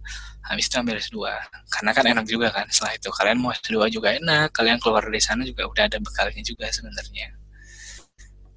[0.50, 1.18] habis itu ambil S2
[1.70, 3.08] karena kan enak juga kan setelah itu.
[3.14, 7.30] Kalian mau S2 juga enak kalian keluar dari sana juga udah ada bekalnya juga sebenarnya.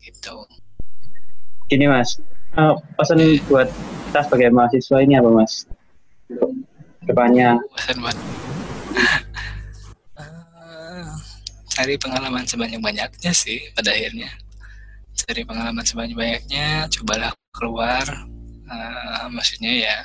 [0.01, 0.35] Gitu.
[1.69, 2.17] Gini mas.
[2.57, 3.69] Uh, pesan buat
[4.09, 5.69] kita sebagai mahasiswa ini apa mas?
[7.05, 8.17] Depannya pesan buat
[10.17, 11.13] uh,
[11.69, 14.33] cari pengalaman sebanyak-banyaknya sih pada akhirnya.
[15.13, 18.05] Cari pengalaman sebanyak-banyaknya cobalah keluar
[18.69, 19.97] uh, maksudnya ya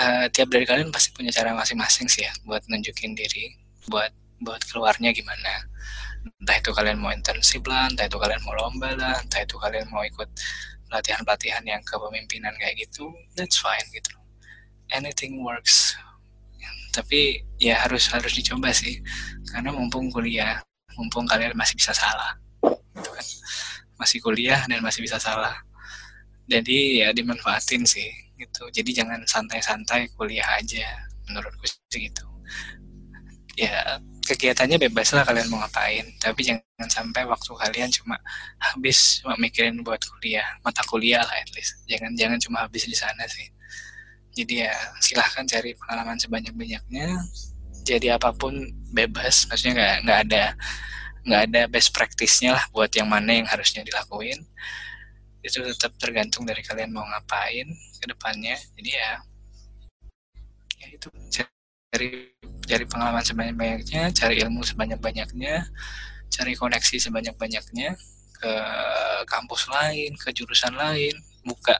[0.00, 3.56] uh, tiap dari kalian pasti punya cara masing-masing sih ya buat nunjukin diri
[3.88, 5.68] buat buat keluarnya gimana.
[6.40, 9.88] Entah itu kalian mau internship lah entah itu kalian mau lomba lah entah itu kalian
[9.88, 10.28] mau ikut
[10.88, 14.12] pelatihan-pelatihan yang kepemimpinan kayak gitu that's fine gitu.
[14.92, 15.96] Anything works.
[16.90, 18.98] Tapi ya harus harus dicoba sih
[19.54, 20.58] karena mumpung kuliah
[20.98, 22.36] mumpung kalian masih bisa salah
[22.96, 23.26] gitu kan.
[24.00, 25.60] Masih kuliah dan masih bisa salah
[26.50, 28.66] jadi ya dimanfaatin sih gitu.
[28.74, 30.82] Jadi jangan santai-santai kuliah aja
[31.30, 32.26] menurutku sih gitu.
[33.54, 36.02] Ya kegiatannya bebas lah kalian mau ngapain.
[36.18, 38.18] Tapi jangan sampai waktu kalian cuma
[38.58, 41.86] habis cuma mikirin buat kuliah mata kuliah lah at least.
[41.86, 43.46] Jangan jangan cuma habis di sana sih.
[44.34, 47.14] Jadi ya silahkan cari pengalaman sebanyak banyaknya
[47.86, 48.58] jadi apa pun
[48.90, 49.46] bebas.
[49.46, 50.44] Maksudnya nggak nggak ada
[51.20, 54.40] nggak ada best practice-nya lah buat yang mana yang harusnya dilakuin
[55.40, 57.68] itu tetap tergantung dari kalian mau ngapain
[58.00, 58.56] ke depannya.
[58.76, 59.10] Jadi ya
[60.80, 61.08] ya itu.
[61.90, 62.32] Cari
[62.70, 65.66] cari pengalaman sebanyak banyaknya cari ilmu sebanyak banyaknya
[66.30, 67.98] cari koneksi sebanyak banyaknya
[68.38, 68.52] ke
[69.26, 71.12] kampus lain ke jurusan lain.
[71.42, 71.74] Buka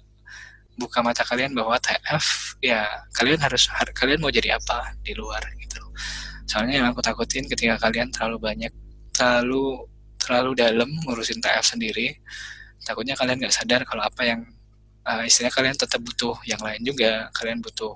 [0.80, 5.78] buka mata kalian bahwa TF ya kalian harus kalian mau jadi apa di luar gitu.
[6.48, 8.72] Soalnya yang aku takutin ketika kalian terlalu banyak
[9.14, 9.86] terlalu
[10.18, 12.18] terlalu dalam ngurusin TF sendiri
[12.84, 14.40] takutnya kalian nggak sadar kalau apa yang
[15.06, 17.28] uh, istilahnya kalian tetap butuh yang lain juga.
[17.36, 17.94] Kalian butuh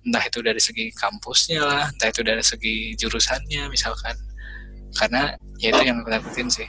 [0.00, 4.16] entah itu dari segi kampusnya lah entah itu dari segi jurusannya misalkan.
[4.96, 6.68] Karena ya itu yang aku takutin sih.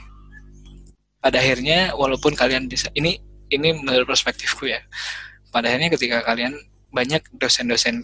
[1.21, 3.21] Pada akhirnya walaupun kalian bisa ini
[3.51, 4.81] ini menurut perspektifku ya.
[5.51, 6.55] Pada akhirnya ketika kalian
[6.91, 8.03] banyak dosen-dosen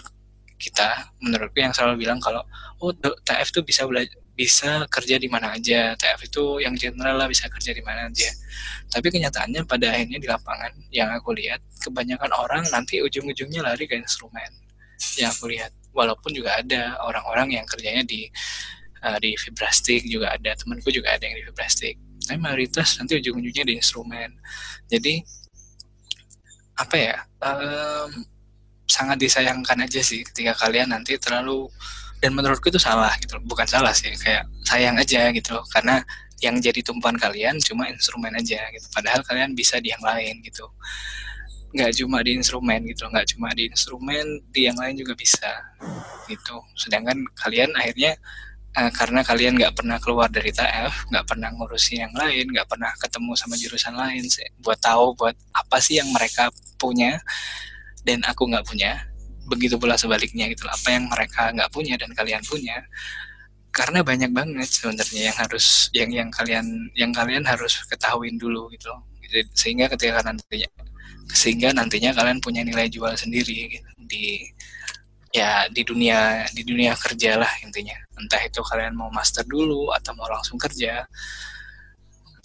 [0.57, 2.41] kita menurutku yang selalu bilang kalau
[2.82, 5.97] oh TF tuh bisa belajar bisa kerja di mana aja.
[5.97, 8.30] TF itu yang general lah bisa kerja di mana aja.
[8.93, 13.97] Tapi kenyataannya pada akhirnya di lapangan yang aku lihat kebanyakan orang nanti ujung-ujungnya lari ke
[13.97, 14.53] instrumen
[15.18, 15.73] yang aku lihat.
[15.97, 18.30] Walaupun juga ada orang-orang yang kerjanya di
[19.01, 21.97] uh, di vibrastik juga ada temanku juga ada yang di vibrastik
[22.27, 24.35] tapi mayoritas nanti ujung-ujungnya di instrumen.
[24.91, 25.23] Jadi
[26.77, 28.11] apa ya um,
[28.85, 31.72] sangat disayangkan aja sih ketika kalian nanti terlalu
[32.18, 33.38] dan menurutku itu salah gitu.
[33.45, 35.57] Bukan salah sih kayak sayang aja gitu.
[35.69, 36.02] Karena
[36.41, 38.85] yang jadi tumpuan kalian cuma instrumen aja gitu.
[38.94, 40.65] Padahal kalian bisa di yang lain gitu.
[41.73, 43.06] Nggak cuma di instrumen gitu.
[43.10, 45.52] Nggak cuma di instrumen di yang lain juga bisa
[46.30, 46.61] gitu.
[46.77, 48.18] Sedangkan kalian akhirnya
[48.77, 52.94] uh, karena kalian nggak pernah keluar dari TF nggak pernah ngurusin yang lain nggak pernah
[53.02, 54.23] ketemu sama jurusan lain
[54.61, 57.18] buat tahu buat apa sih yang mereka punya
[58.06, 59.02] dan aku nggak punya
[59.48, 62.78] begitu pula sebaliknya gitu apa yang mereka nggak punya dan kalian punya.
[63.72, 66.65] Karena banyak banget sebenarnya yang harus yang yang kalian
[66.98, 68.91] yang kalian harus ketahuin dulu gitu
[69.53, 70.69] sehingga ketika nantinya
[71.28, 74.48] sehingga nantinya kalian punya nilai jual sendiri gitu, di
[75.36, 77.95] ya di dunia di dunia kerja lah intinya.
[78.15, 81.03] Entah itu kalian mau master dulu atau mau langsung kerja.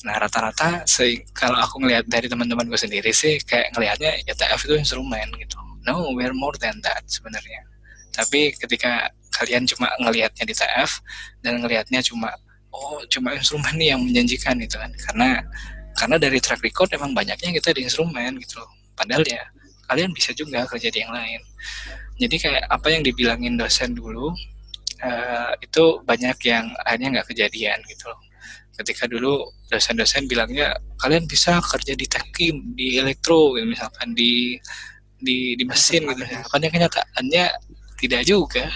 [0.02, 0.82] Nah rata-rata
[1.30, 5.71] kalau aku ngelihat dari teman-teman gue sendiri sih kayak ngelihatnya ya TF itu instrumen gitu
[5.86, 7.62] no we're more than that sebenarnya.
[8.12, 10.90] Tapi ketika kalian cuma ngelihatnya di TF
[11.40, 12.30] dan ngelihatnya cuma
[12.72, 14.92] oh cuma instrumen nih yang menjanjikan gitu kan.
[15.08, 15.28] Karena
[15.96, 18.70] karena dari track record emang banyaknya kita di instrumen gitu loh.
[18.96, 19.42] Padahal ya
[19.88, 21.40] kalian bisa juga kerja di yang lain.
[22.20, 24.32] Jadi kayak apa yang dibilangin dosen dulu
[25.02, 28.20] uh, itu banyak yang akhirnya nggak kejadian gitu loh.
[28.72, 34.56] Ketika dulu dosen-dosen bilangnya kalian bisa kerja di tekim di elektro misalkan di
[35.22, 36.42] di di mesin gitu ya.
[36.50, 37.44] Karena kenyataannya
[38.02, 38.66] tidak juga.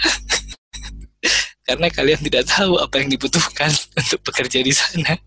[1.67, 3.69] Karena kalian tidak tahu apa yang dibutuhkan
[4.01, 5.19] untuk bekerja di sana.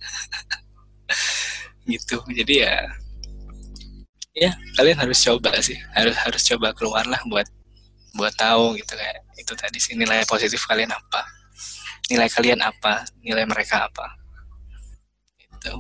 [1.91, 2.24] gitu.
[2.32, 2.88] Jadi ya
[4.40, 5.76] ya kalian harus coba sih.
[5.91, 7.46] Harus harus coba keluar lah buat
[8.16, 11.28] buat tahu gitu kayak itu tadi sih nilai positif kalian apa.
[12.10, 14.08] Nilai kalian apa, nilai mereka apa.
[15.38, 15.76] Itu.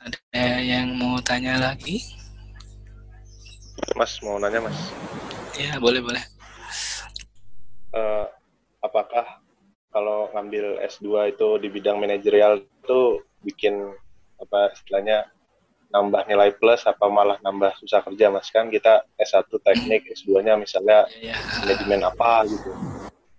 [0.00, 2.17] Ada yang mau tanya lagi?
[3.96, 4.78] Mas mau nanya mas.
[5.58, 6.22] Ya boleh boleh.
[7.90, 8.26] Uh,
[8.84, 9.40] apakah
[9.90, 13.00] kalau ngambil S2 itu di bidang manajerial itu
[13.42, 13.90] bikin
[14.38, 15.26] apa istilahnya
[15.88, 21.08] nambah nilai plus apa malah nambah susah kerja mas kan kita S1 teknik S2-nya misalnya
[21.16, 21.36] ya, ya.
[21.64, 22.70] manajemen apa gitu.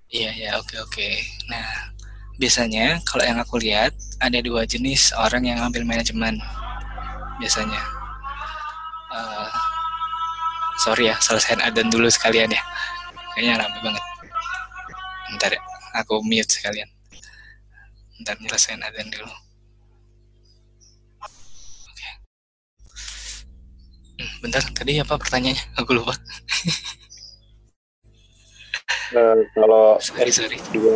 [0.10, 1.10] Iya ya oke oke.
[1.54, 1.94] Nah
[2.42, 6.42] biasanya kalau yang aku lihat ada dua jenis orang yang ngambil manajemen
[7.38, 7.80] biasanya.
[9.10, 9.50] Uh,
[10.80, 12.64] sorry ya selesaiin adan dulu sekalian ya
[13.36, 14.06] kayaknya rame banget
[15.36, 15.62] ntar ya
[16.00, 16.88] aku mute sekalian
[18.24, 19.28] ntar nyelesain adan dulu
[21.92, 22.10] oke
[24.24, 26.16] hmm, bentar tadi apa pertanyaannya aku lupa
[29.20, 30.58] uh, kalau sorry, sorry.
[30.60, 30.96] S2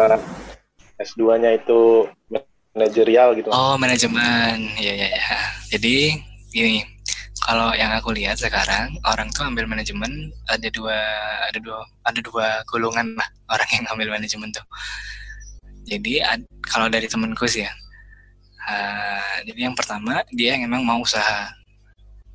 [1.02, 2.08] S2-nya itu
[2.74, 3.50] manajerial gitu.
[3.50, 4.70] Oh, manajemen.
[4.78, 5.38] Ya ya ya.
[5.74, 6.22] Jadi
[6.54, 6.86] gini,
[7.44, 10.96] kalau yang aku lihat sekarang orang tuh ambil manajemen ada dua
[11.52, 14.64] ada dua ada dua golongan lah orang yang ambil manajemen tuh.
[15.84, 17.74] Jadi ad, kalau dari temenku sih ya
[18.64, 21.52] uh, jadi yang pertama dia yang emang mau usaha.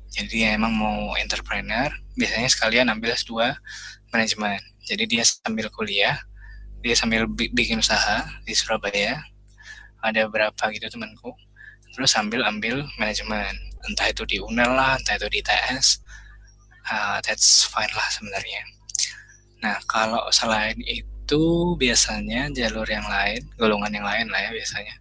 [0.09, 3.53] Jadi dia emang mau entrepreneur biasanya sekalian ambil S2
[4.13, 4.61] manajemen.
[4.85, 6.17] Jadi dia sambil kuliah
[6.85, 9.21] dia sambil bikin usaha di Surabaya.
[10.05, 11.33] Ada berapa gitu temanku
[11.93, 13.51] terus sambil ambil manajemen
[13.87, 16.03] entah itu di UNEL lah entah itu di TS
[16.89, 18.61] uh, that's fine lah sebenarnya.
[19.63, 21.43] Nah kalau selain itu
[21.77, 24.95] biasanya jalur yang lain golongan yang lain lah ya biasanya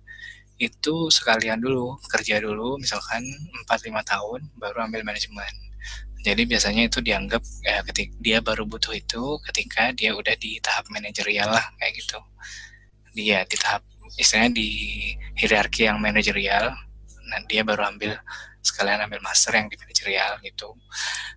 [0.59, 3.23] itu sekalian dulu kerja dulu misalkan
[3.71, 5.55] 4-5 tahun baru ambil manajemen.
[6.27, 10.91] Jadi biasanya itu dianggap ya ketika dia baru butuh itu ketika dia udah di tahap
[10.91, 12.19] manajerial lah kayak gitu.
[13.15, 13.87] Dia di tahap
[14.19, 14.69] istilahnya di
[15.39, 16.75] hierarki yang manajerial
[17.29, 18.17] nah dia baru ambil
[18.69, 20.77] sekalian ambil master yang di manajerial gitu.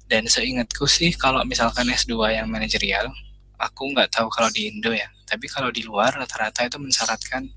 [0.05, 3.07] Dan seingatku sih kalau misalkan S2 yang manajerial
[3.55, 5.07] aku nggak tahu kalau di Indo ya.
[5.23, 7.47] Tapi kalau di luar rata-rata itu mensyaratkan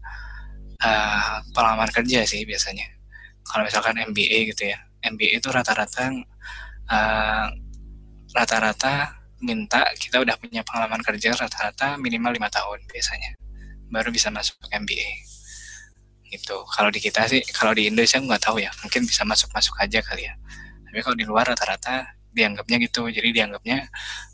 [0.78, 2.86] uh, pengalaman kerja sih biasanya.
[3.42, 4.78] Kalau misalkan MBA gitu ya.
[5.05, 6.16] MBA itu rata-rata rata
[6.88, 7.46] eh,
[8.32, 13.36] rata-rata minta kita udah punya pengalaman kerja rata-rata minimal lima tahun biasanya.
[13.92, 15.34] Baru bisa masuk ke MBA
[16.35, 16.66] gitu.
[16.74, 18.70] Kalau di kita sih kalau di Indonesia nggak tahu ya.
[18.82, 20.35] Mungkin bisa masuk masuk aja kali ya.
[20.90, 23.06] Tapi kalau di luar rata-rata dianggapnya gitu.
[23.06, 23.86] Jadi dianggapnya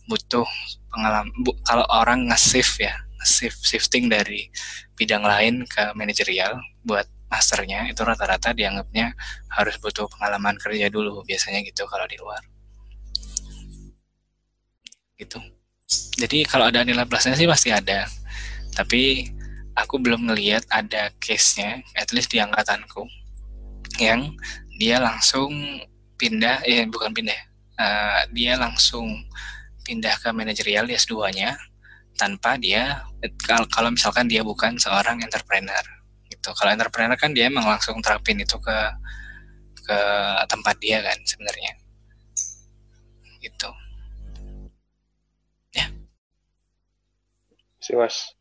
[0.08, 0.48] butuh
[0.90, 4.48] pengalaman bu, kalau orang nge-shift ya nge-shift shifting dari
[4.96, 9.14] bidang lain ke manajerial buat masternya itu rata-rata dianggapnya
[9.54, 12.42] harus butuh pengalaman kerja dulu biasanya gitu kalau di luar.
[15.14, 15.38] Gitu.
[16.18, 18.08] Jadi kalau ada nilai plusnya sih pasti ada.
[18.74, 19.30] Tapi
[19.82, 23.08] aku belum melihat ada case-nya at least di angkatanku
[23.98, 24.32] yang
[24.80, 25.52] dia langsung
[26.20, 27.40] pindah eh bukan pindah
[27.80, 29.08] uh, dia langsung
[29.84, 31.56] pindah ke manajerial S2-nya
[32.14, 33.00] tanpa dia
[33.72, 35.80] kalau misalkan dia bukan seorang entrepreneur
[36.28, 36.52] gitu.
[36.52, 38.78] Kalau entrepreneur kan dia emang langsung terapin itu ke
[39.80, 39.98] ke
[40.46, 41.72] tempat dia kan sebenarnya.
[43.40, 43.70] Gitu.
[45.72, 45.86] Ya.
[47.80, 48.39] Si mas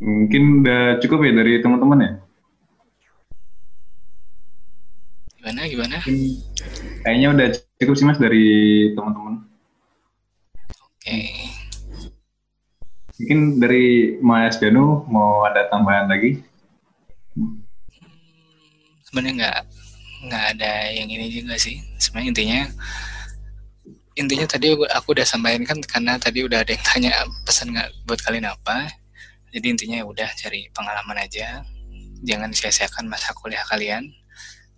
[0.00, 2.12] mungkin udah cukup ya dari teman-teman ya
[5.40, 5.96] gimana gimana
[7.04, 7.48] kayaknya udah
[7.80, 8.46] cukup sih mas dari
[8.96, 9.44] teman-teman
[10.80, 11.50] oke okay.
[13.20, 16.40] Mungkin dari Mas Danu mau ada tambahan lagi?
[17.36, 17.60] Hmm,
[19.04, 19.58] sebenarnya nggak
[20.24, 21.84] nggak ada yang ini juga sih.
[22.00, 22.60] Sebenarnya intinya
[24.16, 27.12] intinya tadi aku udah sampaikan kan karena tadi udah ada yang tanya
[27.44, 28.88] pesan nggak buat kalian apa.
[29.50, 31.62] Jadi intinya ya udah cari pengalaman aja.
[32.22, 34.06] Jangan sia-siakan masa kuliah kalian.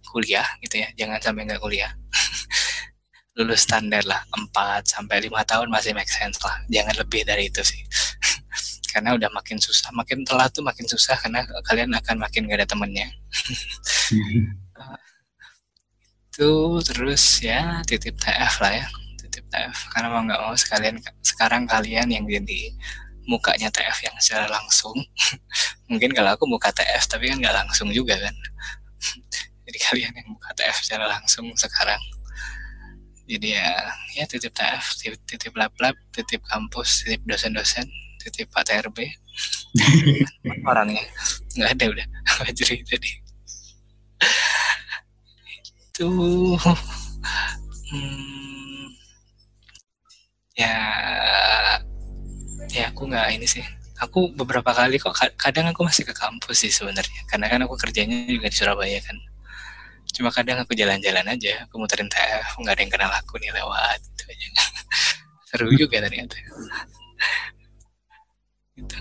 [0.08, 1.92] Kuliah gitu ya, jangan sampai nggak kuliah.
[3.32, 7.64] lulus standar lah 4 sampai 5 tahun masih make sense lah jangan lebih dari itu
[7.64, 7.80] sih
[8.92, 12.68] karena udah makin susah makin telat tuh makin susah karena kalian akan makin gak ada
[12.68, 13.08] temennya
[16.32, 16.52] itu
[16.84, 18.86] terus ya titip TF lah ya
[19.20, 22.72] titip TF karena mau nggak mau sekalian sekarang kalian yang jadi
[23.26, 24.94] mukanya TF yang secara langsung.
[25.90, 28.34] Mungkin kalau aku muka TF tapi kan nggak langsung juga kan.
[29.66, 32.00] Jadi kalian yang muka TF secara langsung sekarang.
[33.30, 33.70] Jadi ya
[34.18, 37.86] ya titip TF titip, titip lab lab titip kampus titip dosen-dosen
[38.18, 38.98] titip Pak TRB
[40.70, 41.06] orangnya.
[41.54, 42.06] Nggak ada udah
[42.50, 43.10] jadi tadi.
[45.92, 46.08] Itu.
[47.92, 48.88] Hmm,
[50.56, 50.76] ya
[52.72, 53.62] ya aku nggak ini sih.
[54.00, 57.22] Aku beberapa kali kok kadang aku masih ke kampus sih sebenarnya.
[57.28, 59.14] Karena kan aku kerjanya juga di Surabaya kan.
[60.12, 64.00] Cuma kadang aku jalan-jalan aja aku muterin TF nggak ada yang kenal aku nih lewat
[64.02, 64.48] gitu aja.
[65.52, 66.36] Seru juga ternyata.
[68.72, 68.96] Gitu.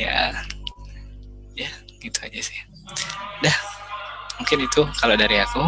[0.00, 0.32] Ya.
[1.52, 1.68] Ya
[2.00, 2.56] gitu aja sih.
[3.44, 3.58] Dah.
[4.40, 5.60] Mungkin itu kalau dari aku.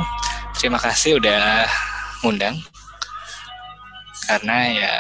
[0.57, 1.69] Terima kasih udah
[2.25, 2.57] ngundang.
[4.25, 4.93] Karena ya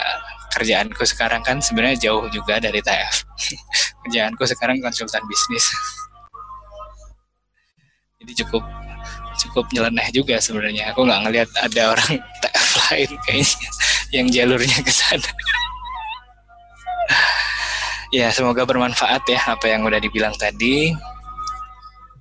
[0.56, 3.14] kerjaanku sekarang kan sebenarnya jauh juga dari TF
[4.08, 5.68] kerjaanku sekarang konsultan bisnis.
[8.16, 8.64] Jadi cukup
[9.36, 10.96] cukup nyeleneh juga sebenarnya.
[10.96, 12.10] Aku nggak ngelihat ada orang
[12.42, 13.68] TF lain kayaknya
[14.16, 15.30] yang jalurnya ke sana.
[18.14, 20.96] Ya semoga bermanfaat ya apa yang udah dibilang tadi.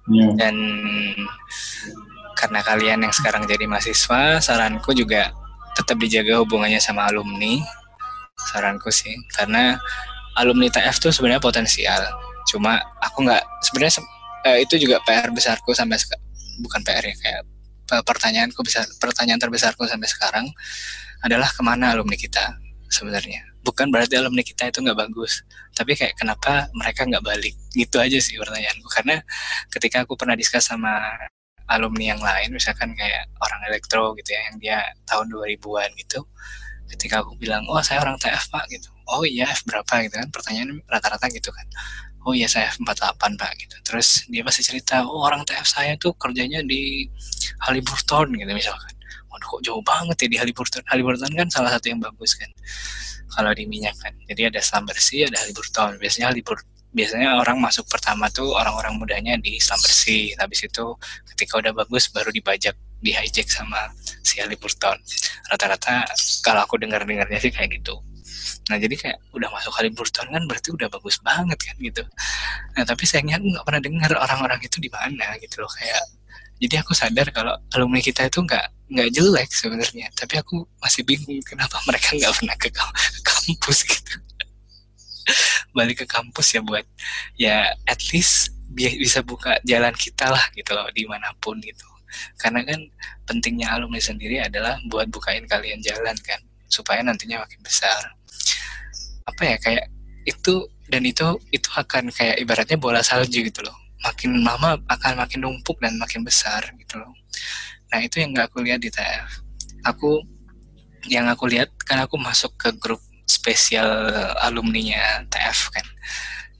[0.06, 0.30] Ya.
[0.38, 0.53] dan
[2.38, 5.34] karena kalian yang sekarang jadi mahasiswa saranku juga
[5.74, 7.57] tetap dijaga hubungannya sama alumni
[8.56, 9.11] saranku sih.
[9.36, 9.76] Karena
[10.40, 12.02] alumni TF tuh sebenarnya potensial.
[12.48, 13.99] Cuma aku nggak sebenarnya
[14.48, 15.99] eh, itu juga PR besarku sampai
[16.64, 17.41] bukan PR ya kayak
[18.07, 20.45] pertanyaanku bisa pertanyaan terbesarku sampai sekarang
[21.22, 22.56] adalah ke mana alumni kita
[22.88, 23.44] sebenarnya.
[23.65, 25.41] Bukan berarti alumni kita itu nggak bagus
[25.73, 27.56] tapi kayak kenapa mereka nggak balik?
[27.73, 28.88] Gitu aja sih pertanyaanku.
[28.88, 29.19] Karena
[29.73, 30.95] ketika aku pernah diskus sama
[31.65, 34.77] alumni yang lain misalkan kayak orang elektro gitu ya yang dia
[35.10, 36.22] tahun 2000-an gitu
[36.91, 38.90] ketika aku bilang oh saya orang TF pak gitu.
[39.06, 40.02] Oh iya F berapa?
[40.06, 40.28] gitu kan.
[40.34, 41.66] Pertanyaan rata-rata gitu kan.
[42.26, 43.76] Oh iya saya F48 pak gitu.
[43.86, 47.06] Terus dia pasti cerita oh orang TF saya tuh kerjanya di
[47.66, 48.94] Haliburton gitu misalkan.
[49.30, 52.49] Waduh kok jauh banget ya di Haliburton Haliburton kan salah satu yang bagus kan
[53.36, 54.16] kalau di minyak kan.
[54.26, 59.36] Jadi ada selam bersih ada Haliburton biasanya Haliburton biasanya orang masuk pertama tuh orang-orang mudanya
[59.36, 60.32] di selam bersih.
[60.40, 60.86] Habis itu
[61.36, 62.74] ketika udah bagus baru dibajak
[63.06, 63.94] di hijack sama
[64.26, 64.98] si Haliburton
[65.53, 66.10] rata-rata
[66.41, 68.02] kalau aku dengar-dengarnya sih kayak gitu
[68.69, 72.03] Nah jadi kayak udah masuk Haliburton kan berarti udah bagus banget kan gitu.
[72.73, 76.02] Nah tapi sayangnya aku nggak pernah dengar orang-orang itu di mana gitu loh kayak.
[76.56, 81.41] Jadi aku sadar kalau alumni kita itu nggak nggak jelek sebenarnya, tapi aku masih bingung
[81.44, 84.14] kenapa mereka nggak pernah ke, ke kampus gitu.
[85.76, 86.86] Balik ke kampus ya buat
[87.36, 91.86] ya at least bisa buka jalan kita lah gitu loh di mana pun gitu.
[92.40, 92.80] Karena kan
[93.26, 98.16] pentingnya alumni sendiri adalah buat bukain kalian jalan kan supaya nantinya makin besar.
[99.26, 99.86] Apa ya kayak
[100.26, 103.76] itu dan itu itu akan kayak ibaratnya bola salju gitu loh.
[104.06, 107.14] Makin lama akan makin numpuk dan makin besar gitu loh.
[107.90, 109.46] Nah itu yang nggak aku lihat di TF
[109.86, 110.26] aku
[111.06, 114.10] yang aku lihat kan aku masuk ke grup spesial
[114.42, 115.86] alumninya TF kan.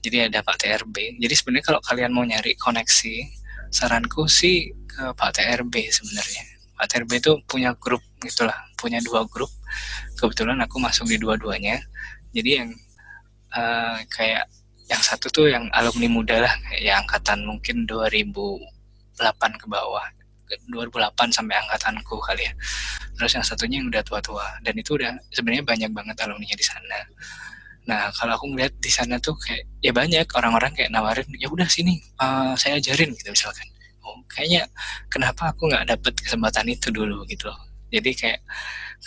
[0.06, 3.26] Jadi ada Pak TRB jadi sebenarnya kalau kalian mau nyari koneksi
[3.74, 6.42] saranku sih ke Pak TRB sebenarnya.
[6.76, 9.52] Pak TRB itu punya grup gitulah punya dua grup.
[10.16, 11.76] Kebetulan aku masuk di dua-duanya.
[12.32, 12.70] Jadi yang
[13.52, 14.48] uh, kayak
[14.88, 18.62] yang satu tuh yang alumni muda lah ya angkatan mungkin 2008
[19.60, 20.06] ke bawah
[20.70, 22.52] 2008 sampai angkatanku kali ya.
[23.18, 24.46] Terus yang satunya yang udah tua-tua.
[24.62, 26.98] Dan itu udah sebenarnya banyak banget alumni di sana.
[27.86, 31.66] Nah kalau aku ngeliat di sana tuh kayak ya banyak orang-orang kayak nawarin ya udah
[31.66, 33.66] sini uh, saya ajarin gitu misalkan
[34.06, 34.70] oh kayaknya
[35.10, 37.58] kenapa aku nggak dapet kesempatan itu dulu gitu loh.
[37.90, 38.40] Jadi kayak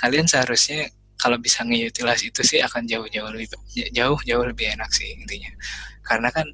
[0.03, 3.51] kalian seharusnya kalau bisa ngutilize itu sih akan jauh-jauh lebih
[3.91, 5.51] jauh-jauh lebih enak sih intinya.
[6.03, 6.47] Karena kan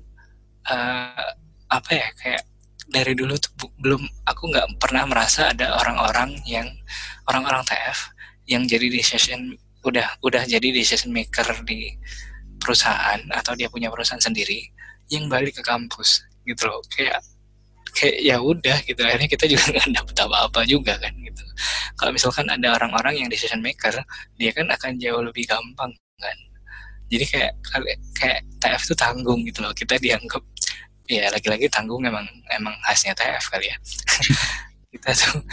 [0.70, 1.30] uh,
[1.70, 2.44] apa ya kayak
[2.90, 6.70] dari dulu tuh belum aku nggak pernah merasa ada orang-orang yang
[7.26, 8.14] orang-orang TF
[8.46, 11.94] yang jadi decision udah udah jadi decision maker di
[12.62, 14.66] perusahaan atau dia punya perusahaan sendiri
[15.14, 16.82] yang balik ke kampus gitu loh.
[16.90, 17.22] Kayak
[17.96, 19.00] kayak ya udah gitu.
[19.02, 21.44] Akhirnya kita juga nggak dapet apa-apa juga kan gitu.
[21.96, 23.96] Kalau misalkan ada orang-orang yang decision maker
[24.36, 26.38] dia kan akan jauh lebih gampang kan.
[27.08, 27.52] Jadi kayak
[28.18, 29.72] kayak TF itu tanggung gitu loh.
[29.72, 30.44] Kita dianggap
[31.08, 33.78] ya lagi-lagi tanggung emang emang khasnya TF kali ya.
[34.96, 35.44] Kita tuh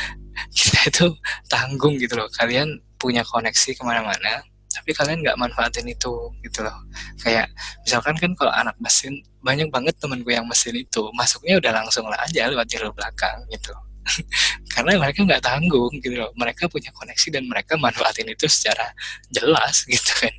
[0.55, 1.06] kita itu
[1.51, 2.31] tanggung gitu loh.
[2.31, 4.39] Kalian punya koneksi ke mana-mana
[4.82, 6.10] tapi kalian nggak manfaatin itu
[6.42, 6.74] gitu loh.
[7.22, 7.54] Kayak
[7.86, 12.18] misalkan kan kalau anak mesin banyak banget temenku yang mesin itu masuknya udah langsung lah
[12.18, 13.70] aja lewat jalur belakang gitu.
[14.74, 16.34] Karena mereka nggak tanggung gitu loh.
[16.34, 18.90] Mereka punya koneksi dan mereka manfaatin itu secara
[19.30, 20.34] jelas gitu kan.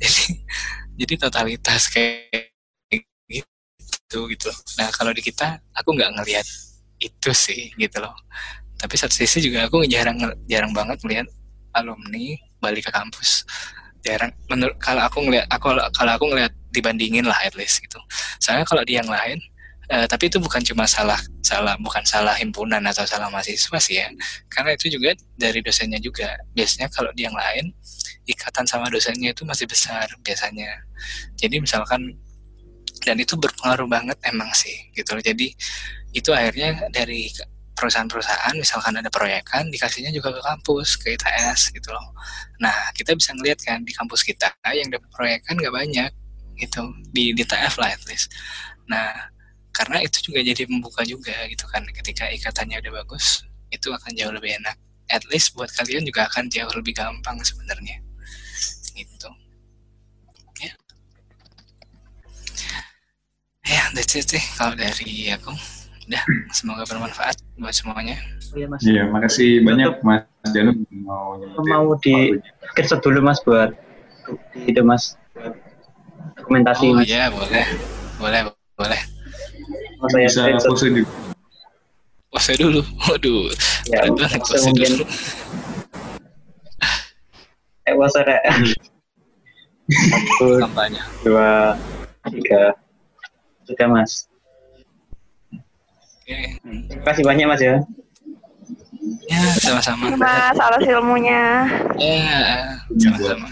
[0.00, 0.40] Jadi
[0.96, 2.48] jadi totalitas kayak
[3.28, 4.60] gitu gitu loh.
[4.80, 6.48] nah kalau di kita aku nggak ngelihat
[6.96, 8.16] itu sih gitu loh.
[8.80, 10.16] Tapi satu sisi juga aku jarang
[10.48, 11.28] jarang banget melihat
[11.76, 13.42] alumni balik ke kampus
[14.02, 14.32] jarang.
[14.50, 17.98] Menurut kalau aku ngeliat aku kalau aku ngeliat dibandingin lah at least gitu.
[18.42, 19.38] Soalnya kalau di yang lain
[19.90, 24.08] uh, tapi itu bukan cuma salah salah bukan salah himpunan atau salah mahasiswa sih ya.
[24.50, 26.34] Karena itu juga dari dosennya juga.
[26.52, 27.70] Biasanya kalau di yang lain
[28.26, 30.82] ikatan sama dosennya itu masih besar biasanya.
[31.38, 32.18] Jadi misalkan
[33.02, 35.22] dan itu berpengaruh banget emang sih gitu loh.
[35.22, 35.50] Jadi
[36.12, 37.32] itu akhirnya dari
[37.82, 42.14] perusahaan-perusahaan misalkan ada proyekan dikasihnya juga ke kampus ke ITS gitu loh.
[42.62, 46.10] Nah kita bisa ngeliat kan di kampus kita yang dapat proyekan nggak banyak
[46.62, 46.94] gitu.
[47.10, 48.30] Di di TF lah at least.
[48.86, 49.10] Nah
[49.74, 51.82] karena itu juga jadi membuka juga gitu kan.
[51.90, 53.42] Ketika ikatannya udah bagus
[53.74, 54.78] itu akan jauh lebih enak.
[55.10, 57.98] At least buat kalian juga akan jauh lebih gampang sebenarnya.
[58.94, 59.30] Gitu.
[60.62, 60.72] Ya.
[63.66, 65.81] Ya that's it sih kalau dari aku
[66.12, 68.20] Udah, semoga bermanfaat buat semuanya.
[68.52, 68.84] Oh, iya, Mas.
[68.84, 72.36] Iya, makasih banyak Mas Janu mau mau di
[72.76, 73.72] kerja dulu Mas buat
[74.68, 75.16] itu Mas
[76.36, 77.64] dokumentasi oh, iya, boleh.
[78.20, 78.40] Boleh,
[78.76, 79.00] boleh.
[80.04, 81.08] Oh, saya Bisa pose dulu.
[82.28, 82.84] Pose dulu.
[83.08, 83.48] Waduh.
[83.88, 85.08] Ya, banget pose dulu.
[87.88, 88.40] Eh, pose deh.
[89.92, 90.60] Satu,
[91.24, 91.72] dua,
[92.28, 92.76] tiga.
[93.64, 94.31] Sudah, Mas.
[96.62, 97.76] Terima kasih banyak Mas ya.
[99.30, 100.12] Ya, sama-sama.
[100.14, 101.66] Mas, alas ilmunya.
[101.96, 103.46] Ya, sama-sama.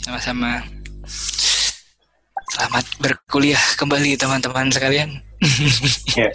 [0.00, 0.52] Sama-sama.
[2.50, 5.22] Selamat berkuliah kembali teman-teman sekalian.
[6.14, 6.28] Ya.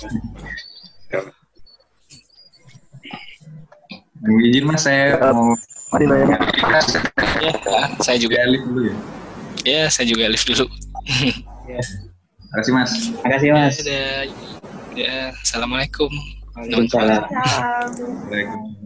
[4.25, 5.37] Izin mas saya Siap.
[5.37, 5.53] mau
[5.93, 6.39] Mari banyak.
[7.45, 7.51] Ya,
[8.01, 8.41] saya juga.
[8.41, 8.95] juga lift dulu ya.
[9.65, 10.65] Ya, saya juga lift dulu.
[10.65, 11.79] Terima
[12.55, 12.91] kasih mas.
[13.23, 13.75] Makasih mas.
[13.83, 14.07] Ya,
[14.95, 16.11] ya, assalamualaikum.
[16.55, 17.21] Waalaikumsalam.
[17.27, 17.89] Salam.
[18.31, 18.84] Waalaikumsalam.